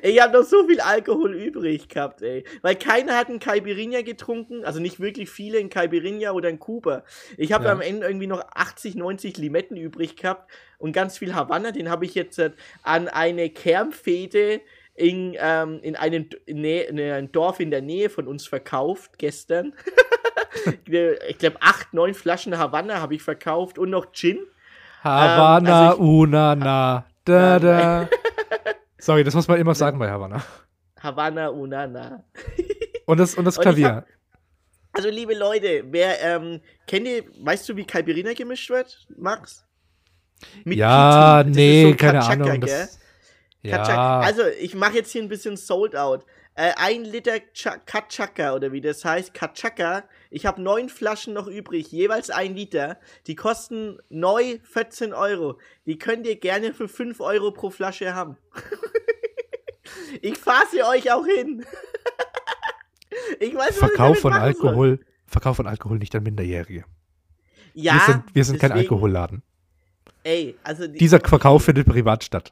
Ich 0.01 0.21
habe 0.21 0.37
noch 0.37 0.45
so 0.45 0.65
viel 0.67 0.79
Alkohol 0.79 1.33
übrig 1.35 1.89
gehabt, 1.89 2.21
ey. 2.21 2.43
Weil 2.61 2.75
keiner 2.75 3.17
hat 3.17 3.27
einen 3.27 3.39
Caipirinha 3.39 4.01
getrunken, 4.01 4.63
also 4.63 4.79
nicht 4.79 4.99
wirklich 4.99 5.29
viele 5.29 5.57
in 5.57 5.69
Caipirinha 5.69 6.31
oder 6.31 6.47
in 6.47 6.59
Kuba. 6.59 7.03
Ich 7.37 7.51
habe 7.51 7.65
Ja. 7.65 7.71
am 7.71 7.81
Ende 7.81 8.05
irgendwie 8.07 8.27
noch 8.27 8.43
80, 8.53 8.95
90 8.95 9.37
Limetten 9.37 9.75
übrig 9.75 10.15
gehabt 10.15 10.49
und 10.77 10.93
ganz 10.93 11.17
viel 11.17 11.33
Havanna. 11.35 11.71
Den 11.71 11.89
habe 11.89 12.05
ich 12.05 12.13
jetzt 12.15 12.39
äh, 12.39 12.51
an 12.83 13.07
eine 13.09 13.49
Kernfete 13.49 14.61
in, 14.99 15.35
ähm, 15.39 15.79
in, 15.81 15.95
einem, 15.95 16.29
in, 16.45 16.63
in 16.63 16.99
ein 16.99 17.31
Dorf 17.31 17.59
in 17.59 17.71
der 17.71 17.81
Nähe 17.81 18.09
von 18.09 18.27
uns 18.27 18.45
verkauft 18.47 19.17
gestern. 19.17 19.73
ich 21.27 21.37
glaube, 21.37 21.57
acht, 21.61 21.93
neun 21.93 22.13
Flaschen 22.13 22.57
Havanna 22.57 22.99
habe 23.01 23.15
ich 23.15 23.23
verkauft 23.23 23.77
und 23.79 23.89
noch 23.89 24.11
Gin. 24.11 24.39
Havana, 25.03 25.89
also 25.91 25.93
ich- 25.95 26.07
una, 26.09 26.55
na, 26.55 27.05
da, 27.23 27.59
da. 27.59 28.09
Sorry, 28.97 29.23
das 29.23 29.33
muss 29.33 29.47
man 29.47 29.59
immer 29.59 29.73
sagen 29.73 29.97
bei 29.97 30.09
Havana. 30.09 30.43
Havanna 31.01 31.47
Unana. 31.47 32.23
Und 33.05 33.17
das, 33.19 33.33
und 33.33 33.45
das 33.45 33.57
Und 33.57 33.63
Klavier. 33.63 33.95
hab- 33.95 34.07
Also, 34.91 35.09
liebe 35.09 35.33
Leute, 35.33 35.83
wer, 35.89 36.21
ähm, 36.21 36.59
kennt 36.85 37.07
ihr, 37.07 37.23
weißt 37.39 37.67
du, 37.69 37.75
wie 37.75 37.83
Caipirinha 37.85 38.33
gemischt 38.33 38.69
wird, 38.69 39.07
Max? 39.17 39.65
Mit 40.63 40.77
ja. 40.77 41.43
Das 41.43 41.55
nee, 41.55 41.89
so 41.89 41.95
keine 41.97 42.23
Ahnung. 42.23 42.61
Das. 42.61 42.98
Ja, 43.63 44.19
Also, 44.19 44.43
ich 44.59 44.75
mache 44.75 44.93
jetzt 44.95 45.11
hier 45.11 45.21
ein 45.21 45.29
bisschen 45.29 45.57
sold 45.57 45.95
out. 45.95 46.25
Äh, 46.55 46.73
ein 46.77 47.03
Liter 47.05 47.39
Cha- 47.53 47.77
Kachaka 47.77 48.53
oder 48.53 48.71
wie 48.73 48.81
das 48.81 49.05
heißt, 49.05 49.33
Kachaka. 49.33 50.03
Ich 50.29 50.45
habe 50.45 50.61
neun 50.61 50.89
Flaschen 50.89 51.33
noch 51.33 51.47
übrig, 51.47 51.91
jeweils 51.91 52.29
ein 52.29 52.55
Liter. 52.55 52.97
Die 53.27 53.35
kosten 53.35 53.97
neu 54.09 54.59
14 54.63 55.13
Euro. 55.13 55.57
Die 55.85 55.97
könnt 55.97 56.25
ihr 56.27 56.35
gerne 56.37 56.73
für 56.73 56.87
5 56.89 57.21
Euro 57.21 57.51
pro 57.51 57.69
Flasche 57.69 58.13
haben. 58.13 58.35
ich 60.21 60.37
fahre 60.37 60.65
sie 60.71 60.83
euch 60.83 61.11
auch 61.13 61.25
hin. 61.25 61.65
ich 63.39 63.53
weiß, 63.55 63.67
was 63.67 63.69
ich 63.71 63.77
Verkauf 63.77 63.97
damit 64.07 64.19
von 64.21 64.31
machen 64.33 64.53
soll. 64.55 64.65
Alkohol. 64.67 64.99
Verkauf 65.25 65.55
von 65.57 65.67
Alkohol 65.67 65.97
nicht 65.99 66.15
an 66.15 66.23
Minderjährige. 66.23 66.83
Ja, 67.73 67.93
wir 67.93 68.01
sind, 68.13 68.23
wir 68.35 68.43
sind 68.43 68.59
kein 68.59 68.71
deswegen- 68.71 68.89
Alkoholladen. 68.89 69.43
Ey, 70.23 70.57
also 70.63 70.87
die, 70.87 70.97
Dieser 70.97 71.19
Verkauf 71.21 71.63
findet 71.63 71.87
privat 71.87 72.23
statt. 72.23 72.51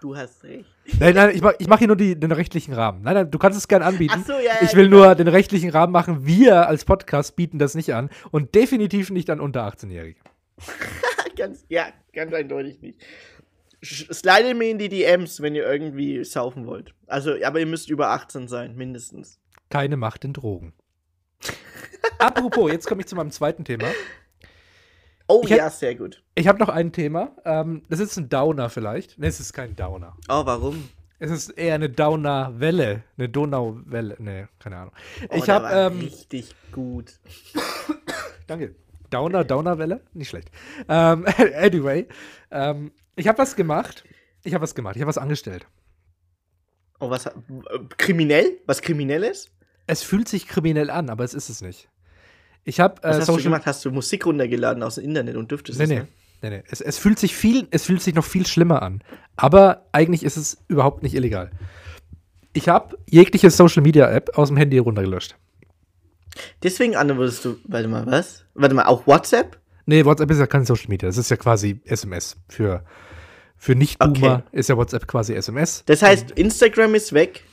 Du 0.00 0.16
hast 0.16 0.44
recht. 0.44 0.68
Nein, 0.98 1.14
nein, 1.14 1.34
ich 1.34 1.42
mache 1.42 1.56
ich 1.58 1.68
mach 1.68 1.78
hier 1.78 1.88
nur 1.88 1.96
die, 1.96 2.18
den 2.18 2.32
rechtlichen 2.32 2.74
Rahmen. 2.74 3.02
Nein, 3.02 3.14
nein, 3.14 3.30
du 3.30 3.38
kannst 3.38 3.58
es 3.58 3.68
gern 3.68 3.82
anbieten. 3.82 4.14
Ach 4.16 4.26
so, 4.26 4.32
ja, 4.32 4.52
ich 4.62 4.74
will 4.74 4.88
genau. 4.88 5.04
nur 5.04 5.14
den 5.14 5.28
rechtlichen 5.28 5.70
Rahmen 5.70 5.92
machen. 5.92 6.26
Wir 6.26 6.68
als 6.68 6.84
Podcast 6.84 7.36
bieten 7.36 7.58
das 7.58 7.74
nicht 7.74 7.92
an 7.94 8.10
und 8.30 8.54
definitiv 8.54 9.10
nicht 9.10 9.30
an 9.30 9.40
unter 9.40 9.66
18-Jährige. 9.66 10.20
ganz, 11.36 11.64
ja, 11.68 11.86
ganz 12.12 12.32
eindeutig 12.32 12.80
nicht. 12.80 13.00
Slidet 13.84 14.56
mir 14.56 14.70
in 14.70 14.78
die 14.78 14.88
DMs, 14.88 15.40
wenn 15.40 15.54
ihr 15.54 15.66
irgendwie 15.66 16.24
saufen 16.24 16.66
wollt. 16.66 16.94
Also, 17.06 17.34
aber 17.44 17.60
ihr 17.60 17.66
müsst 17.66 17.90
über 17.90 18.08
18 18.10 18.48
sein, 18.48 18.74
mindestens. 18.74 19.38
Keine 19.68 19.96
Macht 19.96 20.24
in 20.24 20.32
Drogen. 20.32 20.72
Apropos, 22.18 22.70
jetzt 22.70 22.86
komme 22.86 23.02
ich 23.02 23.06
zu 23.06 23.16
meinem 23.16 23.30
zweiten 23.30 23.64
Thema. 23.64 23.88
Oh 25.28 25.42
Ich 25.44 25.50
hab- 25.52 25.58
ja, 25.58 25.70
sehr 25.70 25.94
gut. 25.94 26.22
Ich 26.34 26.46
habe 26.48 26.58
noch 26.58 26.68
ein 26.68 26.92
Thema. 26.92 27.36
Ähm, 27.44 27.82
das 27.88 27.98
ist 28.00 28.16
ein 28.16 28.28
Downer 28.28 28.70
vielleicht. 28.70 29.18
Ne, 29.18 29.26
es 29.26 29.40
ist 29.40 29.52
kein 29.52 29.74
Downer. 29.74 30.16
Oh, 30.28 30.46
warum? 30.46 30.88
Es 31.18 31.30
ist 31.30 31.48
eher 31.50 31.74
eine 31.74 31.88
Downer-Welle. 31.88 33.02
Eine 33.16 33.28
Donauwelle. 33.28 34.16
Ne, 34.18 34.48
keine 34.58 34.76
Ahnung. 34.76 34.92
Oh, 35.30 35.34
ich 35.36 35.48
habe. 35.48 35.64
war 35.64 35.86
Ähm, 35.90 36.00
richtig 36.00 36.54
gut. 36.72 37.18
Danke. 38.46 38.74
Downer, 39.10 39.44
Downerwelle? 39.44 40.00
Nicht 40.14 40.28
schlecht. 40.28 40.50
Ähm, 40.88 41.24
anyway, 41.56 42.06
ähm, 42.50 42.92
ich 43.14 43.28
habe 43.28 43.38
was 43.38 43.56
gemacht. 43.56 44.04
Ich 44.44 44.52
habe 44.54 44.62
was 44.62 44.74
gemacht. 44.74 44.96
Ich 44.96 45.02
habe 45.02 45.08
was 45.08 45.18
angestellt. 45.18 45.66
Oh, 47.00 47.10
was? 47.10 47.26
hat- 47.26 47.34
äh, 47.36 47.78
Kriminell? 47.98 48.58
Was 48.66 48.82
Kriminelles? 48.82 49.48
Es 49.86 50.02
fühlt 50.02 50.28
sich 50.28 50.48
kriminell 50.48 50.90
an, 50.90 51.08
aber 51.10 51.24
es 51.24 51.34
ist 51.34 51.48
es 51.48 51.62
nicht. 51.62 51.88
Ich 52.68 52.80
habe 52.80 53.02
äh, 53.02 53.08
hast 53.08 53.20
du 53.20 53.24
Social. 53.32 53.44
gemacht? 53.44 53.62
Hast 53.64 53.84
du 53.84 53.90
Musik 53.92 54.26
runtergeladen 54.26 54.82
aus 54.82 54.96
dem 54.96 55.04
Internet 55.04 55.36
und 55.36 55.50
dürftest 55.50 55.78
Nee, 55.78 55.84
es, 55.84 55.88
nee. 55.90 55.96
ne? 56.00 56.08
Nee, 56.42 56.50
nee. 56.50 56.62
Es, 56.68 56.80
es 56.82 56.98
fühlt 56.98 57.18
sich 57.18 57.34
viel, 57.34 57.66
es 57.70 57.84
fühlt 57.86 58.02
sich 58.02 58.14
noch 58.14 58.24
viel 58.24 58.44
schlimmer 58.46 58.82
an. 58.82 59.02
Aber 59.36 59.86
eigentlich 59.92 60.22
ist 60.24 60.36
es 60.36 60.58
überhaupt 60.68 61.02
nicht 61.02 61.14
illegal. 61.14 61.50
Ich 62.52 62.68
habe 62.68 62.98
jegliche 63.08 63.50
Social 63.50 63.82
Media 63.82 64.10
App 64.10 64.36
aus 64.36 64.48
dem 64.48 64.56
Handy 64.56 64.78
runtergelöscht. 64.78 65.36
Deswegen 66.62 66.96
antwortest 66.96 67.44
du, 67.44 67.56
warte 67.64 67.88
mal, 67.88 68.04
was? 68.06 68.44
Warte 68.54 68.74
mal, 68.74 68.84
auch 68.86 69.06
WhatsApp? 69.06 69.58
Nee, 69.86 70.04
WhatsApp 70.04 70.30
ist 70.32 70.38
ja 70.38 70.46
kein 70.46 70.64
Social 70.64 70.88
Media. 70.88 71.08
Das 71.08 71.16
ist 71.16 71.30
ja 71.30 71.36
quasi 71.36 71.80
SMS. 71.84 72.36
Für, 72.48 72.84
für 73.56 73.74
Nicht-Boomer 73.76 74.12
Okay. 74.12 74.42
ist 74.52 74.68
ja 74.68 74.76
WhatsApp 74.76 75.06
quasi 75.06 75.34
SMS. 75.34 75.84
Das 75.86 76.02
heißt, 76.02 76.32
Instagram 76.32 76.94
ist 76.96 77.12
weg. 77.12 77.44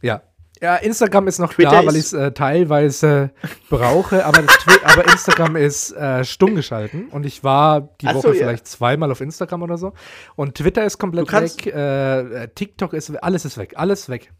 Ja. 0.00 0.22
Ja, 0.62 0.76
Instagram 0.76 1.26
ist 1.26 1.38
noch 1.38 1.54
Twitter 1.54 1.70
da, 1.70 1.86
weil 1.86 1.96
ich 1.96 2.06
es 2.06 2.12
äh, 2.12 2.32
teilweise 2.32 3.30
brauche, 3.70 4.26
aber, 4.26 4.42
aber 4.84 5.10
Instagram 5.10 5.56
ist 5.56 5.92
äh, 5.92 6.22
stumm 6.22 6.54
geschalten 6.54 7.08
und 7.08 7.24
ich 7.24 7.42
war 7.42 7.80
die 8.00 8.06
Ach 8.06 8.12
so, 8.12 8.24
Woche 8.24 8.34
ja. 8.34 8.44
vielleicht 8.44 8.66
zweimal 8.66 9.10
auf 9.10 9.22
Instagram 9.22 9.62
oder 9.62 9.78
so. 9.78 9.94
Und 10.36 10.56
Twitter 10.56 10.84
ist 10.84 10.98
komplett 10.98 11.32
weg, 11.32 11.66
äh, 11.66 12.48
TikTok 12.48 12.92
ist 12.92 13.10
alles 13.22 13.46
ist 13.46 13.56
weg, 13.56 13.72
alles 13.76 14.10
weg. 14.10 14.32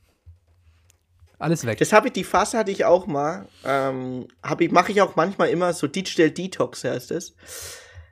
Alles 1.38 1.64
weg. 1.64 1.78
Das 1.78 1.94
habe 1.94 2.08
ich, 2.08 2.12
die 2.12 2.24
Phase 2.24 2.58
hatte 2.58 2.70
ich 2.70 2.84
auch 2.84 3.06
mal. 3.06 3.46
Ähm, 3.64 4.26
ich, 4.58 4.70
mache 4.70 4.92
ich 4.92 5.00
auch 5.00 5.16
manchmal 5.16 5.48
immer 5.48 5.72
so 5.72 5.86
Digital 5.86 6.30
Detox 6.30 6.84
heißt 6.84 7.12
es. 7.12 7.34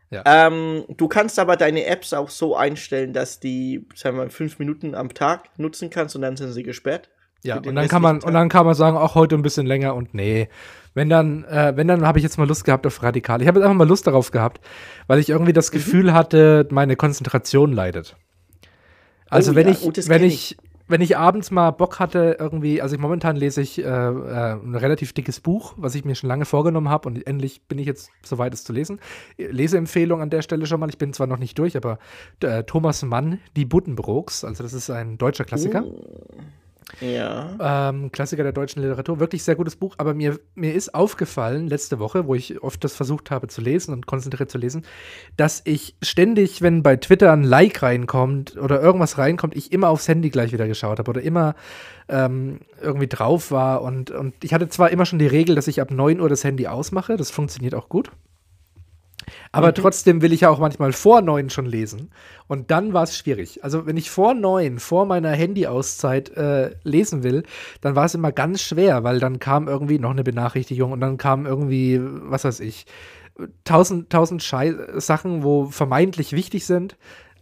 Ja. 0.08 0.22
Ähm, 0.24 0.84
du 0.88 1.08
kannst 1.08 1.38
aber 1.38 1.56
deine 1.56 1.84
Apps 1.84 2.14
auch 2.14 2.30
so 2.30 2.56
einstellen, 2.56 3.12
dass 3.12 3.38
die, 3.38 3.86
sagen 3.94 4.16
wir 4.16 4.24
mal, 4.24 4.30
fünf 4.30 4.58
Minuten 4.58 4.94
am 4.94 5.12
Tag 5.12 5.50
nutzen 5.58 5.90
kannst 5.90 6.16
und 6.16 6.22
dann 6.22 6.38
sind 6.38 6.52
sie 6.52 6.62
gesperrt. 6.62 7.10
Ja, 7.44 7.58
und 7.58 7.74
dann 7.74 7.88
kann 7.88 8.02
man 8.02 8.20
und 8.20 8.32
dann 8.32 8.48
kann 8.48 8.66
man 8.66 8.74
sagen, 8.74 8.96
auch 8.96 9.14
heute 9.14 9.36
ein 9.36 9.42
bisschen 9.42 9.66
länger 9.66 9.94
und 9.94 10.12
nee. 10.14 10.48
Wenn 10.94 11.08
dann, 11.08 11.44
äh, 11.44 11.74
wenn 11.76 11.86
dann 11.86 12.04
habe 12.04 12.18
ich 12.18 12.24
jetzt 12.24 12.38
mal 12.38 12.48
Lust 12.48 12.64
gehabt 12.64 12.84
auf 12.86 13.02
radikal. 13.02 13.40
Ich 13.40 13.46
habe 13.46 13.60
jetzt 13.60 13.64
einfach 13.64 13.78
mal 13.78 13.86
Lust 13.86 14.06
darauf 14.06 14.32
gehabt, 14.32 14.60
weil 15.06 15.20
ich 15.20 15.28
irgendwie 15.28 15.52
Mhm. 15.52 15.54
das 15.56 15.70
Gefühl 15.70 16.12
hatte, 16.12 16.66
meine 16.70 16.96
Konzentration 16.96 17.72
leidet. 17.72 18.16
Also 19.30 19.52
Oh 19.52 19.54
wenn 19.54 19.66
ja, 19.68 19.74
ich, 19.74 19.82
oh, 19.84 19.92
wenn 19.94 20.20
kenn 20.20 20.24
ich, 20.24 20.56
wenn 20.88 21.00
ich 21.02 21.16
abends 21.18 21.50
mal 21.50 21.70
Bock 21.70 22.00
hatte, 22.00 22.36
irgendwie, 22.40 22.80
also 22.80 22.96
ich, 22.96 23.00
momentan 23.00 23.36
lese 23.36 23.60
ich 23.60 23.78
äh, 23.78 23.82
äh, 23.84 24.52
ein 24.54 24.74
relativ 24.74 25.12
dickes 25.12 25.38
Buch, 25.38 25.74
was 25.76 25.94
ich 25.94 26.04
mir 26.04 26.14
schon 26.14 26.28
lange 26.28 26.46
vorgenommen 26.46 26.88
habe 26.88 27.08
und 27.08 27.24
endlich 27.26 27.62
bin 27.68 27.78
ich 27.78 27.86
jetzt 27.86 28.10
soweit, 28.24 28.54
es 28.54 28.64
zu 28.64 28.72
lesen. 28.72 28.98
Leseempfehlung 29.36 30.22
an 30.22 30.30
der 30.30 30.42
Stelle 30.42 30.66
schon 30.66 30.80
mal. 30.80 30.88
Ich 30.88 30.98
bin 30.98 31.12
zwar 31.12 31.26
noch 31.26 31.38
nicht 31.38 31.58
durch, 31.58 31.76
aber 31.76 31.98
äh, 32.42 32.64
Thomas 32.64 33.02
Mann, 33.02 33.38
die 33.54 33.66
Buddenbrooks, 33.66 34.44
also 34.44 34.62
das 34.62 34.72
ist 34.72 34.88
ein 34.90 35.18
deutscher 35.18 35.44
Klassiker. 35.44 35.84
Ja. 37.00 37.90
Ähm, 37.90 38.10
Klassiker 38.12 38.42
der 38.42 38.52
deutschen 38.52 38.82
Literatur, 38.82 39.20
wirklich 39.20 39.42
sehr 39.42 39.56
gutes 39.56 39.76
Buch, 39.76 39.94
aber 39.98 40.14
mir, 40.14 40.38
mir 40.54 40.74
ist 40.74 40.94
aufgefallen, 40.94 41.68
letzte 41.68 41.98
Woche, 41.98 42.26
wo 42.26 42.34
ich 42.34 42.62
oft 42.62 42.82
das 42.82 42.94
versucht 42.94 43.30
habe 43.30 43.48
zu 43.48 43.60
lesen 43.60 43.92
und 43.92 44.06
konzentriert 44.06 44.50
zu 44.50 44.58
lesen, 44.58 44.84
dass 45.36 45.60
ich 45.64 45.96
ständig, 46.02 46.62
wenn 46.62 46.82
bei 46.82 46.96
Twitter 46.96 47.32
ein 47.32 47.44
Like 47.44 47.82
reinkommt 47.82 48.56
oder 48.56 48.80
irgendwas 48.80 49.18
reinkommt, 49.18 49.54
ich 49.56 49.72
immer 49.72 49.90
aufs 49.90 50.08
Handy 50.08 50.30
gleich 50.30 50.52
wieder 50.52 50.66
geschaut 50.66 50.98
habe 50.98 51.10
oder 51.10 51.22
immer 51.22 51.54
ähm, 52.08 52.60
irgendwie 52.80 53.08
drauf 53.08 53.50
war 53.50 53.82
und, 53.82 54.10
und 54.10 54.34
ich 54.42 54.54
hatte 54.54 54.68
zwar 54.68 54.90
immer 54.90 55.06
schon 55.06 55.18
die 55.18 55.26
Regel, 55.26 55.54
dass 55.54 55.68
ich 55.68 55.80
ab 55.80 55.90
9 55.90 56.20
Uhr 56.20 56.28
das 56.28 56.42
Handy 56.42 56.66
ausmache, 56.66 57.16
das 57.16 57.30
funktioniert 57.30 57.74
auch 57.74 57.88
gut. 57.88 58.10
Aber 59.52 59.74
trotzdem 59.74 60.22
will 60.22 60.32
ich 60.32 60.42
ja 60.42 60.50
auch 60.50 60.58
manchmal 60.58 60.92
vor 60.92 61.22
neun 61.22 61.50
schon 61.50 61.66
lesen. 61.66 62.10
Und 62.46 62.70
dann 62.70 62.92
war 62.92 63.02
es 63.02 63.16
schwierig. 63.16 63.62
Also, 63.64 63.86
wenn 63.86 63.96
ich 63.96 64.10
vor 64.10 64.34
neun, 64.34 64.78
vor 64.78 65.04
meiner 65.06 65.30
Handy-Auszeit 65.30 66.36
äh, 66.36 66.74
lesen 66.82 67.22
will, 67.22 67.44
dann 67.80 67.94
war 67.94 68.06
es 68.06 68.14
immer 68.14 68.32
ganz 68.32 68.62
schwer, 68.62 69.04
weil 69.04 69.20
dann 69.20 69.38
kam 69.38 69.68
irgendwie 69.68 69.98
noch 69.98 70.10
eine 70.10 70.24
Benachrichtigung 70.24 70.92
und 70.92 71.00
dann 71.00 71.18
kam 71.18 71.46
irgendwie, 71.46 72.00
was 72.02 72.44
weiß 72.44 72.60
ich, 72.60 72.86
tausend, 73.64 74.10
tausend 74.10 74.42
Schei 74.42 74.74
Sachen, 74.96 75.42
wo 75.42 75.66
vermeintlich 75.66 76.32
wichtig 76.32 76.66
sind. 76.66 76.96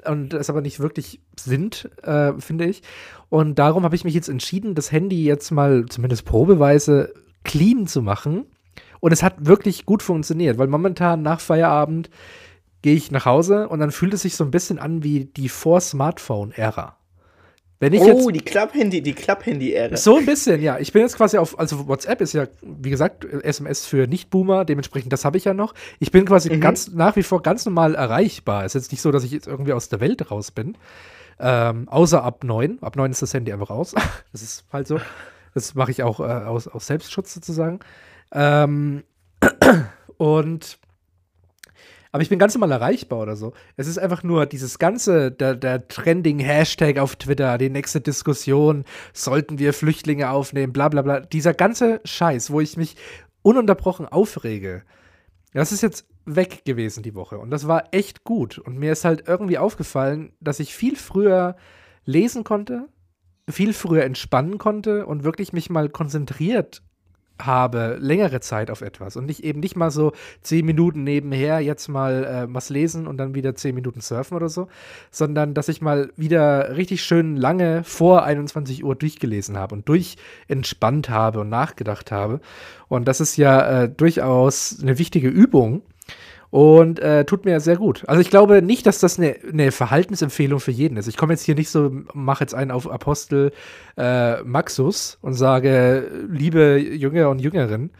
und 0.04 0.30
das 0.32 0.50
aber 0.50 0.60
nicht 0.60 0.78
wirklich 0.80 1.20
sind, 1.38 1.90
äh, 2.02 2.32
finde 2.38 2.66
ich. 2.66 2.82
Und 3.28 3.58
darum 3.58 3.82
habe 3.84 3.96
ich 3.96 4.04
mich 4.04 4.14
jetzt 4.14 4.28
entschieden, 4.28 4.74
das 4.74 4.92
Handy 4.92 5.24
jetzt 5.24 5.50
mal 5.50 5.86
zumindest 5.86 6.24
probeweise 6.24 7.12
clean 7.44 7.86
zu 7.86 8.02
machen. 8.02 8.46
Und 9.00 9.12
es 9.12 9.22
hat 9.22 9.46
wirklich 9.46 9.86
gut 9.86 10.02
funktioniert, 10.02 10.58
weil 10.58 10.68
momentan 10.68 11.22
nach 11.22 11.40
Feierabend 11.40 12.10
gehe 12.82 12.94
ich 12.94 13.10
nach 13.10 13.24
Hause 13.24 13.68
und 13.68 13.80
dann 13.80 13.90
fühlt 13.90 14.14
es 14.14 14.22
sich 14.22 14.36
so 14.36 14.44
ein 14.44 14.50
bisschen 14.50 14.78
an 14.78 15.02
wie 15.02 15.24
die 15.24 15.48
Vor-Smartphone-Ära. 15.48 16.96
Wenn 17.78 17.92
ich 17.92 18.00
oh, 18.00 18.06
jetzt, 18.06 18.34
die 18.34 18.40
Klapp-Handy, 18.40 19.02
die 19.02 19.12
Klapp-Handy-Ära. 19.12 19.96
So 19.96 20.16
ein 20.16 20.24
bisschen, 20.24 20.62
ja. 20.62 20.78
Ich 20.78 20.92
bin 20.92 21.02
jetzt 21.02 21.16
quasi 21.16 21.36
auf, 21.36 21.58
also 21.58 21.88
WhatsApp 21.88 22.22
ist 22.22 22.32
ja, 22.32 22.46
wie 22.62 22.88
gesagt, 22.88 23.24
SMS 23.24 23.84
für 23.84 24.06
Nicht-Boomer, 24.06 24.64
dementsprechend, 24.64 25.12
das 25.12 25.26
habe 25.26 25.36
ich 25.36 25.44
ja 25.44 25.52
noch. 25.52 25.74
Ich 25.98 26.10
bin 26.10 26.24
quasi 26.24 26.50
mhm. 26.50 26.60
ganz, 26.60 26.88
nach 26.92 27.16
wie 27.16 27.22
vor 27.22 27.42
ganz 27.42 27.66
normal 27.66 27.94
erreichbar. 27.94 28.64
Es 28.64 28.74
ist 28.74 28.84
jetzt 28.84 28.92
nicht 28.92 29.02
so, 29.02 29.12
dass 29.12 29.24
ich 29.24 29.30
jetzt 29.30 29.46
irgendwie 29.46 29.74
aus 29.74 29.90
der 29.90 30.00
Welt 30.00 30.30
raus 30.30 30.52
bin. 30.52 30.78
Ähm, 31.38 31.86
außer 31.88 32.22
ab 32.22 32.44
9. 32.44 32.82
Ab 32.82 32.96
9 32.96 33.10
ist 33.10 33.20
das 33.20 33.34
Handy 33.34 33.52
einfach 33.52 33.68
raus. 33.68 33.94
das 34.32 34.42
ist 34.42 34.64
halt 34.72 34.86
so. 34.86 34.98
Das 35.52 35.74
mache 35.74 35.90
ich 35.90 36.02
auch 36.02 36.20
äh, 36.20 36.22
aus, 36.22 36.68
aus 36.68 36.86
Selbstschutz 36.86 37.34
sozusagen. 37.34 37.80
Ähm, 38.32 39.04
und 40.16 40.78
aber 42.16 42.22
ich 42.22 42.30
bin 42.30 42.38
ganz 42.38 42.54
normal 42.54 42.72
erreichbar 42.72 43.18
oder 43.18 43.36
so. 43.36 43.52
Es 43.76 43.86
ist 43.86 43.98
einfach 43.98 44.22
nur 44.22 44.46
dieses 44.46 44.78
ganze, 44.78 45.30
der, 45.30 45.54
der 45.54 45.86
Trending-Hashtag 45.86 46.98
auf 46.98 47.16
Twitter, 47.16 47.58
die 47.58 47.68
nächste 47.68 48.00
Diskussion, 48.00 48.84
sollten 49.12 49.58
wir 49.58 49.74
Flüchtlinge 49.74 50.30
aufnehmen, 50.30 50.72
bla 50.72 50.88
bla 50.88 51.02
bla. 51.02 51.20
Dieser 51.20 51.52
ganze 51.52 52.00
Scheiß, 52.04 52.50
wo 52.50 52.62
ich 52.62 52.78
mich 52.78 52.96
ununterbrochen 53.42 54.06
aufrege, 54.06 54.82
das 55.52 55.72
ist 55.72 55.82
jetzt 55.82 56.06
weg 56.24 56.64
gewesen 56.64 57.02
die 57.02 57.14
Woche. 57.14 57.38
Und 57.38 57.50
das 57.50 57.68
war 57.68 57.92
echt 57.92 58.24
gut. 58.24 58.58
Und 58.58 58.78
mir 58.78 58.92
ist 58.92 59.04
halt 59.04 59.24
irgendwie 59.28 59.58
aufgefallen, 59.58 60.32
dass 60.40 60.58
ich 60.58 60.74
viel 60.74 60.96
früher 60.96 61.56
lesen 62.06 62.44
konnte, 62.44 62.88
viel 63.46 63.74
früher 63.74 64.04
entspannen 64.04 64.56
konnte 64.56 65.04
und 65.04 65.22
wirklich 65.22 65.52
mich 65.52 65.68
mal 65.68 65.90
konzentriert 65.90 66.82
habe, 67.40 67.96
längere 68.00 68.40
Zeit 68.40 68.70
auf 68.70 68.80
etwas 68.80 69.16
und 69.16 69.26
nicht 69.26 69.44
eben 69.44 69.60
nicht 69.60 69.76
mal 69.76 69.90
so 69.90 70.12
zehn 70.42 70.64
Minuten 70.64 71.04
nebenher 71.04 71.60
jetzt 71.60 71.88
mal 71.88 72.24
äh, 72.24 72.54
was 72.54 72.70
lesen 72.70 73.06
und 73.06 73.18
dann 73.18 73.34
wieder 73.34 73.54
zehn 73.54 73.74
Minuten 73.74 74.00
surfen 74.00 74.36
oder 74.36 74.48
so, 74.48 74.68
sondern 75.10 75.54
dass 75.54 75.68
ich 75.68 75.80
mal 75.80 76.10
wieder 76.16 76.76
richtig 76.76 77.02
schön 77.02 77.36
lange 77.36 77.84
vor 77.84 78.24
21 78.24 78.84
Uhr 78.84 78.94
durchgelesen 78.94 79.56
habe 79.56 79.74
und 79.74 79.88
durchentspannt 79.88 81.10
habe 81.10 81.40
und 81.40 81.48
nachgedacht 81.48 82.12
habe. 82.12 82.40
Und 82.88 83.06
das 83.06 83.20
ist 83.20 83.36
ja 83.36 83.82
äh, 83.82 83.88
durchaus 83.88 84.78
eine 84.80 84.98
wichtige 84.98 85.28
Übung, 85.28 85.82
und 86.56 87.00
äh, 87.00 87.26
tut 87.26 87.44
mir 87.44 87.60
sehr 87.60 87.76
gut. 87.76 88.04
Also 88.06 88.22
ich 88.22 88.30
glaube 88.30 88.62
nicht, 88.62 88.86
dass 88.86 88.98
das 88.98 89.18
eine, 89.18 89.36
eine 89.46 89.70
Verhaltensempfehlung 89.72 90.58
für 90.58 90.70
jeden 90.70 90.96
ist. 90.96 91.06
Ich 91.06 91.18
komme 91.18 91.34
jetzt 91.34 91.42
hier 91.42 91.54
nicht 91.54 91.68
so, 91.68 91.90
mache 92.14 92.44
jetzt 92.44 92.54
einen 92.54 92.70
auf 92.70 92.90
Apostel 92.90 93.52
äh, 93.98 94.42
Maxus 94.42 95.18
und 95.20 95.34
sage, 95.34 96.10
liebe 96.30 96.78
Jünger 96.78 97.28
und 97.28 97.40
Jüngerinnen, 97.40 97.90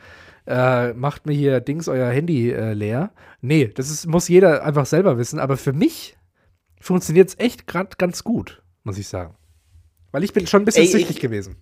äh, 0.47 0.95
macht 0.95 1.27
mir 1.27 1.35
hier 1.35 1.61
Dings 1.61 1.87
euer 1.87 2.09
Handy 2.09 2.51
äh, 2.51 2.73
leer. 2.73 3.11
Nee, 3.43 3.71
das 3.75 3.91
ist, 3.91 4.07
muss 4.07 4.27
jeder 4.27 4.65
einfach 4.65 4.87
selber 4.87 5.19
wissen. 5.19 5.39
Aber 5.39 5.59
für 5.59 5.75
mich 5.75 6.17
funktioniert 6.81 7.29
es 7.29 7.39
echt 7.39 7.67
gerade 7.67 7.91
ganz 7.99 8.25
gut, 8.25 8.63
muss 8.85 8.97
ich 8.97 9.09
sagen. 9.09 9.35
Weil 10.13 10.25
ich 10.25 10.33
bin 10.33 10.47
schon 10.47 10.63
ein 10.63 10.65
bisschen 10.65 10.85
Ey, 10.85 10.93
süchtig 10.93 11.21
gewesen 11.21 11.57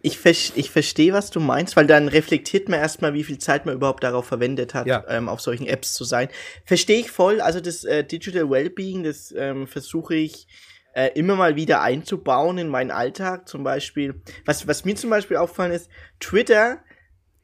ich, 0.00 0.56
ich 0.56 0.70
verstehe, 0.70 1.12
was 1.12 1.30
du 1.30 1.40
meinst, 1.40 1.76
weil 1.76 1.86
dann 1.86 2.08
reflektiert 2.08 2.68
man 2.68 2.78
erstmal, 2.78 3.14
wie 3.14 3.24
viel 3.24 3.38
Zeit 3.38 3.66
man 3.66 3.74
überhaupt 3.74 4.04
darauf 4.04 4.26
verwendet 4.26 4.74
hat, 4.74 4.86
ja. 4.86 5.04
ähm, 5.08 5.28
auf 5.28 5.40
solchen 5.40 5.66
Apps 5.66 5.92
zu 5.94 6.04
sein. 6.04 6.28
Verstehe 6.64 7.00
ich 7.00 7.10
voll. 7.10 7.40
Also 7.40 7.60
das 7.60 7.84
äh, 7.84 8.04
Digital 8.04 8.48
Wellbeing, 8.48 9.02
das 9.02 9.34
ähm, 9.36 9.66
versuche 9.66 10.14
ich 10.14 10.46
äh, 10.94 11.10
immer 11.14 11.34
mal 11.34 11.56
wieder 11.56 11.82
einzubauen 11.82 12.58
in 12.58 12.68
meinen 12.68 12.92
Alltag. 12.92 13.48
Zum 13.48 13.64
Beispiel, 13.64 14.22
was, 14.44 14.68
was 14.68 14.84
mir 14.84 14.94
zum 14.94 15.10
Beispiel 15.10 15.36
auffallen 15.36 15.72
ist, 15.72 15.90
Twitter 16.20 16.78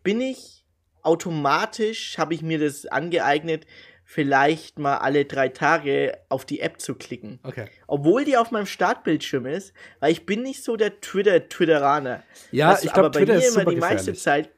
bin 0.04 0.20
ich 0.20 0.64
automatisch, 1.02 2.18
habe 2.18 2.34
ich 2.34 2.42
mir 2.42 2.58
das 2.58 2.86
angeeignet, 2.86 3.66
vielleicht 4.04 4.78
mal 4.78 4.98
alle 4.98 5.24
drei 5.24 5.48
Tage 5.48 6.18
auf 6.28 6.44
die 6.44 6.60
App 6.60 6.80
zu 6.80 6.94
klicken. 6.94 7.40
Okay. 7.42 7.66
Obwohl 7.86 8.24
die 8.24 8.36
auf 8.36 8.50
meinem 8.50 8.66
Startbildschirm 8.66 9.46
ist, 9.46 9.72
weil 10.00 10.12
ich 10.12 10.26
bin 10.26 10.42
nicht 10.42 10.62
so 10.62 10.76
der 10.76 11.00
Twitter-Twitteraner. 11.00 12.22
Ja, 12.52 12.70
weißt 12.70 12.84
du, 12.84 12.86
ich 12.86 12.92
glaube, 12.92 13.10
Twitter 13.10 13.32
bei 13.32 13.38
mir 13.38 13.46
ist 13.46 13.56
immer 13.56 13.70
die 13.70 13.76
meiste 13.76 14.14
Zeit, 14.14 14.50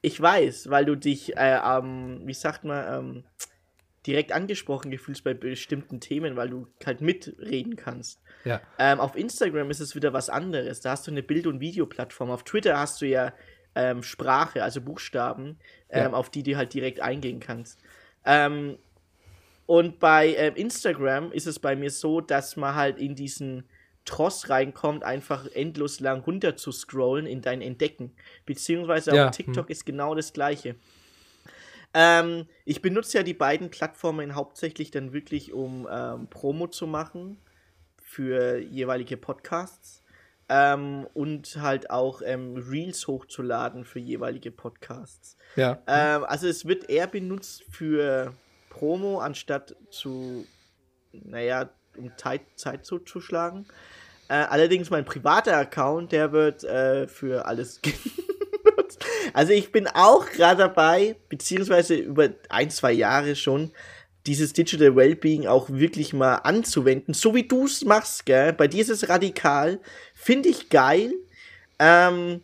ich 0.00 0.20
weiß, 0.20 0.70
weil 0.70 0.84
du 0.84 0.96
dich, 0.96 1.36
äh, 1.36 1.58
ähm, 1.62 2.22
wie 2.24 2.34
sagt 2.34 2.64
man, 2.64 2.94
ähm, 2.94 3.24
direkt 4.06 4.32
angesprochen 4.32 4.90
gefühlst 4.90 5.22
bei 5.22 5.34
bestimmten 5.34 6.00
Themen, 6.00 6.36
weil 6.36 6.48
du 6.48 6.66
halt 6.86 7.00
mitreden 7.00 7.76
kannst. 7.76 8.22
Ja. 8.44 8.62
Ähm, 8.78 9.00
auf 9.00 9.16
Instagram 9.16 9.70
ist 9.70 9.80
es 9.80 9.94
wieder 9.94 10.12
was 10.12 10.30
anderes. 10.30 10.80
Da 10.80 10.92
hast 10.92 11.06
du 11.06 11.10
eine 11.10 11.22
Bild- 11.22 11.46
und 11.46 11.60
Videoplattform. 11.60 12.30
Auf 12.30 12.44
Twitter 12.44 12.78
hast 12.78 13.02
du 13.02 13.06
ja 13.06 13.34
ähm, 13.74 14.02
Sprache, 14.02 14.62
also 14.62 14.80
Buchstaben, 14.80 15.58
ähm, 15.90 16.12
ja. 16.12 16.12
auf 16.12 16.30
die 16.30 16.42
du 16.42 16.56
halt 16.56 16.72
direkt 16.72 17.00
eingehen 17.00 17.40
kannst. 17.40 17.80
Ähm, 18.28 18.76
und 19.64 19.98
bei 19.98 20.34
äh, 20.34 20.52
Instagram 20.54 21.32
ist 21.32 21.46
es 21.46 21.58
bei 21.58 21.74
mir 21.74 21.90
so, 21.90 22.20
dass 22.20 22.56
man 22.56 22.74
halt 22.74 22.98
in 22.98 23.14
diesen 23.14 23.64
Tross 24.04 24.48
reinkommt, 24.50 25.02
einfach 25.02 25.46
endlos 25.52 26.00
lang 26.00 26.20
runter 26.20 26.56
zu 26.56 26.70
scrollen 26.70 27.26
in 27.26 27.40
dein 27.40 27.62
Entdecken. 27.62 28.12
Beziehungsweise 28.46 29.14
ja. 29.14 29.28
auf 29.28 29.36
TikTok 29.36 29.66
hm. 29.66 29.72
ist 29.72 29.86
genau 29.86 30.14
das 30.14 30.32
gleiche. 30.32 30.76
Ähm, 31.94 32.46
ich 32.66 32.82
benutze 32.82 33.18
ja 33.18 33.24
die 33.24 33.34
beiden 33.34 33.70
Plattformen 33.70 34.34
hauptsächlich 34.34 34.90
dann 34.90 35.12
wirklich, 35.14 35.54
um 35.54 35.88
ähm, 35.90 36.28
Promo 36.28 36.66
zu 36.66 36.86
machen 36.86 37.38
für 38.02 38.58
jeweilige 38.58 39.16
Podcasts 39.16 40.02
ähm, 40.48 41.06
und 41.14 41.56
halt 41.60 41.90
auch 41.90 42.22
ähm, 42.24 42.56
Reels 42.56 43.06
hochzuladen 43.06 43.84
für 43.84 43.98
jeweilige 43.98 44.50
Podcasts. 44.50 45.36
Ja. 45.56 45.82
Ähm, 45.86 46.24
also 46.24 46.46
es 46.46 46.66
wird 46.66 46.88
eher 46.88 47.06
benutzt 47.06 47.64
für 47.70 48.32
Promo, 48.70 49.20
anstatt 49.20 49.76
zu, 49.90 50.46
naja, 51.12 51.68
um 51.96 52.12
Zeit, 52.16 52.42
Zeit 52.56 52.86
zuzuschlagen. 52.86 53.66
Äh, 54.28 54.34
allerdings 54.34 54.90
mein 54.90 55.04
privater 55.04 55.56
Account, 55.56 56.12
der 56.12 56.32
wird 56.32 56.64
äh, 56.64 57.06
für 57.08 57.46
alles 57.46 57.80
genutzt. 57.82 59.04
Also 59.34 59.52
ich 59.52 59.72
bin 59.72 59.86
auch 59.86 60.26
gerade 60.30 60.58
dabei, 60.58 61.16
beziehungsweise 61.28 61.94
über 61.94 62.30
ein, 62.48 62.70
zwei 62.70 62.92
Jahre 62.92 63.36
schon, 63.36 63.72
dieses 64.28 64.52
Digital 64.52 64.94
Wellbeing 64.94 65.46
auch 65.46 65.70
wirklich 65.70 66.12
mal 66.12 66.36
anzuwenden, 66.36 67.14
so 67.14 67.34
wie 67.34 67.48
du 67.48 67.64
es 67.64 67.84
machst, 67.84 68.26
gell? 68.26 68.52
Bei 68.52 68.68
dir 68.68 68.82
ist 68.82 68.90
es 68.90 69.08
radikal, 69.08 69.80
finde 70.14 70.50
ich 70.50 70.68
geil. 70.68 71.14
Ähm, 71.78 72.42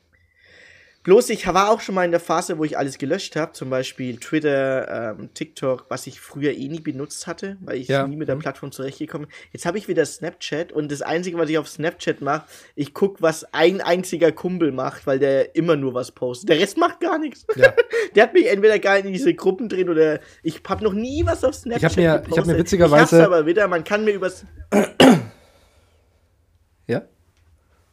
Bloß 1.04 1.28
ich 1.28 1.46
war 1.46 1.70
auch 1.70 1.82
schon 1.82 1.94
mal 1.94 2.06
in 2.06 2.12
der 2.12 2.20
Phase, 2.20 2.56
wo 2.56 2.64
ich 2.64 2.78
alles 2.78 2.96
gelöscht 2.96 3.36
habe, 3.36 3.52
zum 3.52 3.68
Beispiel 3.68 4.16
Twitter, 4.16 5.16
ähm, 5.18 5.28
TikTok, 5.34 5.84
was 5.90 6.06
ich 6.06 6.18
früher 6.18 6.52
eh 6.52 6.66
nie 6.68 6.80
benutzt 6.80 7.26
hatte, 7.26 7.58
weil 7.60 7.76
ich 7.76 7.88
ja. 7.88 8.06
nie 8.06 8.16
mit 8.16 8.28
der 8.28 8.36
mhm. 8.36 8.40
Plattform 8.40 8.72
zurechtgekommen 8.72 9.28
bin. 9.28 9.36
Jetzt 9.52 9.66
habe 9.66 9.76
ich 9.76 9.86
wieder 9.86 10.06
Snapchat 10.06 10.72
und 10.72 10.90
das 10.90 11.02
Einzige, 11.02 11.36
was 11.36 11.50
ich 11.50 11.58
auf 11.58 11.68
Snapchat 11.68 12.22
mache, 12.22 12.46
ich 12.74 12.94
gucke, 12.94 13.20
was 13.20 13.44
ein 13.52 13.82
einziger 13.82 14.32
Kumpel 14.32 14.72
macht, 14.72 15.06
weil 15.06 15.18
der 15.18 15.54
immer 15.54 15.76
nur 15.76 15.92
was 15.92 16.10
postet. 16.10 16.48
Der 16.48 16.58
Rest 16.58 16.78
macht 16.78 17.00
gar 17.00 17.18
nichts. 17.18 17.46
Ja. 17.54 17.74
der 18.14 18.22
hat 18.22 18.32
mich 18.32 18.50
entweder 18.50 18.78
gar 18.78 18.96
in 18.96 19.12
diese 19.12 19.34
Gruppen 19.34 19.68
drin 19.68 19.90
oder 19.90 20.20
ich 20.42 20.62
habe 20.66 20.82
noch 20.82 20.94
nie 20.94 21.26
was 21.26 21.44
auf 21.44 21.54
Snapchat 21.54 21.82
ich 21.82 21.84
hab 21.84 21.96
mir, 21.96 22.12
gepostet. 22.12 22.32
Ich 22.32 22.38
habe 22.38 22.52
mir 22.52 22.58
witzigerweise... 22.58 23.18
Ich 23.18 23.24
aber 23.24 23.44
wieder, 23.44 23.68
man 23.68 23.84
kann 23.84 24.06
mir 24.06 24.12
übers... 24.14 24.46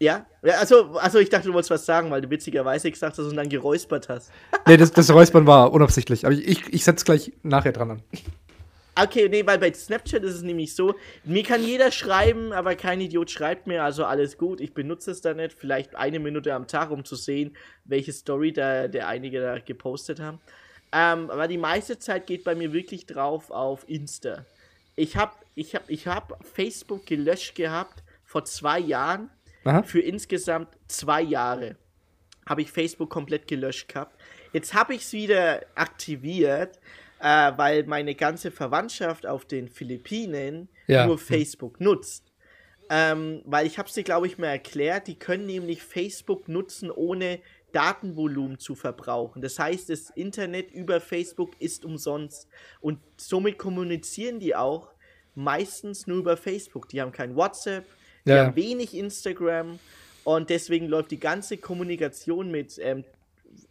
ja? 0.01 0.25
Ja? 0.43 0.55
also, 0.59 0.97
also 0.97 1.19
ich 1.19 1.29
dachte, 1.29 1.47
du 1.47 1.53
wolltest 1.53 1.71
was 1.71 1.85
sagen, 1.85 2.09
weil 2.11 2.21
du 2.21 2.29
witzigerweise 2.29 2.89
gesagt 2.91 3.17
hast 3.17 3.25
und 3.25 3.35
dann 3.35 3.49
geräuspert 3.49 4.09
hast. 4.09 4.31
nee, 4.67 4.77
das, 4.77 4.91
das 4.91 5.11
Räuspern 5.13 5.45
war 5.45 5.71
unabsichtlich. 5.71 6.25
Aber 6.25 6.33
ich, 6.33 6.47
ich, 6.47 6.73
ich 6.73 6.83
setze 6.83 7.05
gleich 7.05 7.31
nachher 7.43 7.71
dran 7.71 7.91
an. 7.91 8.03
Okay, 8.93 9.29
nee, 9.29 9.45
weil 9.45 9.57
bei 9.57 9.71
Snapchat 9.71 10.21
ist 10.23 10.35
es 10.35 10.41
nämlich 10.41 10.75
so, 10.75 10.95
mir 11.23 11.43
kann 11.43 11.63
jeder 11.63 11.91
schreiben, 11.91 12.51
aber 12.51 12.75
kein 12.75 12.99
Idiot 12.99 13.31
schreibt 13.31 13.65
mir, 13.65 13.83
also 13.83 14.03
alles 14.03 14.37
gut, 14.37 14.59
ich 14.59 14.73
benutze 14.73 15.11
es 15.11 15.21
da 15.21 15.33
nicht, 15.33 15.53
vielleicht 15.53 15.95
eine 15.95 16.19
Minute 16.19 16.53
am 16.53 16.67
Tag, 16.67 16.91
um 16.91 17.05
zu 17.05 17.15
sehen, 17.15 17.55
welche 17.85 18.11
Story 18.11 18.51
da 18.51 18.89
der 18.89 19.07
einige 19.07 19.39
da 19.39 19.59
gepostet 19.59 20.19
haben. 20.19 20.39
Ähm, 20.91 21.29
aber 21.29 21.47
die 21.47 21.57
meiste 21.57 21.99
Zeit 21.99 22.27
geht 22.27 22.43
bei 22.43 22.53
mir 22.53 22.73
wirklich 22.73 23.05
drauf 23.05 23.49
auf 23.49 23.87
Insta. 23.87 24.45
Ich 24.97 25.15
habe 25.15 25.31
ich 25.55 25.73
hab, 25.73 25.89
ich 25.89 26.07
hab 26.07 26.45
Facebook 26.45 27.05
gelöscht 27.05 27.55
gehabt 27.55 28.03
vor 28.25 28.43
zwei 28.43 28.79
Jahren, 28.79 29.29
Aha. 29.63 29.83
Für 29.83 29.99
insgesamt 29.99 30.69
zwei 30.87 31.21
Jahre 31.21 31.75
habe 32.47 32.61
ich 32.61 32.71
Facebook 32.71 33.09
komplett 33.09 33.47
gelöscht 33.47 33.87
gehabt. 33.87 34.19
Jetzt 34.53 34.73
habe 34.73 34.95
ich 34.95 35.01
es 35.01 35.13
wieder 35.13 35.61
aktiviert, 35.75 36.79
äh, 37.19 37.51
weil 37.55 37.83
meine 37.85 38.15
ganze 38.15 38.51
Verwandtschaft 38.51 39.25
auf 39.25 39.45
den 39.45 39.69
Philippinen 39.69 40.67
ja. 40.87 41.05
nur 41.05 41.17
Facebook 41.17 41.77
hm. 41.79 41.85
nutzt. 41.85 42.31
Ähm, 42.89 43.41
weil 43.45 43.67
ich 43.67 43.77
habe 43.77 43.87
es 43.87 43.95
dir, 43.95 44.03
glaube 44.03 44.27
ich, 44.27 44.37
mal 44.37 44.47
erklärt, 44.47 45.07
die 45.07 45.17
können 45.17 45.45
nämlich 45.45 45.81
Facebook 45.81 46.49
nutzen, 46.49 46.91
ohne 46.91 47.39
Datenvolumen 47.71 48.59
zu 48.59 48.75
verbrauchen. 48.75 49.41
Das 49.41 49.57
heißt, 49.59 49.89
das 49.89 50.09
Internet 50.09 50.71
über 50.71 50.99
Facebook 50.99 51.53
ist 51.59 51.85
umsonst. 51.85 52.49
Und 52.81 52.99
somit 53.15 53.57
kommunizieren 53.57 54.39
die 54.39 54.55
auch 54.55 54.89
meistens 55.35 56.05
nur 56.07 56.17
über 56.17 56.35
Facebook. 56.35 56.89
Die 56.89 56.99
haben 56.99 57.13
kein 57.13 57.35
WhatsApp, 57.37 57.85
die 58.25 58.29
Ja. 58.31 58.45
haben 58.45 58.55
wenig 58.55 58.95
Instagram 58.95 59.79
und 60.23 60.49
deswegen 60.49 60.87
läuft 60.87 61.11
die 61.11 61.19
ganze 61.19 61.57
Kommunikation 61.57 62.51
mit 62.51 62.79
ähm, 62.81 63.03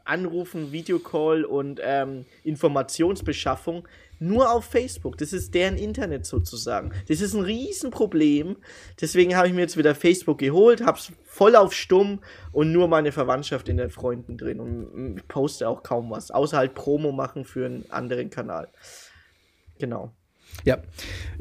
Anrufen, 0.04 0.72
Videocall 0.72 1.44
und 1.44 1.80
ähm, 1.82 2.24
Informationsbeschaffung 2.44 3.86
nur 4.18 4.52
auf 4.52 4.66
Facebook. 4.66 5.16
Das 5.16 5.32
ist 5.32 5.54
deren 5.54 5.78
Internet 5.78 6.26
sozusagen. 6.26 6.92
Das 7.08 7.20
ist 7.22 7.32
ein 7.32 7.42
Riesenproblem. 7.42 8.56
Deswegen 9.00 9.34
habe 9.34 9.48
ich 9.48 9.54
mir 9.54 9.62
jetzt 9.62 9.78
wieder 9.78 9.94
Facebook 9.94 10.38
geholt, 10.38 10.84
habe 10.84 10.98
es 10.98 11.10
voll 11.24 11.56
auf 11.56 11.72
stumm 11.72 12.20
und 12.52 12.70
nur 12.70 12.86
meine 12.86 13.12
Verwandtschaft 13.12 13.68
in 13.68 13.78
den 13.78 13.88
Freunden 13.90 14.36
drin 14.36 14.60
und 14.60 15.26
poste 15.28 15.66
auch 15.68 15.82
kaum 15.82 16.10
was, 16.10 16.30
außer 16.30 16.58
halt 16.58 16.74
Promo 16.74 17.12
machen 17.12 17.44
für 17.44 17.64
einen 17.64 17.90
anderen 17.90 18.28
Kanal. 18.28 18.68
Genau. 19.78 20.12
Ja, 20.64 20.78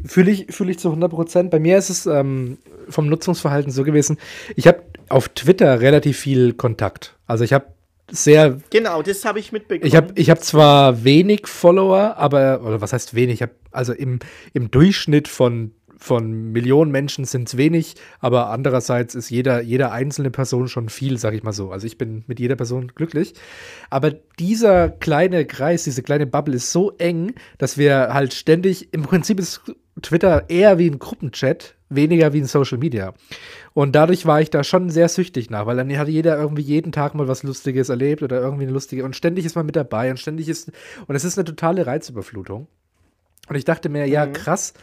fühle 0.06 0.32
ich, 0.32 0.48
fühl 0.50 0.70
ich 0.70 0.80
zu 0.80 0.90
100 0.90 1.12
Prozent. 1.12 1.52
Bei 1.52 1.60
mir 1.60 1.78
ist 1.78 1.90
es 1.90 2.06
ähm, 2.06 2.58
vom 2.90 3.08
Nutzungsverhalten 3.08 3.72
so 3.72 3.84
gewesen, 3.84 4.18
ich 4.56 4.68
habe 4.68 4.84
auf 5.10 5.30
Twitter 5.30 5.82
relativ 5.82 6.20
viel 6.20 6.54
Kontakt. 6.54 7.18
Also 7.28 7.44
ich 7.44 7.54
habe 7.54 7.66
sehr, 8.12 8.60
Genau, 8.70 9.02
das 9.02 9.26
habe 9.26 9.40
ich 9.40 9.52
mitbekommen. 9.52 9.88
ich 9.88 9.96
habe 9.96 10.14
ich 10.16 10.30
hab 10.30 10.44
zwar 10.44 11.04
wenig 11.04 11.48
Follower, 11.48 12.16
aber, 12.18 12.62
oder 12.64 12.82
was 12.82 12.94
heißt 12.94 13.14
wenig? 13.14 13.36
Ich 13.36 13.42
habe, 13.42 13.52
also 13.72 13.94
im, 13.94 14.20
im 14.54 14.72
Durchschnitt 14.72 15.28
von, 15.28 15.72
von 16.00 16.52
Millionen 16.54 16.92
Menschen 16.92 17.26
sind 17.26 17.50
es 17.50 17.58
wenig, 17.58 17.96
aber 18.20 18.50
andererseits 18.50 19.16
ist 19.16 19.30
jeder, 19.30 19.62
jede 19.62 19.92
einzelne 19.92 20.32
Person 20.32 20.68
schon 20.70 20.90
viel, 20.90 21.18
sag 21.18 21.34
ich 21.34 21.44
mal 21.44 21.52
so. 21.52 21.72
Also 21.72 21.86
ich 21.86 21.98
bin 21.98 22.24
mit 22.26 22.40
jeder 22.40 22.56
Person 22.56 22.92
glücklich. 22.96 23.34
Aber 23.90 24.12
dieser 24.40 24.90
kleine 24.90 25.46
Kreis, 25.46 25.84
diese 25.84 26.02
kleine 26.02 26.26
Bubble 26.26 26.56
ist 26.56 26.72
so 26.72 26.94
eng, 26.98 27.34
dass 27.58 27.78
wir 27.78 28.14
halt 28.14 28.34
ständig, 28.34 28.94
im 28.94 29.04
Prinzip 29.04 29.40
ist 29.40 29.62
Twitter 30.02 30.50
eher 30.50 30.78
wie 30.80 30.90
ein 30.90 31.00
Gruppenchat, 31.00 31.76
weniger 31.90 32.32
wie 32.32 32.40
ein 32.40 32.46
Social 32.46 32.78
Media. 32.78 33.14
Und 33.74 33.94
dadurch 33.94 34.26
war 34.26 34.40
ich 34.40 34.50
da 34.50 34.64
schon 34.64 34.90
sehr 34.90 35.10
süchtig 35.10 35.50
nach, 35.50 35.66
weil 35.66 35.76
dann 35.76 35.96
hatte 35.98 36.12
jeder 36.12 36.38
irgendwie 36.38 36.62
jeden 36.62 36.92
Tag 36.94 37.14
mal 37.14 37.28
was 37.28 37.44
Lustiges 37.44 37.90
erlebt 37.90 38.24
oder 38.24 38.40
irgendwie 38.40 38.64
eine 38.64 38.72
lustige 38.72 39.04
und 39.04 39.16
ständig 39.16 39.46
ist 39.46 39.56
man 39.56 39.66
mit 39.66 39.76
dabei 39.76 40.10
und 40.12 40.18
ständig 40.18 40.48
ist, 40.48 40.72
und 41.08 41.16
es 41.16 41.26
ist 41.26 41.38
eine 41.38 41.46
totale 41.46 41.86
Reizüberflutung. 41.86 42.68
Und 43.50 43.56
ich 43.56 43.66
dachte 43.66 43.90
mir, 43.90 44.06
ja, 44.06 44.26
Mhm. 44.28 44.34
krass, 44.34 44.74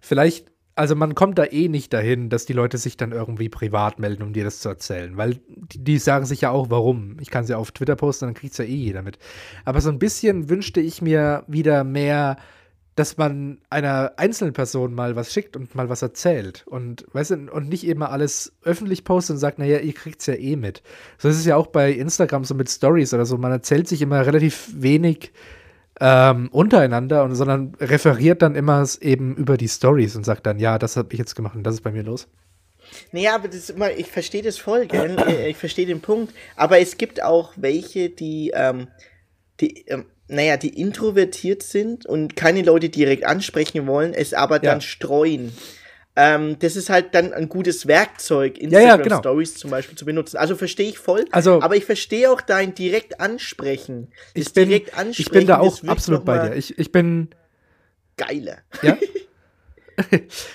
vielleicht, 0.00 0.46
also 0.78 0.94
man 0.94 1.16
kommt 1.16 1.38
da 1.38 1.44
eh 1.44 1.68
nicht 1.68 1.92
dahin, 1.92 2.28
dass 2.28 2.46
die 2.46 2.52
Leute 2.52 2.78
sich 2.78 2.96
dann 2.96 3.10
irgendwie 3.10 3.48
privat 3.48 3.98
melden, 3.98 4.22
um 4.22 4.32
dir 4.32 4.44
das 4.44 4.60
zu 4.60 4.68
erzählen, 4.68 5.16
weil 5.16 5.40
die, 5.48 5.82
die 5.82 5.98
sagen 5.98 6.24
sich 6.24 6.42
ja 6.42 6.50
auch, 6.50 6.70
warum. 6.70 7.16
Ich 7.20 7.30
kann 7.30 7.44
sie 7.44 7.54
auf 7.54 7.72
Twitter 7.72 7.96
posten, 7.96 8.26
dann 8.26 8.34
kriegt 8.34 8.52
es 8.52 8.58
ja 8.58 8.64
eh 8.64 8.76
jeder 8.76 9.02
mit. 9.02 9.18
Aber 9.64 9.80
so 9.80 9.90
ein 9.90 9.98
bisschen 9.98 10.48
wünschte 10.48 10.80
ich 10.80 11.02
mir 11.02 11.42
wieder 11.48 11.82
mehr, 11.82 12.36
dass 12.94 13.16
man 13.16 13.58
einer 13.70 14.12
einzelnen 14.18 14.52
Person 14.52 14.94
mal 14.94 15.16
was 15.16 15.32
schickt 15.32 15.56
und 15.56 15.74
mal 15.74 15.88
was 15.88 16.02
erzählt 16.02 16.64
und 16.68 17.06
weißt 17.12 17.32
du, 17.32 17.50
und 17.50 17.68
nicht 17.68 17.84
immer 17.84 18.10
alles 18.12 18.56
öffentlich 18.62 19.02
postet 19.02 19.34
und 19.34 19.40
sagt, 19.40 19.58
naja, 19.58 19.80
ihr 19.80 19.94
kriegt's 19.94 20.26
ja 20.26 20.34
eh 20.34 20.54
mit. 20.54 20.84
So 21.16 21.28
ist 21.28 21.38
es 21.38 21.44
ja 21.44 21.56
auch 21.56 21.66
bei 21.66 21.90
Instagram 21.90 22.44
so 22.44 22.54
mit 22.54 22.70
Stories 22.70 23.12
oder 23.12 23.26
so. 23.26 23.36
Man 23.36 23.50
erzählt 23.50 23.88
sich 23.88 24.00
immer 24.00 24.24
relativ 24.24 24.68
wenig 24.74 25.32
ähm, 26.00 26.48
untereinander, 26.52 27.24
und, 27.24 27.34
sondern 27.34 27.74
referiert 27.80 28.42
dann 28.42 28.54
immer 28.54 28.86
eben 29.00 29.36
über 29.36 29.56
die 29.56 29.68
Stories 29.68 30.16
und 30.16 30.24
sagt 30.24 30.46
dann, 30.46 30.58
ja, 30.58 30.78
das 30.78 30.96
habe 30.96 31.08
ich 31.12 31.18
jetzt 31.18 31.34
gemacht 31.34 31.56
und 31.56 31.64
das 31.64 31.74
ist 31.74 31.80
bei 31.82 31.92
mir 31.92 32.02
los. 32.02 32.28
Naja, 33.12 33.34
aber 33.34 33.48
das 33.48 33.56
ist 33.56 33.70
immer, 33.70 33.90
ich 33.90 34.06
verstehe 34.10 34.42
das 34.42 34.58
voll, 34.58 34.86
gell? 34.86 35.16
Äh, 35.28 35.50
ich 35.50 35.56
verstehe 35.56 35.86
den 35.86 36.00
Punkt. 36.00 36.32
Aber 36.56 36.78
es 36.80 36.96
gibt 36.96 37.22
auch 37.22 37.52
welche, 37.56 38.08
die, 38.10 38.52
ähm, 38.54 38.88
die, 39.60 39.84
ähm, 39.88 40.06
naja, 40.28 40.56
die 40.56 40.80
introvertiert 40.80 41.62
sind 41.62 42.06
und 42.06 42.36
keine 42.36 42.62
Leute 42.62 42.88
direkt 42.88 43.24
ansprechen 43.24 43.86
wollen, 43.86 44.14
es 44.14 44.34
aber 44.34 44.58
dann 44.58 44.78
Ja. 44.78 44.80
streuen. 44.80 45.52
Ähm, 46.20 46.58
das 46.58 46.74
ist 46.74 46.90
halt 46.90 47.14
dann 47.14 47.32
ein 47.32 47.48
gutes 47.48 47.86
Werkzeug, 47.86 48.58
ja, 48.58 48.64
Instagram 48.64 49.02
genau. 49.02 49.18
Stories 49.20 49.54
zum 49.54 49.70
Beispiel 49.70 49.96
zu 49.96 50.04
benutzen. 50.04 50.36
Also 50.36 50.56
verstehe 50.56 50.88
ich 50.88 50.98
voll. 50.98 51.24
Also- 51.30 51.62
aber 51.62 51.76
ich 51.76 51.84
verstehe 51.84 52.28
auch 52.32 52.40
dein 52.40 52.74
direkt 52.74 53.20
ansprechen. 53.20 54.08
Das 54.34 54.46
Ich 54.48 54.52
bin, 54.52 54.68
direkt 54.68 54.88
ich 54.88 54.94
ansprechen, 54.96 55.30
bin 55.32 55.46
da 55.46 55.58
auch 55.60 55.82
absolut 55.84 56.24
bei 56.24 56.48
dir. 56.48 56.56
Ich, 56.56 56.76
ich 56.76 56.90
bin, 56.90 57.28
Geiler. 58.16 58.58
ja, 58.82 58.96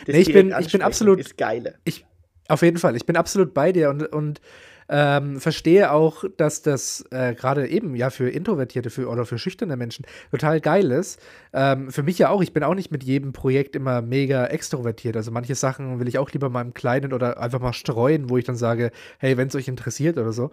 Nee, 0.07 0.19
ich 0.19 0.33
bin- 0.33 0.53
ich 0.59 0.71
bin 0.71 0.81
absolut- 0.81 1.19
Ist 1.19 1.37
geiler. 1.37 1.73
Ich, 1.85 2.05
auf 2.49 2.61
jeden 2.61 2.77
Fall, 2.77 2.95
ich 2.97 3.05
bin 3.05 3.15
absolut 3.15 3.53
bei 3.53 3.71
dir 3.71 3.89
und, 3.89 4.03
und 4.11 4.41
ähm, 4.89 5.39
verstehe 5.39 5.91
auch, 5.91 6.23
dass 6.37 6.61
das 6.61 7.05
äh, 7.11 7.33
gerade 7.35 7.67
eben 7.67 7.95
ja 7.95 8.09
für 8.09 8.29
Introvertierte 8.29 8.89
für, 8.89 9.09
oder 9.09 9.25
für 9.25 9.37
schüchterne 9.37 9.77
Menschen 9.77 10.05
total 10.31 10.61
geil 10.61 10.91
ist. 10.91 11.19
Ähm, 11.53 11.91
für 11.91 12.03
mich 12.03 12.17
ja 12.19 12.29
auch, 12.29 12.41
ich 12.41 12.53
bin 12.53 12.63
auch 12.63 12.75
nicht 12.75 12.91
mit 12.91 13.03
jedem 13.03 13.33
Projekt 13.33 13.75
immer 13.75 14.01
mega 14.01 14.45
extrovertiert. 14.45 15.15
Also 15.15 15.31
manche 15.31 15.55
Sachen 15.55 15.99
will 15.99 16.07
ich 16.07 16.17
auch 16.17 16.31
lieber 16.31 16.49
mal 16.49 16.61
im 16.61 16.73
Kleinen 16.73 17.13
oder 17.13 17.39
einfach 17.39 17.59
mal 17.59 17.73
streuen, 17.73 18.29
wo 18.29 18.37
ich 18.37 18.45
dann 18.45 18.55
sage, 18.55 18.91
hey, 19.19 19.37
wenn 19.37 19.47
es 19.47 19.55
euch 19.55 19.67
interessiert 19.67 20.17
oder 20.17 20.33
so. 20.33 20.51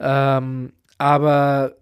Ähm, 0.00 0.72
aber 0.98 1.76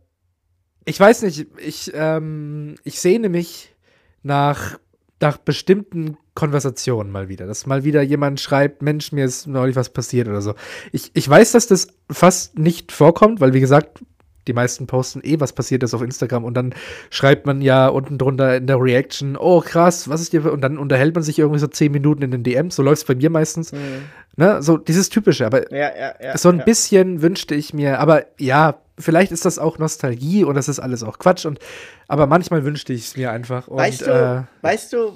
ich 0.85 1.01
weiß 1.01 1.23
nicht, 1.23 1.47
ich, 1.59 1.91
ähm, 1.95 2.77
ich 2.85 3.01
sehne 3.01 3.29
mich 3.29 3.75
nach, 4.23 4.79
nach 5.21 5.39
bestimmten 5.39 6.17
Konversationen 6.35 7.11
mal 7.11 7.29
wieder. 7.29 7.47
Dass 7.47 7.67
mal 7.67 7.85
wieder 7.85 8.03
jemand 8.03 8.41
schreibt, 8.41 8.83
Mensch, 8.83 9.13
mir 9.13 9.25
ist 9.25 9.47
neulich 9.47 9.77
was 9.77 9.89
passiert 9.89 10.29
oder 10.29 10.43
so. 10.43 10.55
Ich, 10.93 11.11
ich 11.15 11.29
weiß, 11.29 11.53
dass 11.53 11.67
das 11.67 11.89
fast 12.11 12.59
nicht 12.59 12.93
vorkommt, 12.93 13.41
weil 13.41 13.55
wie 13.55 13.61
gesagt, 13.61 14.03
die 14.47 14.53
meisten 14.53 14.87
posten 14.87 15.21
eh, 15.25 15.41
was 15.41 15.53
passiert 15.53 15.83
ist 15.83 15.95
auf 15.95 16.03
Instagram 16.03 16.45
und 16.45 16.55
dann 16.55 16.75
schreibt 17.11 17.47
man 17.47 17.61
ja 17.63 17.89
unten 17.89 18.19
drunter 18.19 18.57
in 18.57 18.67
der 18.67 18.81
Reaction, 18.81 19.37
oh 19.37 19.61
krass, 19.61 20.09
was 20.09 20.21
ist 20.21 20.33
dir, 20.33 20.53
und 20.53 20.61
dann 20.61 20.79
unterhält 20.79 21.15
man 21.15 21.25
sich 21.25 21.39
irgendwie 21.39 21.59
so 21.59 21.67
zehn 21.67 21.93
Minuten 21.93 22.23
in 22.23 22.31
den 22.31 22.43
DMs, 22.45 22.77
so 22.77 22.83
läuft 22.83 23.03
es 23.03 23.05
bei 23.05 23.15
mir 23.15 23.31
meistens, 23.31 23.73
ne, 24.37 24.63
so 24.63 24.77
dieses 24.77 25.09
Typische, 25.09 25.47
aber 25.47 25.73
Ja, 25.73 25.91
ja, 25.97 26.15
ja. 26.23 26.39
so 26.39 26.49
ein 26.49 26.65
bisschen 26.65 27.23
wünschte 27.23 27.55
ich 27.55 27.75
mir, 27.75 27.99
aber 27.99 28.27
ja, 28.39 28.81
vielleicht 28.99 29.33
ist 29.33 29.45
das 29.45 29.59
auch 29.59 29.79
Nostalgie 29.79 30.45
und 30.45 30.55
das 30.55 30.69
ist 30.69 30.79
alles 30.81 31.03
auch 31.03 31.19
Quatsch 31.19 31.45
und 31.47 31.59
aber 32.09 32.27
manchmal 32.27 32.65
wünschte 32.65 32.93
ich 32.93 33.03
es 33.07 33.17
mir 33.17 33.31
einfach. 33.31 33.69
Und, 33.69 33.79
Weißt 33.79 34.03
du, 34.07 34.11
äh, 34.11 34.65
weißt 34.65 34.93
du, 34.93 35.13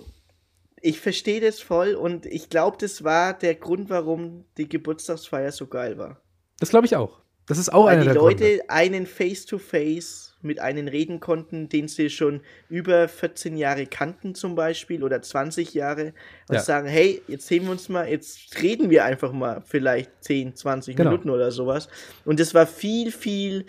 ich 0.82 1.00
verstehe 1.00 1.40
das 1.40 1.60
voll 1.60 1.94
und 1.94 2.26
ich 2.26 2.48
glaube, 2.50 2.76
das 2.80 3.04
war 3.04 3.34
der 3.34 3.54
Grund, 3.54 3.90
warum 3.90 4.44
die 4.56 4.68
Geburtstagsfeier 4.68 5.52
so 5.52 5.66
geil 5.66 5.98
war. 5.98 6.20
das 6.58 6.70
glaube 6.70 6.86
ich 6.86 6.96
auch. 6.96 7.20
Das 7.46 7.58
ist 7.58 7.72
auch 7.72 7.86
Weil 7.86 7.94
einer 7.94 8.02
die 8.02 8.06
der 8.08 8.14
Leute 8.14 8.44
Gründe. 8.44 8.70
einen 8.70 9.06
Face-to-Face 9.06 10.29
mit 10.42 10.60
einem 10.60 10.88
reden 10.88 11.20
konnten, 11.20 11.68
den 11.68 11.88
sie 11.88 12.10
schon 12.10 12.40
über 12.68 13.08
14 13.08 13.56
Jahre 13.56 13.86
kannten 13.86 14.34
zum 14.34 14.54
Beispiel 14.54 15.02
oder 15.04 15.20
20 15.22 15.74
Jahre 15.74 16.14
und 16.48 16.54
Ja. 16.56 16.60
sagen, 16.60 16.88
hey, 16.88 17.20
jetzt 17.28 17.46
sehen 17.46 17.64
wir 17.64 17.72
uns 17.72 17.88
mal, 17.88 18.08
jetzt 18.08 18.60
reden 18.62 18.90
wir 18.90 19.04
einfach 19.04 19.32
mal 19.32 19.62
vielleicht 19.66 20.10
10, 20.24 20.56
20 20.56 20.96
Genau. 20.96 21.10
Minuten 21.10 21.30
oder 21.30 21.50
sowas. 21.50 21.88
Und 22.24 22.40
das 22.40 22.54
war 22.54 22.66
viel, 22.66 23.12
viel 23.12 23.66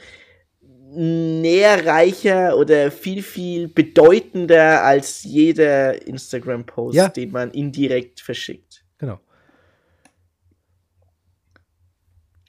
näherreicher 0.93 2.57
oder 2.57 2.91
viel, 2.91 3.23
viel 3.23 3.67
bedeutender 3.69 4.83
als 4.83 5.23
jeder 5.23 6.05
Instagram-Post, 6.05 6.95
Ja. 6.95 7.07
den 7.09 7.31
man 7.31 7.51
indirekt 7.51 8.19
verschickt. 8.21 8.83
Genau. 8.97 9.19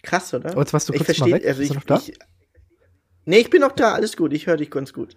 Krass, 0.02 0.34
oder? 0.34 0.56
Jetzt 0.58 0.72
warst 0.72 0.88
du 0.88 0.92
ich 0.92 0.98
kurz 1.04 1.18
mal 1.18 1.28
verstehe, 1.28 1.34
weg. 1.34 1.46
also 1.46 1.62
ich? 1.62 1.70
Ich, 2.10 2.18
nee, 3.24 3.38
ich 3.38 3.50
bin 3.50 3.60
noch 3.60 3.72
da, 3.72 3.92
alles 3.94 4.16
gut, 4.16 4.32
ich 4.32 4.46
höre 4.46 4.56
dich 4.56 4.70
ganz 4.70 4.92
gut. 4.92 5.16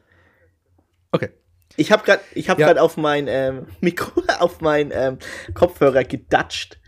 Okay. 1.12 1.30
Ich 1.78 1.92
habe 1.92 2.04
gerade 2.04 2.22
ich 2.34 2.50
habe 2.50 2.62
Ja. 2.62 2.68
gerade 2.68 2.82
auf 2.82 2.98
mein 2.98 3.28
ähm, 3.28 3.68
Mikro 3.82 4.22
auf 4.40 4.62
mein 4.62 4.92
ähm, 4.94 5.18
Kopfhörer 5.54 6.04
gedatscht. 6.04 6.80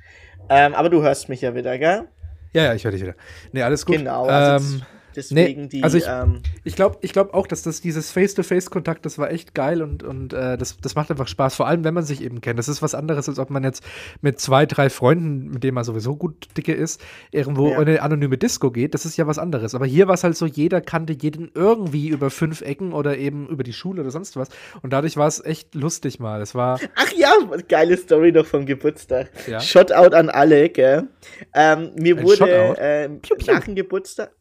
Ähm, 0.50 0.74
aber 0.74 0.90
du 0.90 1.02
hörst 1.02 1.28
mich 1.30 1.42
ja 1.42 1.54
wieder, 1.56 1.78
gell? 1.78 2.08
Ja, 2.54 2.64
ja, 2.64 2.74
ich 2.74 2.86
höre 2.86 2.92
dich 2.92 3.02
wieder. 3.02 3.16
Nee, 3.52 3.64
alles 3.64 3.86
gut. 3.86 3.98
Genau. 3.98 4.26
Also 4.28 4.66
ähm, 4.66 4.82
deswegen 5.18 5.64
nee, 5.64 5.68
die 5.68 5.84
also 5.84 5.98
ich- 5.98 6.06
ähm, 6.08 6.42
Ich 6.64 6.76
glaube 6.76 6.98
ich 7.02 7.12
glaub 7.14 7.34
auch, 7.34 7.48
dass 7.48 7.62
das 7.64 7.82
dieses 7.82 8.12
Face-to-Face-Kontakt, 8.12 9.06
das 9.06 9.18
war 9.18 9.32
echt 9.32 9.54
geil 9.56 9.82
und, 9.82 10.04
und 10.04 10.34
äh, 10.34 10.58
das, 10.58 10.78
das 10.78 10.96
macht 10.96 11.12
einfach 11.12 11.28
Spaß, 11.28 11.56
vor 11.56 11.68
allem 11.68 11.84
wenn 11.84 11.94
man 11.94 12.04
sich 12.06 12.22
eben 12.24 12.42
kennt. 12.42 12.60
Das 12.60 12.68
ist 12.68 12.82
was 12.82 12.96
anderes, 12.96 13.28
als 13.28 13.40
ob 13.40 13.50
man 13.50 13.64
jetzt 13.64 13.84
mit 14.22 14.40
zwei, 14.40 14.66
drei 14.66 14.90
Freunden, 14.90 15.50
mit 15.50 15.64
denen 15.64 15.76
man 15.76 15.84
sowieso 15.84 16.16
gut 16.16 16.48
dicke 16.58 16.74
ist, 16.74 17.02
irgendwo 17.32 17.70
Ja. 17.72 17.82
in 17.82 17.88
eine 17.88 18.02
anonyme 18.02 18.38
Disco 18.38 18.72
geht. 18.72 18.94
Das 18.94 19.06
ist 19.06 19.18
ja 19.18 19.28
was 19.28 19.38
anderes. 19.40 19.76
Aber 19.76 19.86
hier 19.86 20.08
war 20.08 20.14
es 20.14 20.24
halt 20.24 20.38
so, 20.38 20.46
jeder 20.46 20.82
kannte 20.82 21.14
jeden 21.20 21.52
irgendwie 21.54 22.08
über 22.10 22.30
fünf 22.30 22.62
Ecken 22.62 22.94
oder 22.94 23.18
eben 23.18 23.48
über 23.48 23.64
die 23.64 23.74
Schule 23.74 24.02
oder 24.02 24.12
sonst 24.12 24.36
was. 24.38 24.50
Und 24.82 24.94
dadurch 24.94 25.18
war 25.18 25.28
es 25.28 25.44
echt 25.44 25.76
lustig 25.76 26.20
mal. 26.20 26.42
Es 26.42 26.56
war, 26.56 26.80
Ach 26.96 27.12
ja, 27.16 27.32
geile 27.68 27.98
Story 27.98 28.32
noch 28.32 28.46
vom 28.46 28.66
Geburtstag. 28.66 29.30
Ja. 29.48 29.60
Shoutout 29.60 30.16
an 30.16 30.30
alle, 30.30 30.70
gell? 30.70 31.08
Ähm, 31.54 31.92
mir 31.98 32.18
Ein 32.18 32.24
wurde 32.24 32.76
piu. 33.22 33.36
nach 33.48 33.64
dem 33.66 33.76
Geburtstag. 33.76 34.32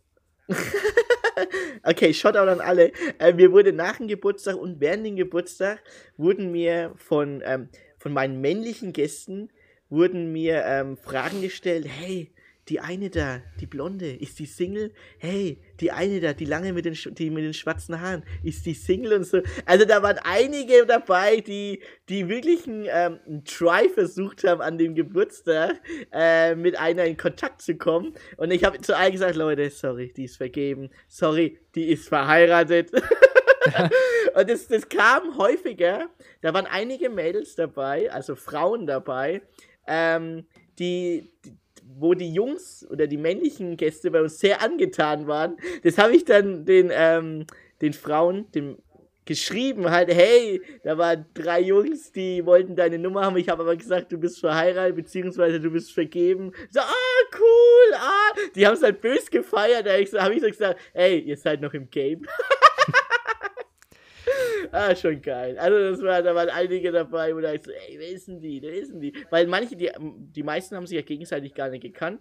okay, 1.82 2.12
Shoutout 2.12 2.48
an 2.48 2.60
alle. 2.60 2.92
Äh, 3.18 3.32
mir 3.32 3.52
wurde 3.52 3.72
nach 3.72 3.96
dem 3.98 4.08
Geburtstag 4.08 4.56
und 4.56 4.80
während 4.80 5.06
dem 5.06 5.16
Geburtstag 5.16 5.82
wurden 6.16 6.52
mir 6.52 6.92
von, 6.96 7.42
ähm, 7.44 7.68
von 7.98 8.12
meinen 8.12 8.40
männlichen 8.40 8.92
Gästen 8.92 9.50
wurden 9.88 10.32
mir 10.32 10.64
ähm, 10.64 10.96
Fragen 10.96 11.40
gestellt. 11.42 11.86
Hey, 11.88 12.32
die 12.68 12.80
eine 12.80 13.10
da, 13.10 13.42
die 13.60 13.66
Blonde, 13.66 14.12
ist 14.12 14.38
die 14.40 14.46
Single? 14.46 14.92
Hey, 15.18 15.60
die 15.78 15.92
eine 15.92 16.20
da, 16.20 16.32
die 16.32 16.46
lange 16.46 16.72
mit 16.72 16.84
den, 16.84 16.94
die 17.14 17.30
mit 17.30 17.44
den 17.44 17.54
schwarzen 17.54 18.00
Haaren, 18.00 18.24
ist 18.42 18.66
die 18.66 18.74
Single 18.74 19.12
und 19.12 19.24
so. 19.24 19.40
Also 19.64 19.84
da 19.84 20.02
waren 20.02 20.18
einige 20.24 20.84
dabei, 20.84 21.40
die, 21.40 21.80
die 22.08 22.28
wirklich 22.28 22.66
einen, 22.66 22.86
ähm, 22.88 23.20
einen 23.26 23.44
Try 23.44 23.88
versucht 23.88 24.42
haben 24.42 24.60
an 24.60 24.78
dem 24.78 24.96
Geburtstag, 24.96 25.80
äh, 26.12 26.56
mit 26.56 26.76
einer 26.76 27.04
in 27.04 27.16
Kontakt 27.16 27.62
zu 27.62 27.76
kommen. 27.76 28.14
Und 28.36 28.50
ich 28.50 28.64
habe 28.64 28.80
zu 28.80 28.96
allen 28.96 29.12
gesagt, 29.12 29.36
Leute, 29.36 29.70
sorry, 29.70 30.12
die 30.16 30.24
ist 30.24 30.36
vergeben. 30.36 30.90
Sorry, 31.06 31.60
die 31.74 31.90
ist 31.90 32.08
verheiratet. 32.08 32.90
Und 34.34 34.50
das, 34.50 34.68
das 34.68 34.88
kam 34.88 35.38
häufiger. 35.38 36.08
Da 36.40 36.52
waren 36.52 36.66
einige 36.66 37.10
Mädels 37.10 37.54
dabei, 37.54 38.10
also 38.10 38.34
Frauen 38.34 38.86
dabei, 38.86 39.42
ähm, 39.86 40.46
die, 40.78 41.32
die, 41.44 41.56
wo 41.98 42.14
die 42.14 42.32
Jungs 42.32 42.86
oder 42.90 43.06
die 43.06 43.16
männlichen 43.16 43.76
Gäste 43.76 44.10
bei 44.10 44.20
uns 44.20 44.38
sehr 44.38 44.62
angetan 44.62 45.26
waren. 45.26 45.56
Das 45.82 45.98
habe 45.98 46.14
ich 46.14 46.24
dann 46.24 46.64
den, 46.64 46.90
ähm, 46.92 47.46
den 47.80 47.92
Frauen, 47.92 48.50
dem 48.52 48.78
geschrieben 49.26 49.90
halt, 49.90 50.08
hey, 50.08 50.62
da 50.84 50.96
waren 50.96 51.26
drei 51.34 51.60
Jungs, 51.60 52.12
die 52.12 52.46
wollten 52.46 52.76
deine 52.76 52.98
Nummer 52.98 53.24
haben. 53.24 53.36
Ich 53.36 53.48
habe 53.48 53.62
aber 53.62 53.76
gesagt, 53.76 54.12
du 54.12 54.18
bist 54.18 54.40
verheiratet, 54.40 54.96
beziehungsweise 54.96 55.60
du 55.60 55.70
bist 55.70 55.92
vergeben. 55.92 56.52
So, 56.70 56.80
ah, 56.80 57.36
cool, 57.36 57.94
ah. 57.94 58.32
Die 58.54 58.66
haben 58.66 58.74
es 58.74 58.82
halt 58.82 59.00
bös 59.00 59.28
gefeiert. 59.28 59.86
Da 59.86 59.90
habe 59.90 60.34
ich, 60.34 60.40
so, 60.40 60.46
gesagt, 60.46 60.80
ey, 60.94 61.18
ihr 61.18 61.36
seid 61.36 61.60
noch 61.60 61.74
im 61.74 61.90
Game. 61.90 62.22
Ah, 64.72 64.94
schon 64.94 65.20
geil. 65.20 65.58
Also 65.58 65.78
das 65.78 66.02
war, 66.02 66.22
da 66.22 66.34
waren 66.34 66.48
einige 66.48 66.92
dabei, 66.92 67.34
wo 67.34 67.40
da 67.40 67.52
ich 67.52 67.62
so, 67.62 67.70
ey, 67.70 67.98
wer 67.98 68.08
ist 68.08 68.28
denn 68.28 68.40
die? 68.40 68.60
Wer 68.62 68.74
ist 68.74 68.92
denn 68.92 69.00
die? 69.00 69.12
Weil 69.30 69.46
manche, 69.46 69.76
die, 69.76 69.90
die 69.98 70.42
meisten 70.42 70.76
haben 70.76 70.86
sich 70.86 70.96
ja 70.96 71.02
gegenseitig 71.02 71.54
gar 71.54 71.68
nicht 71.68 71.82
gekannt. 71.82 72.20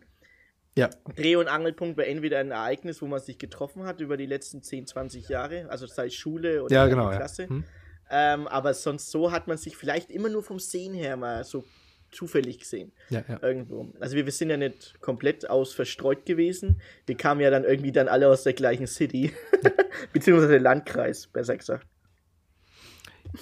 Ja. 0.77 0.89
Dreh- 1.15 1.37
und 1.37 1.47
Angelpunkt 1.47 1.97
war 1.97 2.05
entweder 2.05 2.39
ein 2.39 2.51
Ereignis, 2.51 3.01
wo 3.01 3.07
man 3.07 3.21
sich 3.21 3.37
getroffen 3.37 3.85
hat 3.85 4.01
über 4.01 4.17
die 4.17 4.25
letzten 4.25 4.61
10, 4.61 4.87
20 4.87 5.29
Jahre, 5.29 5.69
also 5.69 5.87
sei 5.87 6.09
Schule 6.09 6.63
oder 6.63 6.75
Ja, 6.75 6.87
genau. 6.87 7.09
Ja. 7.11 7.17
Klasse. 7.17 7.47
Hm? 7.47 7.63
Ähm, 8.09 8.47
aber 8.47 8.73
sonst 8.73 9.09
so 9.09 9.31
hat 9.31 9.47
man 9.47 9.57
sich 9.57 9.77
vielleicht 9.77 10.11
immer 10.11 10.29
nur 10.29 10.43
vom 10.43 10.59
Sehen 10.59 10.93
her 10.93 11.15
mal 11.15 11.43
so 11.43 11.63
zufällig 12.11 12.59
gesehen. 12.59 12.91
Ja, 13.09 13.23
ja. 13.27 13.39
Irgendwo. 13.41 13.93
Also 13.99 14.15
wir, 14.15 14.25
wir 14.25 14.31
sind 14.31 14.49
ja 14.49 14.57
nicht 14.57 14.99
komplett 15.01 15.49
aus 15.49 15.73
verstreut 15.73 16.25
gewesen. 16.25 16.81
Wir 17.05 17.17
kamen 17.17 17.41
ja 17.41 17.49
dann 17.49 17.63
irgendwie 17.63 17.91
dann 17.91 18.07
alle 18.07 18.27
aus 18.27 18.43
der 18.43 18.53
gleichen 18.53 18.87
City. 18.87 19.33
Beziehungsweise 20.13 20.57
Landkreis, 20.57 21.27
besser 21.27 21.57
gesagt. 21.57 21.87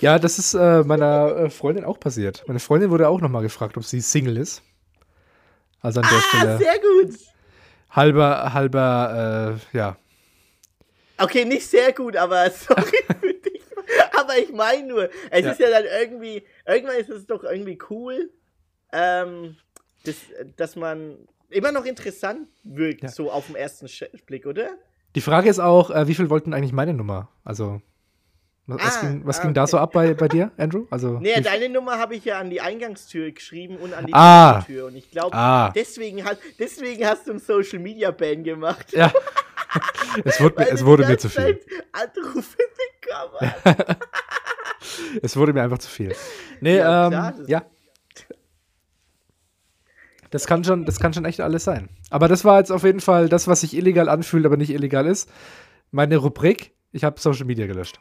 Ja, 0.02 0.20
das 0.20 0.40
ist 0.40 0.54
äh, 0.54 0.84
meiner 0.84 1.36
äh, 1.36 1.50
Freundin 1.50 1.86
auch 1.86 2.00
passiert. 2.00 2.44
Meine 2.48 2.60
Freundin 2.60 2.90
wurde 2.90 3.08
auch 3.10 3.22
nochmal 3.22 3.42
gefragt, 3.44 3.78
ob 3.78 3.84
sie 3.86 4.02
Single 4.02 4.38
ist. 4.38 4.62
Also 5.82 6.00
an 6.00 6.08
der 6.10 6.18
Ah, 6.18 6.22
Stelle 6.22 6.58
sehr 6.58 6.80
gut. 6.80 7.16
halber, 7.92 8.54
halber, 8.54 9.60
äh, 9.74 9.78
ja. 9.78 9.98
Okay, 11.18 11.46
nicht 11.46 11.68
sehr 11.68 11.94
gut, 11.94 12.16
aber 12.16 12.50
sorry 12.52 12.98
für 13.22 13.34
dich. 13.34 13.62
Aber 14.18 14.38
ich 14.38 14.52
meine 14.52 14.88
nur, 14.88 15.10
es 15.30 15.46
Ja. 15.46 15.52
ist 15.52 15.60
ja 15.60 15.70
dann 15.70 15.84
irgendwie, 15.86 16.44
irgendwann 16.66 16.96
ist 16.98 17.10
es 17.10 17.26
doch 17.26 17.44
irgendwie 17.44 17.78
cool, 17.90 18.30
ähm, 18.92 19.56
das, 20.06 20.16
dass 20.58 20.76
man 20.76 21.18
immer 21.50 21.72
noch 21.72 21.86
interessant 21.86 22.48
wirkt, 22.64 23.04
Ja. 23.04 23.10
so 23.10 23.32
auf 23.32 23.48
den 23.48 23.56
ersten 23.56 23.88
Blick, 24.26 24.46
oder? 24.46 24.70
Die 25.16 25.22
Frage 25.22 25.50
ist 25.50 25.60
auch, 25.60 25.92
äh, 25.92 26.08
wie 26.08 26.16
viel 26.16 26.30
wollten 26.30 26.54
eigentlich 26.54 26.74
meine 26.74 26.94
Nummer? 26.94 27.30
Also, 27.44 27.82
was, 28.66 28.98
Ah, 28.98 29.02
ging, 29.02 29.26
was 29.26 29.40
ah, 29.40 29.42
ging 29.44 29.54
da 29.54 29.64
okay. 29.64 29.72
so 29.72 29.78
ab 29.78 29.92
bei, 29.92 30.14
bei 30.14 30.28
dir, 30.28 30.52
Andrew? 30.58 30.86
Also, 30.90 31.20
Nee, 31.20 31.34
wie- 31.38 31.42
deine 31.42 31.70
Nummer 31.70 31.98
habe 32.00 32.16
ich 32.16 32.24
ja 32.26 32.40
an 32.40 32.50
die 32.50 32.62
Eingangstür 32.62 33.32
geschrieben 33.32 33.76
und 33.78 33.94
an 33.94 34.06
die 34.06 34.14
Ah. 34.14 34.62
Tür. 34.66 34.86
Und 34.86 34.96
ich 34.96 35.12
glaube, 35.12 35.36
Ah. 35.36 35.72
deswegen, 35.76 36.24
hast, 36.24 36.38
deswegen 36.60 37.06
hast 37.06 37.28
du 37.28 37.32
einen 37.32 37.40
Social 37.40 37.80
Media 37.80 38.12
Ban 38.12 38.44
gemacht. 38.44 38.94
ja. 38.94 39.12
es 40.24 40.40
wurde, 40.40 40.56
mir, 40.64 40.70
es 40.72 40.86
wurde 40.86 41.06
mir 41.08 41.18
zu 41.18 41.30
viel. 41.30 41.60
Anrufe 41.92 42.58
bekommen. 43.02 43.54
Es 45.22 45.36
wurde 45.38 45.54
mir 45.54 45.64
einfach 45.64 45.78
zu 45.80 45.90
viel. 45.90 46.14
Nee, 46.60 46.78
Ja, 46.78 47.06
ähm, 47.06 47.12
klar, 47.12 47.34
das- 47.38 47.48
ja. 47.48 47.64
Das 50.30 50.46
kann, 50.48 50.64
schon, 50.64 50.86
das 50.86 51.00
kann 51.00 51.14
schon 51.14 51.26
echt 51.26 51.40
alles 51.42 51.64
sein. 51.64 51.90
Aber 52.10 52.28
das 52.28 52.44
war 52.44 52.60
jetzt 52.60 52.72
auf 52.72 52.84
jeden 52.84 53.00
Fall 53.00 53.30
das, 53.30 53.48
was 53.48 53.62
sich 53.62 53.76
illegal 53.76 54.10
anfühlt, 54.10 54.46
aber 54.46 54.58
nicht 54.58 54.72
illegal 54.72 55.06
ist. 55.06 55.30
Meine 55.92 56.18
Rubrik, 56.18 56.74
ich 56.92 57.04
habe 57.04 57.20
Social 57.20 57.46
Media 57.46 57.68
gelöscht. 57.68 58.00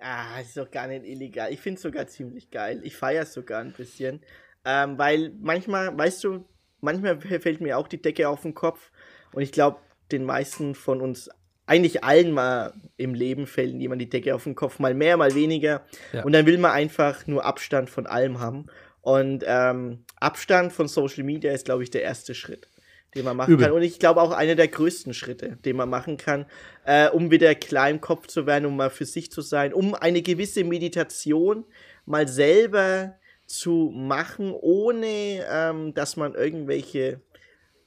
Ah, 0.00 0.40
ist 0.40 0.56
doch 0.56 0.70
gar 0.70 0.86
nicht 0.86 1.04
illegal. 1.04 1.52
Ich 1.52 1.60
finde 1.60 1.76
es 1.76 1.82
sogar 1.82 2.06
ziemlich 2.06 2.50
geil. 2.50 2.80
Ich 2.84 2.96
feiere 2.96 3.22
es 3.22 3.32
sogar 3.32 3.60
ein 3.60 3.72
bisschen. 3.72 4.20
Ähm, 4.64 4.98
weil 4.98 5.32
manchmal, 5.40 5.96
weißt 5.96 6.24
du, 6.24 6.44
manchmal 6.80 7.20
fällt 7.20 7.60
mir 7.60 7.78
auch 7.78 7.88
die 7.88 8.00
Decke 8.00 8.28
auf 8.28 8.42
den 8.42 8.54
Kopf. 8.54 8.90
Und 9.32 9.42
ich 9.42 9.52
glaube, 9.52 9.78
den 10.10 10.24
meisten 10.24 10.74
von 10.74 11.00
uns, 11.00 11.30
eigentlich 11.66 12.02
allen 12.02 12.32
mal 12.32 12.72
im 12.96 13.14
Leben 13.14 13.46
fällt 13.46 13.74
jemand 13.74 14.00
die 14.00 14.08
Decke 14.08 14.34
auf 14.34 14.44
den 14.44 14.56
Kopf, 14.56 14.78
mal 14.78 14.94
mehr, 14.94 15.16
mal 15.16 15.34
weniger. 15.34 15.84
Ja. 16.12 16.24
Und 16.24 16.32
dann 16.32 16.46
will 16.46 16.58
man 16.58 16.72
einfach 16.72 17.26
nur 17.26 17.44
Abstand 17.44 17.90
von 17.90 18.06
allem 18.06 18.40
haben. 18.40 18.66
Und 19.02 19.44
ähm, 19.46 20.04
Abstand 20.16 20.72
von 20.72 20.88
Social 20.88 21.24
Media 21.24 21.52
ist, 21.52 21.64
glaube 21.64 21.82
ich, 21.82 21.90
der 21.90 22.02
erste 22.02 22.34
Schritt, 22.34 22.68
den 23.14 23.24
man 23.24 23.36
machen 23.36 23.52
Übel. 23.54 23.66
kann. 23.66 23.74
Und 23.74 23.82
ich 23.82 23.98
glaube 23.98 24.20
auch 24.20 24.30
einer 24.30 24.54
der 24.54 24.68
größten 24.68 25.14
Schritte, 25.14 25.56
den 25.64 25.76
man 25.76 25.88
machen 25.88 26.16
kann, 26.16 26.46
äh, 26.84 27.08
um 27.08 27.30
wieder 27.30 27.54
klar 27.54 27.90
im 27.90 28.00
Kopf 28.00 28.26
zu 28.26 28.46
werden, 28.46 28.66
um 28.66 28.76
mal 28.76 28.90
für 28.90 29.04
sich 29.04 29.30
zu 29.30 29.42
sein, 29.42 29.74
um 29.74 29.94
eine 29.94 30.22
gewisse 30.22 30.64
Meditation 30.64 31.64
mal 32.06 32.28
selber 32.28 33.16
zu 33.46 33.90
machen, 33.94 34.52
ohne 34.52 35.44
ähm, 35.50 35.92
dass 35.94 36.16
man 36.16 36.34
irgendwelche 36.34 37.20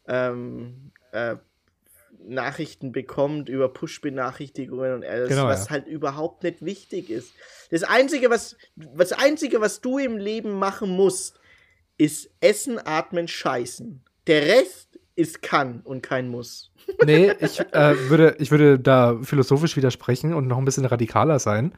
ähm, 0.07 0.91
äh, 1.13 1.38
Nachrichten 2.26 2.91
bekommt 2.91 3.49
über 3.49 3.69
Push-Benachrichtigungen 3.69 4.95
und 4.95 5.05
alles, 5.05 5.30
Genau, 5.30 5.45
was 5.45 5.65
ja. 5.65 5.71
halt 5.71 5.88
überhaupt 5.88 6.43
nicht 6.43 6.63
wichtig 6.63 7.09
ist. 7.09 7.34
Das 7.69 7.84
Einzige, 7.84 8.30
was, 8.30 8.57
was 8.76 9.13
Einzige, 9.13 9.61
was 9.61 9.82
du 9.82 9.97
im 9.97 10.17
Leben 10.17 10.51
machen 10.51 10.89
musst, 10.89 11.39
ist 11.97 12.30
Essen, 12.39 12.80
Atmen, 12.84 13.28
Scheißen. 13.28 14.03
Der 14.28 14.41
Rest 14.43 14.99
ist 15.16 15.41
kann 15.41 15.82
und 15.84 16.01
kein 16.01 16.30
Muss. 16.30 16.72
Nee, 17.05 17.32
ich, 17.39 17.59
äh, 17.59 18.09
würde, 18.09 18.36
ich 18.39 18.51
würde 18.51 18.78
da 18.78 19.18
philosophisch 19.22 19.78
widersprechen 19.78 20.34
und 20.34 20.47
noch 20.47 20.57
ein 20.57 20.66
bisschen 20.66 20.84
radikaler 20.84 21.39
sein. 21.39 21.74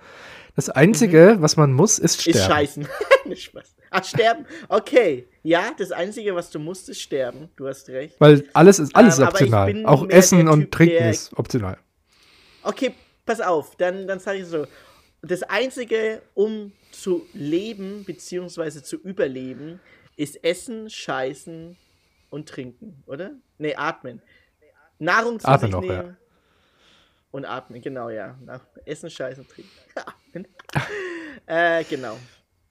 Das 0.56 0.70
Einzige, 0.70 1.38
was 1.40 1.58
man 1.58 1.74
muss, 1.74 2.00
ist 2.00 2.22
sterben. 2.22 2.38
Ist 2.38 2.46
Scheißen. 2.46 2.88
Ach, 3.92 4.04
sterben. 4.04 4.46
Okay. 4.68 5.28
Ja, 5.44 5.72
das 5.78 5.92
Einzige, 5.92 6.34
was 6.34 6.50
du 6.50 6.60
musst, 6.60 6.90
ist 6.90 7.02
sterben. 7.02 7.50
Du 7.56 7.68
hast 7.68 7.88
recht. 7.90 8.16
Weil 8.20 8.48
alles 8.54 8.80
ist, 8.80 8.96
alles 8.96 9.20
Ähm, 9.20 9.28
optional. 9.28 9.86
Auch 9.86 10.10
Essen 10.10 10.48
und 10.48 10.62
Typ, 10.62 10.72
Trinken 10.72 11.10
ist 11.10 11.38
optional. 11.38 11.78
Okay, 12.64 12.94
pass 13.26 13.42
auf, 13.42 13.76
dann, 13.76 14.08
dann 14.08 14.20
sage 14.20 14.40
ich 14.40 14.46
so. 14.46 14.66
Das 15.22 15.44
Einzige, 15.44 16.22
um 16.34 16.72
zu 16.92 17.26
leben 17.34 18.06
bzw. 18.06 18.82
zu 18.82 18.98
überleben, 18.98 19.80
ist 20.16 20.44
Essen, 20.44 20.90
Scheißen 20.90 21.78
und 22.30 22.49
Trinken, 22.49 23.03
oder? 23.05 23.32
Nee, 23.57 23.76
atmen. 23.76 24.21
Nahrung 24.99 25.39
zu 25.39 25.47
Atmen 25.47 25.71
sich 25.71 25.71
noch, 25.71 25.84
ja. 25.84 26.03
nehmen 26.03 26.17
und 27.32 27.45
atmen, 27.45 27.82
genau, 27.82 28.09
ja. 28.09 28.38
Essen, 28.86 29.09
Scheißen, 29.09 29.47
Trinken. 29.47 29.71
Atmen. 29.95 30.47
äh, 31.45 31.84
genau. 31.84 32.17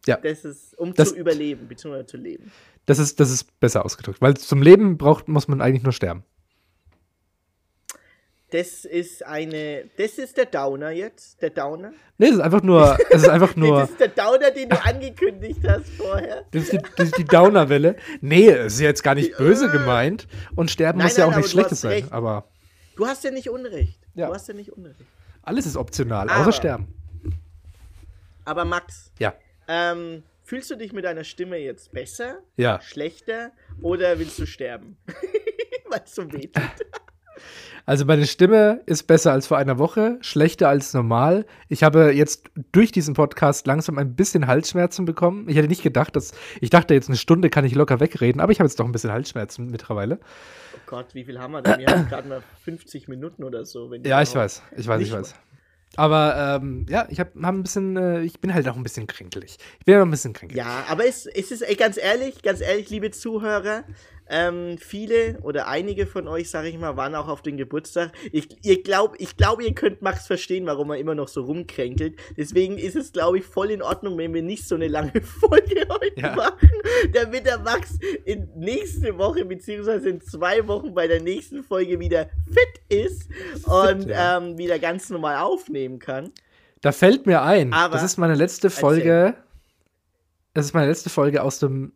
Ja. 0.06 0.16
Das 0.16 0.44
ist, 0.44 0.78
um 0.78 0.94
Das- 0.94 1.10
zu 1.10 1.16
überleben 1.16 1.66
bzw. 1.68 2.06
zu 2.06 2.16
leben. 2.16 2.50
Das 2.86 2.98
ist, 2.98 3.18
das 3.20 3.30
ist 3.30 3.58
besser 3.60 3.84
ausgedrückt. 3.84 4.20
Weil 4.20 4.34
zum 4.36 4.60
Leben 4.60 4.98
braucht, 4.98 5.28
muss 5.28 5.48
man 5.48 5.62
eigentlich 5.62 5.82
nur 5.82 5.92
sterben. 5.92 6.22
Das 8.54 8.84
ist 8.84 9.24
eine, 9.26 9.90
das 9.96 10.12
ist 10.16 10.36
der 10.36 10.46
Downer 10.46 10.90
jetzt, 10.90 11.42
der 11.42 11.50
Downer. 11.50 11.92
Nee, 12.18 12.26
es 12.28 12.34
ist 12.34 12.40
einfach 12.40 12.62
nur, 12.62 12.96
es 13.10 13.22
ist 13.22 13.28
einfach 13.28 13.56
Nee, 13.56 13.66
nur, 13.68 13.80
das 13.80 13.90
ist 13.90 13.98
der 14.00 14.08
Downer, 14.08 14.50
den 14.52 14.68
du 14.68 14.80
angekündigt 14.84 15.58
hast 15.66 15.88
vorher. 15.96 16.44
das 16.52 16.62
ist 16.64 16.72
die, 16.72 16.78
das 16.96 17.06
ist 17.06 17.18
die 17.18 17.24
Downerwelle. 17.24 17.96
Nee, 18.20 18.48
es 18.50 18.74
ist 18.74 18.80
jetzt 18.80 19.02
gar 19.02 19.16
nicht 19.16 19.36
böse 19.36 19.68
gemeint. 19.70 20.28
Und 20.54 20.70
sterben 20.70 20.98
Nein, 20.98 21.08
muss 21.08 21.16
ja 21.16 21.24
nein, 21.26 21.32
auch 21.34 21.36
nichts 21.38 21.52
aber 21.52 21.62
du 21.62 21.66
Schlechtes 21.68 21.80
sein. 21.80 21.90
recht. 21.90 22.12
Aber 22.12 22.44
Du 22.94 23.06
hast 23.08 23.24
ja 23.24 23.32
nicht 23.32 23.50
Unrecht. 23.50 23.98
Ja. 24.14 24.28
Du 24.28 24.34
hast 24.34 24.46
ja 24.46 24.54
nicht 24.54 24.70
Unrecht. 24.72 25.00
alles 25.42 25.66
ist 25.66 25.76
optional, 25.76 26.28
Aber- 26.28 26.40
außer 26.42 26.52
sterben. 26.52 26.86
Aber 28.44 28.64
Max, 28.64 29.10
Ja. 29.18 29.34
ähm, 29.66 30.22
fühlst 30.44 30.70
du 30.70 30.76
dich 30.76 30.92
mit 30.92 31.04
deiner 31.04 31.24
Stimme 31.24 31.56
jetzt 31.56 31.90
besser, 31.90 32.38
Ja. 32.56 32.80
schlechter 32.80 33.50
oder 33.82 34.16
willst 34.20 34.38
du 34.38 34.46
sterben? 34.46 34.96
Weil 35.90 36.02
es 36.04 36.14
so 36.14 36.30
weh 36.32 36.46
tut. 36.46 36.62
Also 37.86 38.06
meine 38.06 38.26
Stimme 38.26 38.80
ist 38.86 39.06
besser 39.06 39.32
als 39.32 39.46
vor 39.46 39.58
einer 39.58 39.78
Woche, 39.78 40.16
schlechter 40.22 40.70
als 40.70 40.94
normal. 40.94 41.44
Ich 41.68 41.82
habe 41.82 42.12
jetzt 42.12 42.50
durch 42.72 42.92
diesen 42.92 43.12
Podcast 43.12 43.66
langsam 43.66 43.98
ein 43.98 44.14
bisschen 44.14 44.46
Halsschmerzen 44.46 45.04
bekommen. 45.04 45.48
Ich 45.48 45.56
hätte 45.56 45.68
nicht 45.68 45.82
gedacht, 45.82 46.16
dass 46.16 46.32
ich 46.62 46.70
dachte 46.70 46.94
jetzt 46.94 47.08
eine 47.08 47.18
Stunde 47.18 47.50
kann 47.50 47.66
ich 47.66 47.74
locker 47.74 48.00
wegreden, 48.00 48.40
aber 48.40 48.52
ich 48.52 48.60
habe 48.60 48.68
jetzt 48.68 48.80
doch 48.80 48.86
ein 48.86 48.92
bisschen 48.92 49.12
Halsschmerzen 49.12 49.70
mittlerweile. 49.70 50.18
Oh 50.74 50.78
Gott, 50.86 51.14
wie 51.14 51.24
viel 51.24 51.38
haben 51.38 51.52
wir 51.52 51.60
denn? 51.60 51.78
Wir 51.78 51.88
haben 51.88 52.08
gerade 52.08 52.26
mal 52.26 52.42
50 52.64 53.08
Minuten 53.08 53.44
oder 53.44 53.66
so. 53.66 53.92
Ja, 54.02 54.22
ich 54.22 54.34
weiß, 54.34 54.62
ich 54.78 54.88
weiß, 54.88 55.02
ich 55.02 55.12
weiß. 55.12 55.34
Aber 55.96 56.60
ähm, 56.60 56.86
ja, 56.88 57.06
ich 57.08 57.20
habe 57.20 57.30
hab 57.40 57.54
ein 57.54 57.62
bisschen, 57.62 57.96
äh, 57.96 58.22
ich 58.22 58.40
bin 58.40 58.52
halt 58.52 58.66
auch 58.68 58.76
ein 58.76 58.82
bisschen 58.82 59.06
kränkelig. 59.06 59.58
Ich 59.78 59.84
bin 59.84 59.94
ja 59.94 60.02
ein 60.02 60.10
bisschen 60.10 60.32
kränkelig. 60.32 60.64
Ja, 60.64 60.84
aber 60.88 61.06
es, 61.06 61.26
es 61.26 61.50
ist 61.50 61.62
ey, 61.62 61.76
ganz 61.76 61.96
ehrlich, 61.96 62.42
ganz 62.42 62.60
ehrlich, 62.60 62.90
liebe 62.90 63.10
Zuhörer, 63.10 63.84
Ähm, 64.26 64.78
viele 64.78 65.38
oder 65.42 65.68
einige 65.68 66.06
von 66.06 66.26
euch, 66.28 66.48
sage 66.48 66.68
ich 66.68 66.78
mal, 66.78 66.96
waren 66.96 67.14
auch 67.14 67.28
auf 67.28 67.42
den 67.42 67.58
Geburtstag. 67.58 68.12
Ich, 68.32 68.48
ihr 68.64 68.82
glaub, 68.82 69.14
ich 69.20 69.36
glaube, 69.36 69.64
ihr 69.64 69.74
könnt 69.74 70.00
Max 70.00 70.26
verstehen, 70.26 70.64
warum 70.64 70.90
er 70.90 70.96
immer 70.96 71.14
noch 71.14 71.28
so 71.28 71.42
rumkränkelt. 71.42 72.18
Deswegen 72.36 72.78
ist 72.78 72.96
es, 72.96 73.12
glaube 73.12 73.38
ich, 73.38 73.44
voll 73.44 73.70
in 73.70 73.82
Ordnung, 73.82 74.16
wenn 74.16 74.32
wir 74.32 74.42
nicht 74.42 74.66
so 74.66 74.76
eine 74.76 74.88
lange 74.88 75.20
Folge 75.22 75.86
heute 75.90 76.20
Ja. 76.20 76.34
machen, 76.34 76.70
damit 77.12 77.44
der 77.44 77.58
Max 77.58 77.98
in 78.24 78.48
nächste 78.56 79.18
Woche 79.18 79.44
beziehungsweise 79.44 80.08
in 80.08 80.20
zwei 80.22 80.66
Wochen 80.68 80.94
bei 80.94 81.06
der 81.06 81.20
nächsten 81.20 81.62
Folge 81.62 82.00
wieder 82.00 82.30
fit 82.50 82.80
ist 82.88 83.28
und 83.66 84.08
ja. 84.08 84.38
ähm, 84.38 84.56
wieder 84.56 84.78
ganz 84.78 85.10
normal 85.10 85.36
aufnehmen 85.42 85.98
kann. 85.98 86.30
Da 86.80 86.92
fällt 86.92 87.26
mir 87.26 87.42
ein, 87.42 87.72
Aber- 87.74 87.92
das 87.94 88.02
ist 88.02 88.16
meine 88.16 88.34
letzte 88.36 88.70
Folge. 88.70 89.34
Das 90.54 90.66
ist 90.66 90.72
meine 90.72 90.86
letzte 90.88 91.10
Folge 91.10 91.42
aus 91.42 91.58
dem 91.58 91.92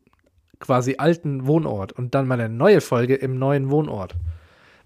quasi 0.60 0.96
alten 0.98 1.46
Wohnort 1.46 1.92
und 1.92 2.14
dann 2.14 2.26
meine 2.26 2.48
neue 2.48 2.80
Folge 2.80 3.14
im 3.14 3.38
neuen 3.38 3.70
Wohnort. 3.70 4.14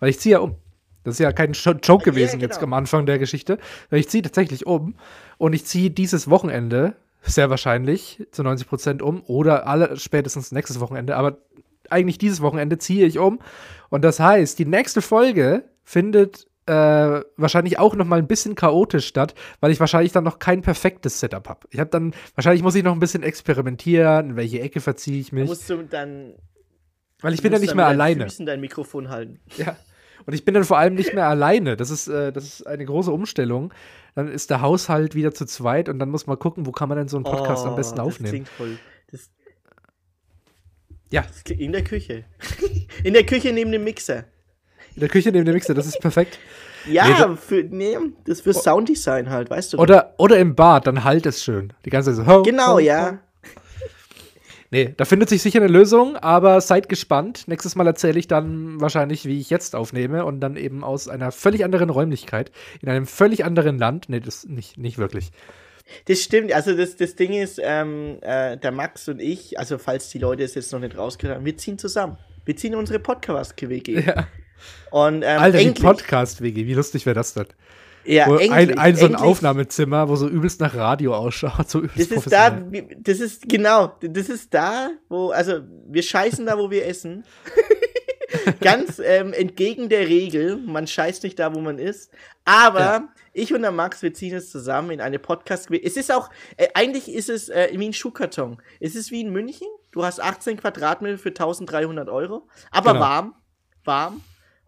Weil 0.00 0.10
ich 0.10 0.20
ziehe 0.20 0.34
ja 0.34 0.38
um. 0.40 0.56
Das 1.04 1.14
ist 1.14 1.18
ja 1.18 1.32
kein 1.32 1.52
Jo- 1.52 1.72
Joke 1.82 2.04
Ja, 2.06 2.12
gewesen 2.12 2.38
genau. 2.38 2.52
jetzt 2.52 2.62
am 2.62 2.72
Anfang 2.74 3.06
der 3.06 3.18
Geschichte. 3.18 3.58
Weil 3.90 4.00
ich 4.00 4.08
ziehe 4.08 4.22
tatsächlich 4.22 4.66
um 4.66 4.94
und 5.38 5.52
ich 5.52 5.64
ziehe 5.64 5.90
dieses 5.90 6.30
Wochenende 6.30 6.94
sehr 7.22 7.50
wahrscheinlich 7.50 8.24
zu 8.30 8.42
90 8.42 8.68
Prozent 8.68 9.02
um 9.02 9.22
oder 9.26 9.66
alle 9.66 9.96
spätestens 9.96 10.52
nächstes 10.52 10.78
Wochenende. 10.80 11.16
Aber 11.16 11.38
eigentlich 11.90 12.18
dieses 12.18 12.40
Wochenende 12.40 12.78
ziehe 12.78 13.06
ich 13.06 13.18
um 13.18 13.40
und 13.90 14.02
das 14.04 14.20
heißt, 14.20 14.58
die 14.58 14.64
nächste 14.64 15.02
Folge 15.02 15.64
findet 15.84 16.46
äh, 16.66 16.72
wahrscheinlich 17.36 17.78
auch 17.78 17.94
noch 17.96 18.04
mal 18.06 18.18
ein 18.18 18.26
bisschen 18.26 18.54
chaotisch 18.54 19.06
statt, 19.06 19.34
weil 19.60 19.70
ich 19.72 19.80
wahrscheinlich 19.80 20.12
dann 20.12 20.24
noch 20.24 20.38
kein 20.38 20.62
perfektes 20.62 21.18
Setup 21.20 21.48
habe. 21.48 21.66
Ich 21.70 21.80
habe 21.80 21.90
dann, 21.90 22.14
wahrscheinlich 22.34 22.62
muss 22.62 22.74
ich 22.74 22.84
noch 22.84 22.92
ein 22.92 23.00
bisschen 23.00 23.22
experimentieren, 23.22 24.30
in 24.30 24.36
welche 24.36 24.60
Ecke 24.60 24.80
verziehe 24.80 25.20
ich 25.20 25.30
Da 25.30 25.36
mich. 25.36 25.48
musst 25.48 25.68
du 25.68 25.82
dann 25.82 26.34
Weil 27.20 27.34
ich 27.34 27.42
bin 27.42 27.52
ja 27.52 27.58
nicht 27.58 27.74
mehr 27.74 27.86
alleine. 27.86 28.24
Füßen 28.24 28.46
dein 28.46 28.60
Mikrofon 28.60 29.08
halten. 29.08 29.40
Ja. 29.56 29.76
Und 30.24 30.34
ich 30.34 30.44
bin 30.44 30.54
dann 30.54 30.62
vor 30.62 30.78
allem 30.78 30.94
nicht 30.94 31.14
mehr 31.14 31.26
alleine. 31.28 31.76
Das 31.76 31.90
ist, 31.90 32.06
äh, 32.06 32.32
das 32.32 32.44
ist 32.44 32.66
eine 32.66 32.84
große 32.84 33.10
Umstellung. 33.10 33.74
Dann 34.14 34.28
ist 34.28 34.50
der 34.50 34.60
Haushalt 34.60 35.16
wieder 35.16 35.32
zu 35.34 35.46
zweit 35.46 35.88
und 35.88 35.98
dann 35.98 36.10
muss 36.10 36.26
man 36.28 36.38
gucken, 36.38 36.64
wo 36.66 36.70
kann 36.70 36.88
man 36.88 36.96
denn 36.98 37.08
so 37.08 37.16
einen 37.16 37.24
Podcast 37.24 37.66
am 37.66 37.74
besten 37.74 37.94
Oh, 37.94 38.04
Das 38.04 38.06
aufnehmen. 38.14 38.30
klingt 38.30 38.48
voll. 38.48 38.78
Das, 39.10 39.30
Ja. 41.10 41.22
das 41.22 41.42
in 41.50 41.72
der 41.72 41.82
Küche. 41.82 42.24
in 43.04 43.14
der 43.14 43.26
Küche 43.26 43.52
neben 43.52 43.72
dem 43.72 43.82
Mixer. 43.84 44.24
In 44.94 45.00
der 45.00 45.08
Küche 45.08 45.30
neben 45.32 45.44
dem 45.44 45.54
Mixer, 45.54 45.74
das 45.74 45.86
ist 45.86 46.00
perfekt. 46.00 46.38
Ja, 46.90 47.06
Nee, 47.06 47.14
da- 47.18 47.36
für, 47.36 47.62
nee, 47.62 47.96
das 48.26 48.40
für 48.40 48.52
Sounddesign 48.52 49.30
halt, 49.30 49.50
weißt 49.50 49.72
du. 49.74 49.78
Oder, 49.78 50.14
oder 50.18 50.38
im 50.38 50.54
Bad, 50.54 50.86
dann 50.86 51.04
halt 51.04 51.26
es 51.26 51.42
schön. 51.44 51.72
Die 51.84 51.90
ganze 51.90 52.14
Zeit 52.14 52.26
so. 52.26 52.32
ho, 52.32 52.42
genau, 52.42 52.74
ho, 52.74 52.78
ja. 52.80 53.12
ho. 53.12 53.18
Nee, 54.70 54.94
da 54.96 55.04
findet 55.04 55.28
sich 55.28 55.42
sicher 55.42 55.60
eine 55.60 55.68
Lösung, 55.70 56.16
aber 56.16 56.60
seid 56.62 56.88
gespannt. 56.88 57.46
Nächstes 57.46 57.76
Mal 57.76 57.86
erzähle 57.86 58.18
ich 58.18 58.26
dann 58.26 58.80
wahrscheinlich, 58.80 59.26
wie 59.26 59.38
ich 59.38 59.50
jetzt 59.50 59.76
aufnehme 59.76 60.24
und 60.24 60.40
dann 60.40 60.56
eben 60.56 60.82
aus 60.82 61.08
einer 61.08 61.30
völlig 61.30 61.62
anderen 61.62 61.90
Räumlichkeit, 61.90 62.50
in 62.80 62.88
einem 62.88 63.04
völlig 63.06 63.44
anderen 63.44 63.78
Land. 63.78 64.08
Nee, 64.08 64.20
das 64.20 64.44
nicht, 64.46 64.78
nicht 64.78 64.96
wirklich. 64.96 65.30
Das 66.06 66.20
stimmt. 66.22 66.52
Also 66.54 66.74
das, 66.74 66.96
das 66.96 67.16
Ding 67.16 67.34
ist, 67.34 67.60
ähm, 67.62 68.16
äh, 68.22 68.56
der 68.56 68.72
Max 68.72 69.08
und 69.08 69.20
ich, 69.20 69.58
also 69.58 69.76
falls 69.76 70.08
die 70.08 70.18
Leute 70.18 70.42
es 70.42 70.54
jetzt 70.54 70.72
noch 70.72 70.80
nicht 70.80 70.96
rausgehört 70.96 71.36
haben, 71.36 71.44
wir 71.44 71.56
ziehen 71.58 71.76
zusammen. 71.78 72.16
Wir 72.46 72.56
ziehen 72.56 72.74
unsere 72.74 72.98
Podcast-WG. 72.98 74.00
Ja. 74.00 74.26
Und 74.90 75.22
ähm, 75.22 75.40
Alter, 75.40 75.58
die 75.58 75.66
endlich, 75.66 75.84
Podcast-WG, 75.84 76.66
wie 76.66 76.74
lustig 76.74 77.06
wäre 77.06 77.14
das 77.14 77.34
denn? 77.34 77.46
ja, 78.04 78.24
endlich, 78.26 78.50
ein, 78.52 78.78
ein 78.78 78.96
so 78.96 79.04
ein 79.06 79.12
endlich. 79.12 79.20
Aufnahmezimmer, 79.30 80.08
wo 80.08 80.16
so 80.16 80.28
übelst 80.28 80.60
nach 80.60 80.74
Radio 80.74 81.14
ausschaut. 81.14 81.70
So 81.70 81.80
übelst 81.80 82.10
Das 82.10 82.18
ist 82.18 82.32
da, 82.32 82.50
das 82.98 83.20
ist 83.20 83.48
genau, 83.48 83.92
das 84.00 84.28
ist 84.28 84.52
da, 84.52 84.90
wo, 85.08 85.30
also 85.30 85.60
wir 85.88 86.02
scheißen 86.02 86.44
da, 86.46 86.58
wo 86.58 86.70
wir 86.70 86.86
essen. 86.86 87.24
Ganz 88.60 88.98
ähm, 88.98 89.32
entgegen 89.34 89.88
der 89.88 90.08
Regel, 90.08 90.56
man 90.56 90.86
scheißt 90.86 91.22
nicht 91.22 91.38
da, 91.38 91.54
wo 91.54 91.60
man 91.60 91.78
ist. 91.78 92.10
Aber 92.44 92.80
Ja. 92.80 93.08
ich 93.34 93.52
und 93.54 93.62
der 93.62 93.72
Max, 93.72 94.02
wir 94.02 94.14
ziehen 94.14 94.34
es 94.34 94.50
zusammen 94.50 94.90
in 94.90 95.00
eine 95.00 95.18
podcast 95.18 95.70
Es 95.70 95.96
ist 95.96 96.10
auch, 96.10 96.30
äh, 96.56 96.68
eigentlich 96.74 97.12
ist 97.12 97.28
es 97.28 97.50
äh, 97.50 97.68
wie 97.74 97.86
ein 97.88 97.92
Schuhkarton. 97.92 98.60
Es 98.80 98.94
ist 98.94 99.10
wie 99.10 99.20
in 99.20 99.30
München. 99.32 99.68
Du 99.92 100.02
hast 100.04 100.20
18 100.20 100.56
Quadratmeter 100.56 101.18
für 101.18 101.28
1300 101.28 102.08
Euro. 102.08 102.48
Aber 102.70 102.92
Genau. 102.94 103.04
warm, 103.04 103.34
warm, 103.84 104.20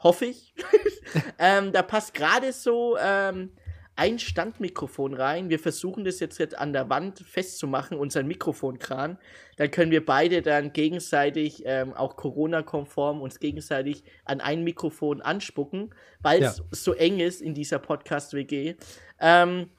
hoffe 0.05 0.27
ich. 0.27 0.55
ähm, 1.39 1.73
da 1.73 1.83
passt 1.83 2.15
gerade 2.15 2.53
so 2.53 2.97
ähm, 2.99 3.51
ein 3.97 4.19
Standmikrofon 4.19 5.15
rein. 5.15 5.51
Wir 5.51 5.59
versuchen 5.59 6.05
das 6.05 6.21
jetzt, 6.21 6.39
jetzt 6.39 6.57
an 6.59 6.73
der 6.73 6.91
Wand 6.91 7.21
festzumachen, 7.21 7.97
unseren 7.97 8.27
Mikrofonkran. 8.27 9.19
Dann 9.57 9.71
können 9.71 9.91
wir 9.93 10.05
beide 10.05 10.43
dann 10.43 10.73
gegenseitig, 10.73 11.63
ähm, 11.65 11.93
auch 11.95 12.17
Corona-konform, 12.17 13.23
uns 13.23 13.39
gegenseitig 13.39 14.03
an 14.25 14.41
ein 14.41 14.65
Mikrofon 14.65 15.23
anspucken, 15.23 15.95
weil 16.21 16.43
es 16.43 16.59
Ja. 16.59 16.65
so 16.71 16.93
eng 16.93 17.21
ist 17.21 17.41
in 17.41 17.55
dieser 17.55 17.79
Podcast-WG. 17.79 18.75
Ähm, 19.21 19.71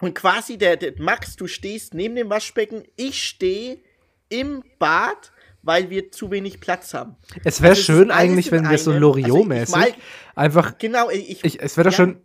und 0.00 0.14
quasi 0.14 0.56
der, 0.58 0.76
der 0.76 0.94
Max, 0.98 1.36
du 1.36 1.46
stehst 1.46 1.92
neben 1.92 2.14
dem 2.16 2.30
Waschbecken, 2.30 2.84
ich 2.96 3.22
stehe 3.22 3.80
im 4.30 4.62
Bad, 4.78 5.32
weil 5.62 5.90
wir 5.90 6.10
zu 6.12 6.30
wenig 6.30 6.60
Platz 6.60 6.94
haben. 6.94 7.16
Es 7.44 7.60
wäre 7.60 7.70
Also 7.70 7.82
schön 7.82 8.10
eigentlich, 8.10 8.50
wenn 8.52 8.68
wir 8.68 8.78
so 8.78 8.90
einem. 8.92 9.00
Loriot-mäßig 9.02 9.74
Also 9.74 9.94
einfach. 10.34 10.78
Genau, 10.78 11.10
ich, 11.10 11.44
Ich, 11.44 11.60
es 11.62 11.76
wäre 11.76 11.90
doch 11.90 11.98
ja. 11.98 12.04
schön, 12.04 12.20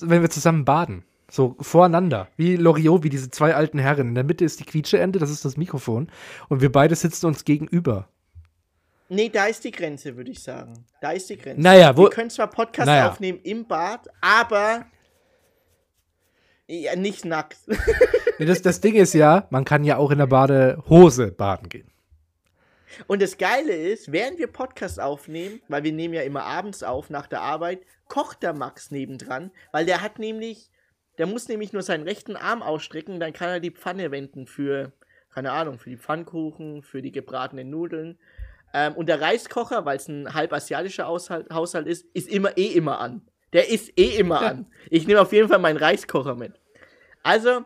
wenn 0.00 0.22
wir 0.22 0.30
zusammen 0.30 0.64
baden. 0.64 1.04
So 1.30 1.56
voreinander. 1.60 2.28
Wie 2.36 2.54
Loriot, 2.56 3.02
wie 3.02 3.08
diese 3.10 3.30
zwei 3.30 3.54
alten 3.54 3.78
Herren. 3.80 4.08
In 4.10 4.14
der 4.14 4.22
Mitte 4.24 4.44
ist 4.44 4.60
die 4.60 4.64
Quietscheente, 4.64 5.18
das 5.18 5.30
ist 5.30 5.44
das 5.44 5.56
Mikrofon. 5.56 6.08
Und 6.48 6.60
wir 6.60 6.70
beide 6.70 6.94
sitzen 6.94 7.26
uns 7.26 7.44
gegenüber. 7.44 8.08
Nee, 9.08 9.28
da 9.28 9.46
ist 9.46 9.62
die 9.64 9.70
Grenze, 9.72 10.16
würde 10.16 10.30
ich 10.30 10.40
sagen. 10.42 10.84
Da 11.00 11.10
ist 11.12 11.28
die 11.30 11.36
Grenze. 11.36 11.60
Naja, 11.60 11.96
wo- 11.96 12.04
Wir 12.04 12.10
können 12.10 12.30
zwar 12.30 12.48
Podcast 12.48 12.86
Naja. 12.86 13.08
aufnehmen 13.10 13.40
im 13.42 13.66
Bad, 13.66 14.08
aber 14.20 14.86
ja, 16.68 16.96
nicht 16.96 17.24
nackt. 17.24 17.58
Nee, 18.38 18.44
das, 18.44 18.60
das 18.60 18.82
Ding 18.82 18.96
ist 18.96 19.14
ja, 19.14 19.46
man 19.48 19.64
kann 19.64 19.82
ja 19.82 19.96
auch 19.96 20.10
in 20.10 20.18
der 20.18 20.26
Badehose 20.26 21.28
baden 21.32 21.70
gehen. 21.70 21.88
Und 23.06 23.22
das 23.22 23.38
Geile 23.38 23.74
ist, 23.74 24.12
während 24.12 24.38
wir 24.38 24.46
Podcast 24.46 25.00
aufnehmen, 25.00 25.60
weil 25.68 25.84
wir 25.84 25.92
nehmen 25.92 26.14
ja 26.14 26.22
immer 26.22 26.44
abends 26.44 26.82
auf 26.82 27.10
nach 27.10 27.26
der 27.26 27.42
Arbeit, 27.42 27.80
kocht 28.08 28.42
der 28.42 28.52
Max 28.52 28.90
nebendran, 28.90 29.50
weil 29.72 29.86
der 29.86 30.02
hat 30.02 30.18
nämlich, 30.18 30.70
der 31.18 31.26
muss 31.26 31.48
nämlich 31.48 31.72
nur 31.72 31.82
seinen 31.82 32.04
rechten 32.04 32.36
Arm 32.36 32.62
ausstrecken, 32.62 33.20
dann 33.20 33.32
kann 33.32 33.48
er 33.48 33.60
die 33.60 33.70
Pfanne 33.70 34.10
wenden 34.10 34.46
für, 34.46 34.92
keine 35.32 35.52
Ahnung, 35.52 35.78
für 35.78 35.90
die 35.90 35.96
Pfannkuchen, 35.96 36.82
für 36.82 37.02
die 37.02 37.12
gebratenen 37.12 37.70
Nudeln. 37.70 38.18
Ähm, 38.72 38.94
und 38.94 39.08
der 39.08 39.20
Reiskocher, 39.20 39.84
weil 39.84 39.96
es 39.96 40.08
ein 40.08 40.34
halb 40.34 40.52
asiatischer 40.52 41.06
Haushalt, 41.06 41.50
Haushalt 41.50 41.86
ist, 41.86 42.06
ist 42.14 42.28
immer 42.28 42.56
eh 42.56 42.66
immer 42.66 43.00
an. 43.00 43.22
Der 43.52 43.70
ist 43.70 43.98
eh 43.98 44.18
immer 44.18 44.40
an. 44.40 44.66
Ich 44.90 45.06
nehme 45.06 45.20
auf 45.20 45.32
jeden 45.32 45.48
Fall 45.48 45.58
meinen 45.58 45.78
Reiskocher 45.78 46.34
mit. 46.34 46.52
Also, 47.22 47.64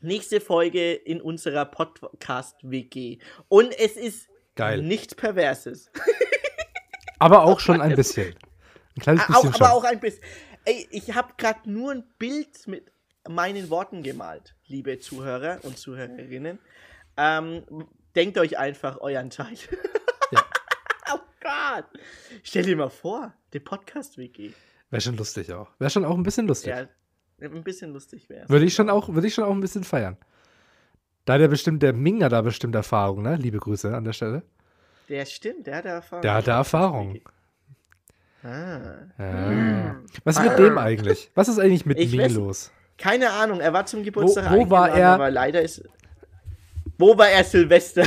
nächste 0.00 0.40
Folge 0.40 0.94
in 0.94 1.20
unserer 1.20 1.64
Podcast-WG. 1.64 3.18
Und 3.48 3.78
es 3.78 3.96
ist 3.96 4.28
Geil. 4.58 4.82
nichts 4.82 5.14
Perverses. 5.14 5.90
Aber 7.20 7.44
auch 7.44 7.60
schon 7.60 7.80
ein 7.80 7.94
bisschen. 7.94 8.34
Ein 8.96 9.00
kleines 9.00 9.22
auch, 9.22 9.42
bisschen 9.42 9.52
schon. 9.54 9.66
aber 9.66 9.72
auch 9.74 9.84
ein 9.84 10.00
bisschen. 10.00 10.22
Ey, 10.64 10.88
ich 10.90 11.14
habe 11.14 11.32
gerade 11.36 11.70
nur 11.70 11.92
ein 11.92 12.04
Bild 12.18 12.66
mit 12.66 12.92
meinen 13.28 13.70
Worten 13.70 14.02
gemalt, 14.02 14.54
liebe 14.66 14.98
Zuhörer 14.98 15.58
und 15.62 15.78
Zuhörerinnen. 15.78 16.58
Ähm, 17.16 17.62
denkt 18.14 18.38
euch 18.38 18.58
einfach 18.58 19.00
euren 19.00 19.30
Teil. 19.30 19.56
Ja. 20.30 20.44
oh 21.14 21.18
Gott. 21.40 21.86
Stell 22.42 22.64
dir 22.64 22.76
mal 22.76 22.90
vor, 22.90 23.32
der 23.52 23.60
Podcast-WG. 23.60 24.52
Wäre 24.90 25.00
schon 25.00 25.16
lustig 25.16 25.52
auch. 25.52 25.70
Wäre 25.78 25.90
schon 25.90 26.04
auch 26.04 26.16
ein 26.16 26.22
bisschen 26.22 26.46
lustig. 26.46 26.70
Ja, 26.70 26.86
ein 27.40 27.62
bisschen 27.62 27.92
lustig 27.92 28.28
wäre 28.28 28.48
Würde 28.48 28.66
ich 28.66 28.74
schon 28.74 28.90
auch, 28.90 29.08
würde 29.08 29.26
ich 29.26 29.34
schon 29.34 29.44
auch 29.44 29.52
ein 29.52 29.60
bisschen 29.60 29.84
feiern. 29.84 30.18
Da 31.28 31.34
hat 31.34 31.42
der 31.42 31.48
bestimmt, 31.48 31.82
der 31.82 31.92
Ming 31.92 32.24
hat 32.24 32.32
da 32.32 32.40
bestimmt 32.40 32.74
Erfahrung, 32.74 33.20
ne? 33.20 33.36
Liebe 33.36 33.58
Grüße 33.58 33.94
an 33.94 34.02
der 34.04 34.14
Stelle. 34.14 34.42
Der 35.10 35.26
stimmt, 35.26 35.66
der 35.66 35.76
hat 35.76 35.84
Erfahrung. 35.84 36.22
Der 36.22 36.32
hat 36.32 36.48
da 36.48 36.56
Erfahrung. 36.56 37.18
Ah. 38.42 38.78
Ja. 39.18 39.96
Was 40.24 40.38
ist 40.38 40.44
mit 40.48 40.58
dem 40.58 40.78
eigentlich? 40.78 41.30
Was 41.34 41.48
ist 41.48 41.58
eigentlich 41.58 41.84
mit 41.84 41.98
Ich 41.98 42.12
Ming 42.12 42.22
weiß- 42.22 42.34
los? 42.34 42.72
Keine 42.96 43.30
Ahnung, 43.30 43.60
er 43.60 43.74
war 43.74 43.84
zum 43.84 44.04
Geburtstag 44.04 44.50
wo 44.50 44.70
war 44.70 44.84
eingeladen, 44.84 45.00
er- 45.02 45.12
Aber 45.14 45.30
leider 45.30 45.60
ist. 45.60 45.82
Wo 46.96 47.18
war 47.18 47.28
er 47.28 47.44
Silvester? 47.44 48.06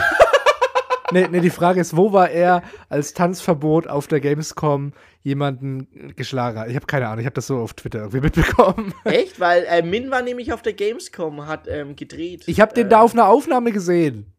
Nee, 1.12 1.28
nee, 1.30 1.42
die 1.42 1.50
Frage 1.52 1.80
ist, 1.82 1.96
wo 1.96 2.14
war 2.14 2.30
er 2.32 2.64
als 2.90 3.14
Tanzverbot 3.14 3.86
auf 3.88 4.08
der 4.08 4.20
Gamescom 4.20 4.94
jemanden 5.24 6.14
geschlagen 6.16 6.60
hat? 6.60 6.70
Ich 6.70 6.76
habe 6.76 6.86
keine 6.86 7.08
Ahnung, 7.08 7.20
ich 7.20 7.26
habe 7.26 7.36
das 7.36 7.48
so 7.48 7.58
auf 7.58 7.74
Twitter 7.74 8.00
irgendwie 8.00 8.22
mitbekommen. 8.22 8.94
Echt? 9.04 9.40
Weil 9.40 9.66
äh, 9.70 9.82
Min 9.82 10.12
war 10.12 10.22
nämlich 10.22 10.54
auf 10.54 10.62
der 10.62 10.74
Gamescom, 10.74 11.48
hat 11.48 11.68
ähm, 11.68 11.96
gedreht. 11.96 12.44
Ich 12.48 12.60
habe 12.60 12.74
den 12.74 12.88
äh, 12.88 12.90
da 12.90 13.02
auf 13.02 13.14
einer 13.14 13.28
Aufnahme 13.28 13.72
gesehen. 13.72 14.34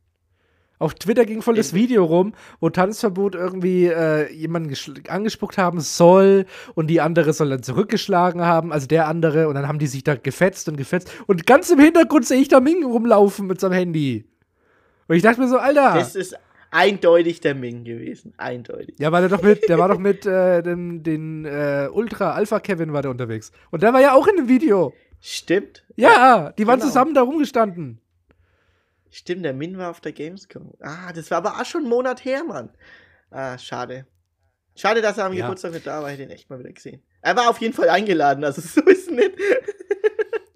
Auf 0.83 0.95
Twitter 0.95 1.25
ging 1.25 1.43
voll 1.43 1.55
das 1.55 1.75
Video 1.75 2.05
rum, 2.05 2.35
wo 2.59 2.69
Tanzverbot 2.69 3.37
irgendwie 3.37 3.87
äh, 3.87 4.33
jemanden 4.33 4.75
angespuckt 5.09 5.57
haben 5.57 5.79
soll 5.79 6.45
und 6.75 6.89
die 6.89 7.01
andere 7.01 7.33
soll 7.33 7.51
dann 7.51 7.63
zurückgeschlagen 7.63 8.41
haben, 8.41 8.73
also 8.73 8.89
der 8.89 9.07
andere, 9.07 9.47
und 9.47 9.55
dann 9.55 9.69
haben 9.69 9.79
die 9.79 9.87
sich 9.87 10.03
da 10.03 10.17
gefetzt 10.17 10.69
und 10.69 10.77
gefetzt. 10.77 11.09
Und 11.29 11.47
ganz 11.47 11.71
im 11.71 11.79
Hintergrund 11.79 12.27
sehe 12.27 12.41
ich 12.41 12.49
da 12.49 12.59
Ming 12.59 12.85
rumlaufen 12.85 13.47
mit 13.47 13.61
seinem 13.61 13.75
Handy. 13.75 14.25
Und 15.07 15.15
ich 15.15 15.23
dachte 15.23 15.41
mir 15.41 15.49
so, 15.49 15.59
Alter, 15.59 15.95
Das 15.95 16.17
ist 16.17 16.37
eindeutig 16.73 17.41
der 17.41 17.55
Ming 17.55 17.85
gewesen. 17.85 18.35
Eindeutig. 18.39 18.97
Ja, 18.99 19.13
weil 19.13 19.23
er 19.23 19.29
doch 19.29 19.43
mit, 19.43 19.69
der 19.69 19.79
war 19.79 19.89
doch 19.89 19.99
mit 20.01 20.27
äh, 20.27 20.63
den, 20.63 21.03
den 21.05 21.45
äh, 21.45 21.89
Ultra 21.93 22.33
Alpha 22.33 22.59
Kevin 22.59 22.93
war 22.93 23.03
der 23.03 23.13
unterwegs. 23.13 23.53
Und 23.71 23.83
der 23.83 23.93
war 23.93 24.01
ja 24.01 24.15
auch 24.15 24.27
in 24.27 24.37
dem 24.37 24.49
Video. 24.49 24.93
Stimmt. 25.21 25.85
Ja, 25.95 26.53
die 26.59 26.67
waren 26.67 26.81
genau. 26.81 26.89
zusammen 26.89 27.15
da 27.15 27.23
rumgestanden. 27.23 28.01
Stimmt, 29.11 29.45
der 29.45 29.53
Min 29.53 29.79
war 29.79 29.91
auf 29.91 30.01
der 30.01 30.13
Gamescom. 30.13 30.73
Ah, 30.81 31.13
das 31.13 31.31
war 31.31 31.39
aber 31.39 31.61
auch 31.61 31.67
schon 31.67 31.83
einen 31.83 31.91
Monat 31.91 32.25
her, 32.25 32.43
Mann. 32.45 32.71
Ah, 33.31 33.59
schade. 33.59 34.07
Schade, 34.75 35.03
dass 35.03 35.19
er 35.19 35.27
am 35.27 35.35
Ja. 35.35 35.43
Geburtstag 35.43 35.73
nicht 35.73 35.87
da 35.87 36.03
war. 36.03 36.09
Ich 36.11 36.15
hätte 36.15 36.23
ihn 36.23 36.31
echt 36.31 36.49
mal 36.49 36.59
wieder 36.59 36.73
gesehen. 36.73 37.03
Er 37.21 37.37
war 37.37 37.51
auf 37.51 37.61
jeden 37.61 37.75
Fall 37.75 37.91
eingeladen, 37.91 38.43
also 38.43 38.61
so 38.63 38.81
ist 38.89 39.09
es 39.09 39.11
nicht. 39.11 39.33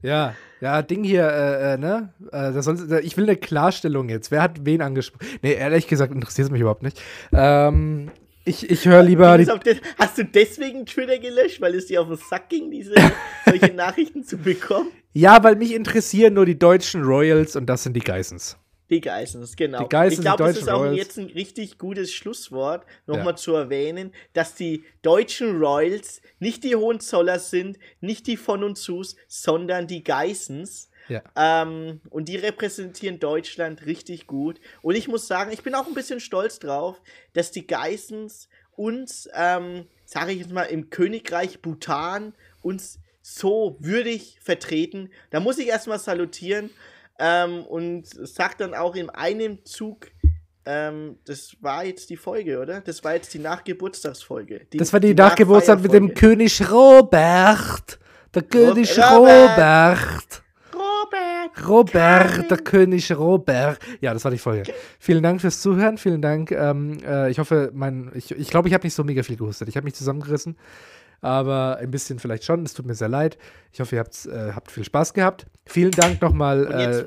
Ja, 0.06 0.34
ja, 0.60 0.82
Ding 0.82 1.02
hier, 1.04 1.26
äh, 1.28 1.74
äh, 1.74 1.78
ne? 1.78 2.12
Äh, 2.32 2.52
soll, 2.62 3.00
ich 3.02 3.16
will 3.16 3.24
eine 3.24 3.36
Klarstellung 3.36 4.08
jetzt. 4.08 4.30
Wer 4.30 4.40
hat 4.40 4.64
wen 4.64 4.80
angesprochen? 4.80 5.26
Nee, 5.42 5.54
ehrlich 5.54 5.86
gesagt 5.88 6.14
interessiert 6.14 6.46
es 6.46 6.52
mich 6.52 6.60
überhaupt 6.60 6.82
nicht. 6.82 7.02
Ähm, 7.32 8.10
ich 8.44 8.70
ich 8.70 8.86
höre 8.86 9.02
lieber 9.02 9.32
auf 9.34 9.58
das- 9.64 9.76
Hast 9.98 10.16
du 10.18 10.24
deswegen 10.24 10.86
Twitter 10.86 11.18
gelöscht, 11.18 11.60
weil 11.60 11.74
es 11.74 11.86
dir 11.86 12.00
auf 12.00 12.08
den 12.08 12.16
Sack 12.16 12.48
ging, 12.48 12.70
diese 12.70 12.94
solche 13.44 13.74
Nachrichten 13.74 14.22
zu 14.22 14.38
bekommen? 14.38 14.90
Ja, 15.12 15.42
weil 15.42 15.56
mich 15.56 15.74
interessieren 15.74 16.34
nur 16.34 16.46
die 16.46 16.58
deutschen 16.58 17.02
Royals 17.02 17.56
und 17.56 17.66
das 17.66 17.82
sind 17.82 17.94
die 17.94 18.00
Geissens. 18.00 18.56
Die 18.88 19.00
Geissens, 19.00 19.56
genau. 19.56 19.82
Die 19.82 19.88
Geissens, 19.88 20.18
ich 20.20 20.24
glaube, 20.24 20.44
das 20.44 20.58
ist 20.58 20.68
auch 20.68 20.80
Royals. 20.80 20.96
jetzt 20.96 21.18
ein 21.18 21.26
richtig 21.26 21.76
gutes 21.78 22.12
Schlusswort, 22.12 22.86
nochmal 23.06 23.28
Ja. 23.32 23.36
zu 23.36 23.54
erwähnen, 23.54 24.12
dass 24.32 24.54
die 24.54 24.84
deutschen 25.02 25.58
Royals 25.58 26.20
nicht 26.38 26.62
die 26.62 26.76
Hohenzoller 26.76 27.38
sind, 27.40 27.78
nicht 28.00 28.26
die 28.28 28.36
von 28.36 28.62
und 28.62 28.76
zus, 28.78 29.16
sondern 29.26 29.86
die 29.88 30.04
Geissens. 30.04 30.90
Ja. 31.08 31.22
Ähm, 31.36 32.00
und 32.10 32.28
die 32.28 32.36
repräsentieren 32.36 33.20
Deutschland 33.20 33.86
richtig 33.86 34.26
gut. 34.26 34.60
Und 34.82 34.96
ich 34.96 35.06
muss 35.08 35.26
sagen, 35.28 35.52
ich 35.52 35.62
bin 35.62 35.74
auch 35.74 35.86
ein 35.86 35.94
bisschen 35.94 36.18
stolz 36.20 36.58
drauf, 36.58 37.00
dass 37.32 37.52
die 37.52 37.66
Geissens 37.66 38.48
uns, 38.72 39.28
ähm, 39.34 39.86
sage 40.04 40.32
ich 40.32 40.38
jetzt 40.40 40.52
mal, 40.52 40.64
im 40.64 40.90
Königreich 40.90 41.60
Bhutan 41.62 42.34
uns 42.62 42.98
so 43.22 43.76
würdig 43.80 44.38
vertreten. 44.40 45.10
Da 45.30 45.40
muss 45.40 45.58
ich 45.58 45.68
erstmal 45.68 45.98
salutieren 45.98 46.70
ähm, 47.18 47.64
und 47.64 48.06
sag 48.06 48.58
dann 48.58 48.74
auch 48.74 48.94
in 48.94 49.10
einem 49.10 49.64
Zug, 49.64 50.08
ähm, 50.64 51.18
das 51.24 51.56
war 51.60 51.84
jetzt 51.84 52.10
die 52.10 52.16
Folge, 52.16 52.60
oder? 52.60 52.80
Das 52.80 53.04
war 53.04 53.14
jetzt 53.14 53.32
die 53.32 53.38
Nachgeburtstagsfolge. 53.38 54.66
Das 54.72 54.92
war 54.92 55.00
die, 55.00 55.14
Nachgeburtstag 55.14 55.80
mit 55.80 55.92
dem. 55.92 56.12
König 56.12 56.60
Robert. 56.70 57.98
Der 58.34 58.42
König 58.42 58.98
Robert. 58.98 59.58
Robert. 59.58 60.42
Robert! 60.74 61.68
Robert, 61.68 62.50
der 62.50 62.58
König 62.58 63.16
Robert. 63.16 63.78
Ja, 64.00 64.12
das 64.12 64.24
war 64.24 64.30
die 64.30 64.38
Folge. 64.38 64.72
Vielen 64.98 65.22
Dank 65.22 65.40
fürs 65.40 65.60
Zuhören. 65.62 65.96
Vielen 65.98 66.20
Dank. 66.20 66.50
Ähm, 66.50 66.98
äh, 67.06 67.30
ich 67.30 67.38
hoffe, 67.38 67.70
mein, 67.72 68.10
ich 68.14 68.26
glaube, 68.28 68.42
ich, 68.42 68.50
glaub, 68.50 68.66
ich 68.66 68.74
habe 68.74 68.86
nicht 68.86 68.94
so 68.94 69.04
mega 69.04 69.22
viel 69.22 69.36
gehustet. 69.36 69.68
Ich 69.68 69.76
habe 69.76 69.84
mich 69.84 69.94
zusammengerissen. 69.94 70.56
Aber 71.20 71.78
ein 71.80 71.90
bisschen 71.90 72.18
vielleicht 72.18 72.44
schon. 72.44 72.62
Es 72.64 72.74
tut 72.74 72.86
mir 72.86 72.94
sehr 72.94 73.08
leid. 73.08 73.38
Ich 73.72 73.80
hoffe, 73.80 73.96
ihr 73.96 74.00
habt, 74.00 74.26
äh, 74.26 74.52
habt 74.52 74.70
viel 74.70 74.84
Spaß 74.84 75.14
gehabt. 75.14 75.46
Vielen 75.64 75.92
Dank 75.92 76.20
nochmal, 76.22 76.66
äh, 76.66 77.04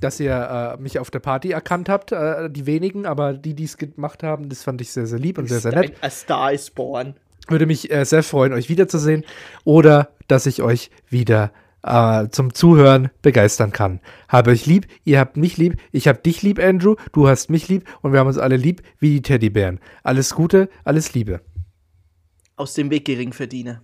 dass 0.00 0.18
ihr 0.20 0.76
äh, 0.78 0.82
mich 0.82 0.98
auf 0.98 1.10
der 1.10 1.20
Party 1.20 1.50
erkannt 1.50 1.88
habt. 1.88 2.12
Äh, 2.12 2.50
die 2.50 2.66
wenigen, 2.66 3.06
aber 3.06 3.34
die, 3.34 3.54
die 3.54 3.64
es 3.64 3.76
gemacht 3.76 4.22
haben, 4.22 4.48
das 4.48 4.62
fand 4.62 4.80
ich 4.80 4.90
sehr, 4.90 5.06
sehr 5.06 5.18
lieb 5.18 5.38
und 5.38 5.48
sehr, 5.48 5.60
sehr 5.60 5.72
nett. 5.72 5.94
A 6.00 6.10
Star 6.10 6.52
is 6.52 6.70
born. 6.70 7.14
Würde 7.48 7.66
mich 7.66 7.90
äh, 7.90 8.04
sehr 8.04 8.22
freuen, 8.22 8.52
euch 8.52 8.68
wiederzusehen 8.68 9.24
oder 9.64 10.10
dass 10.28 10.46
ich 10.46 10.62
euch 10.62 10.90
wieder 11.08 11.50
äh, 11.82 12.28
zum 12.28 12.54
Zuhören 12.54 13.10
begeistern 13.22 13.72
kann. 13.72 14.00
Habe 14.28 14.50
euch 14.50 14.66
lieb, 14.66 14.86
ihr 15.04 15.18
habt 15.18 15.36
mich 15.36 15.56
lieb, 15.56 15.76
ich 15.90 16.08
hab 16.08 16.22
dich 16.22 16.42
lieb, 16.42 16.58
Andrew, 16.58 16.94
du 17.12 17.28
hast 17.28 17.50
mich 17.50 17.68
lieb 17.68 17.84
und 18.00 18.12
wir 18.12 18.20
haben 18.20 18.28
uns 18.28 18.38
alle 18.38 18.56
lieb 18.56 18.82
wie 18.98 19.14
die 19.14 19.22
Teddybären. 19.22 19.80
Alles 20.02 20.34
Gute, 20.34 20.68
alles 20.84 21.14
Liebe. 21.14 21.40
Aus 22.56 22.74
dem 22.74 22.90
Weg 22.90 23.06
Geringverdiener. 23.06 23.82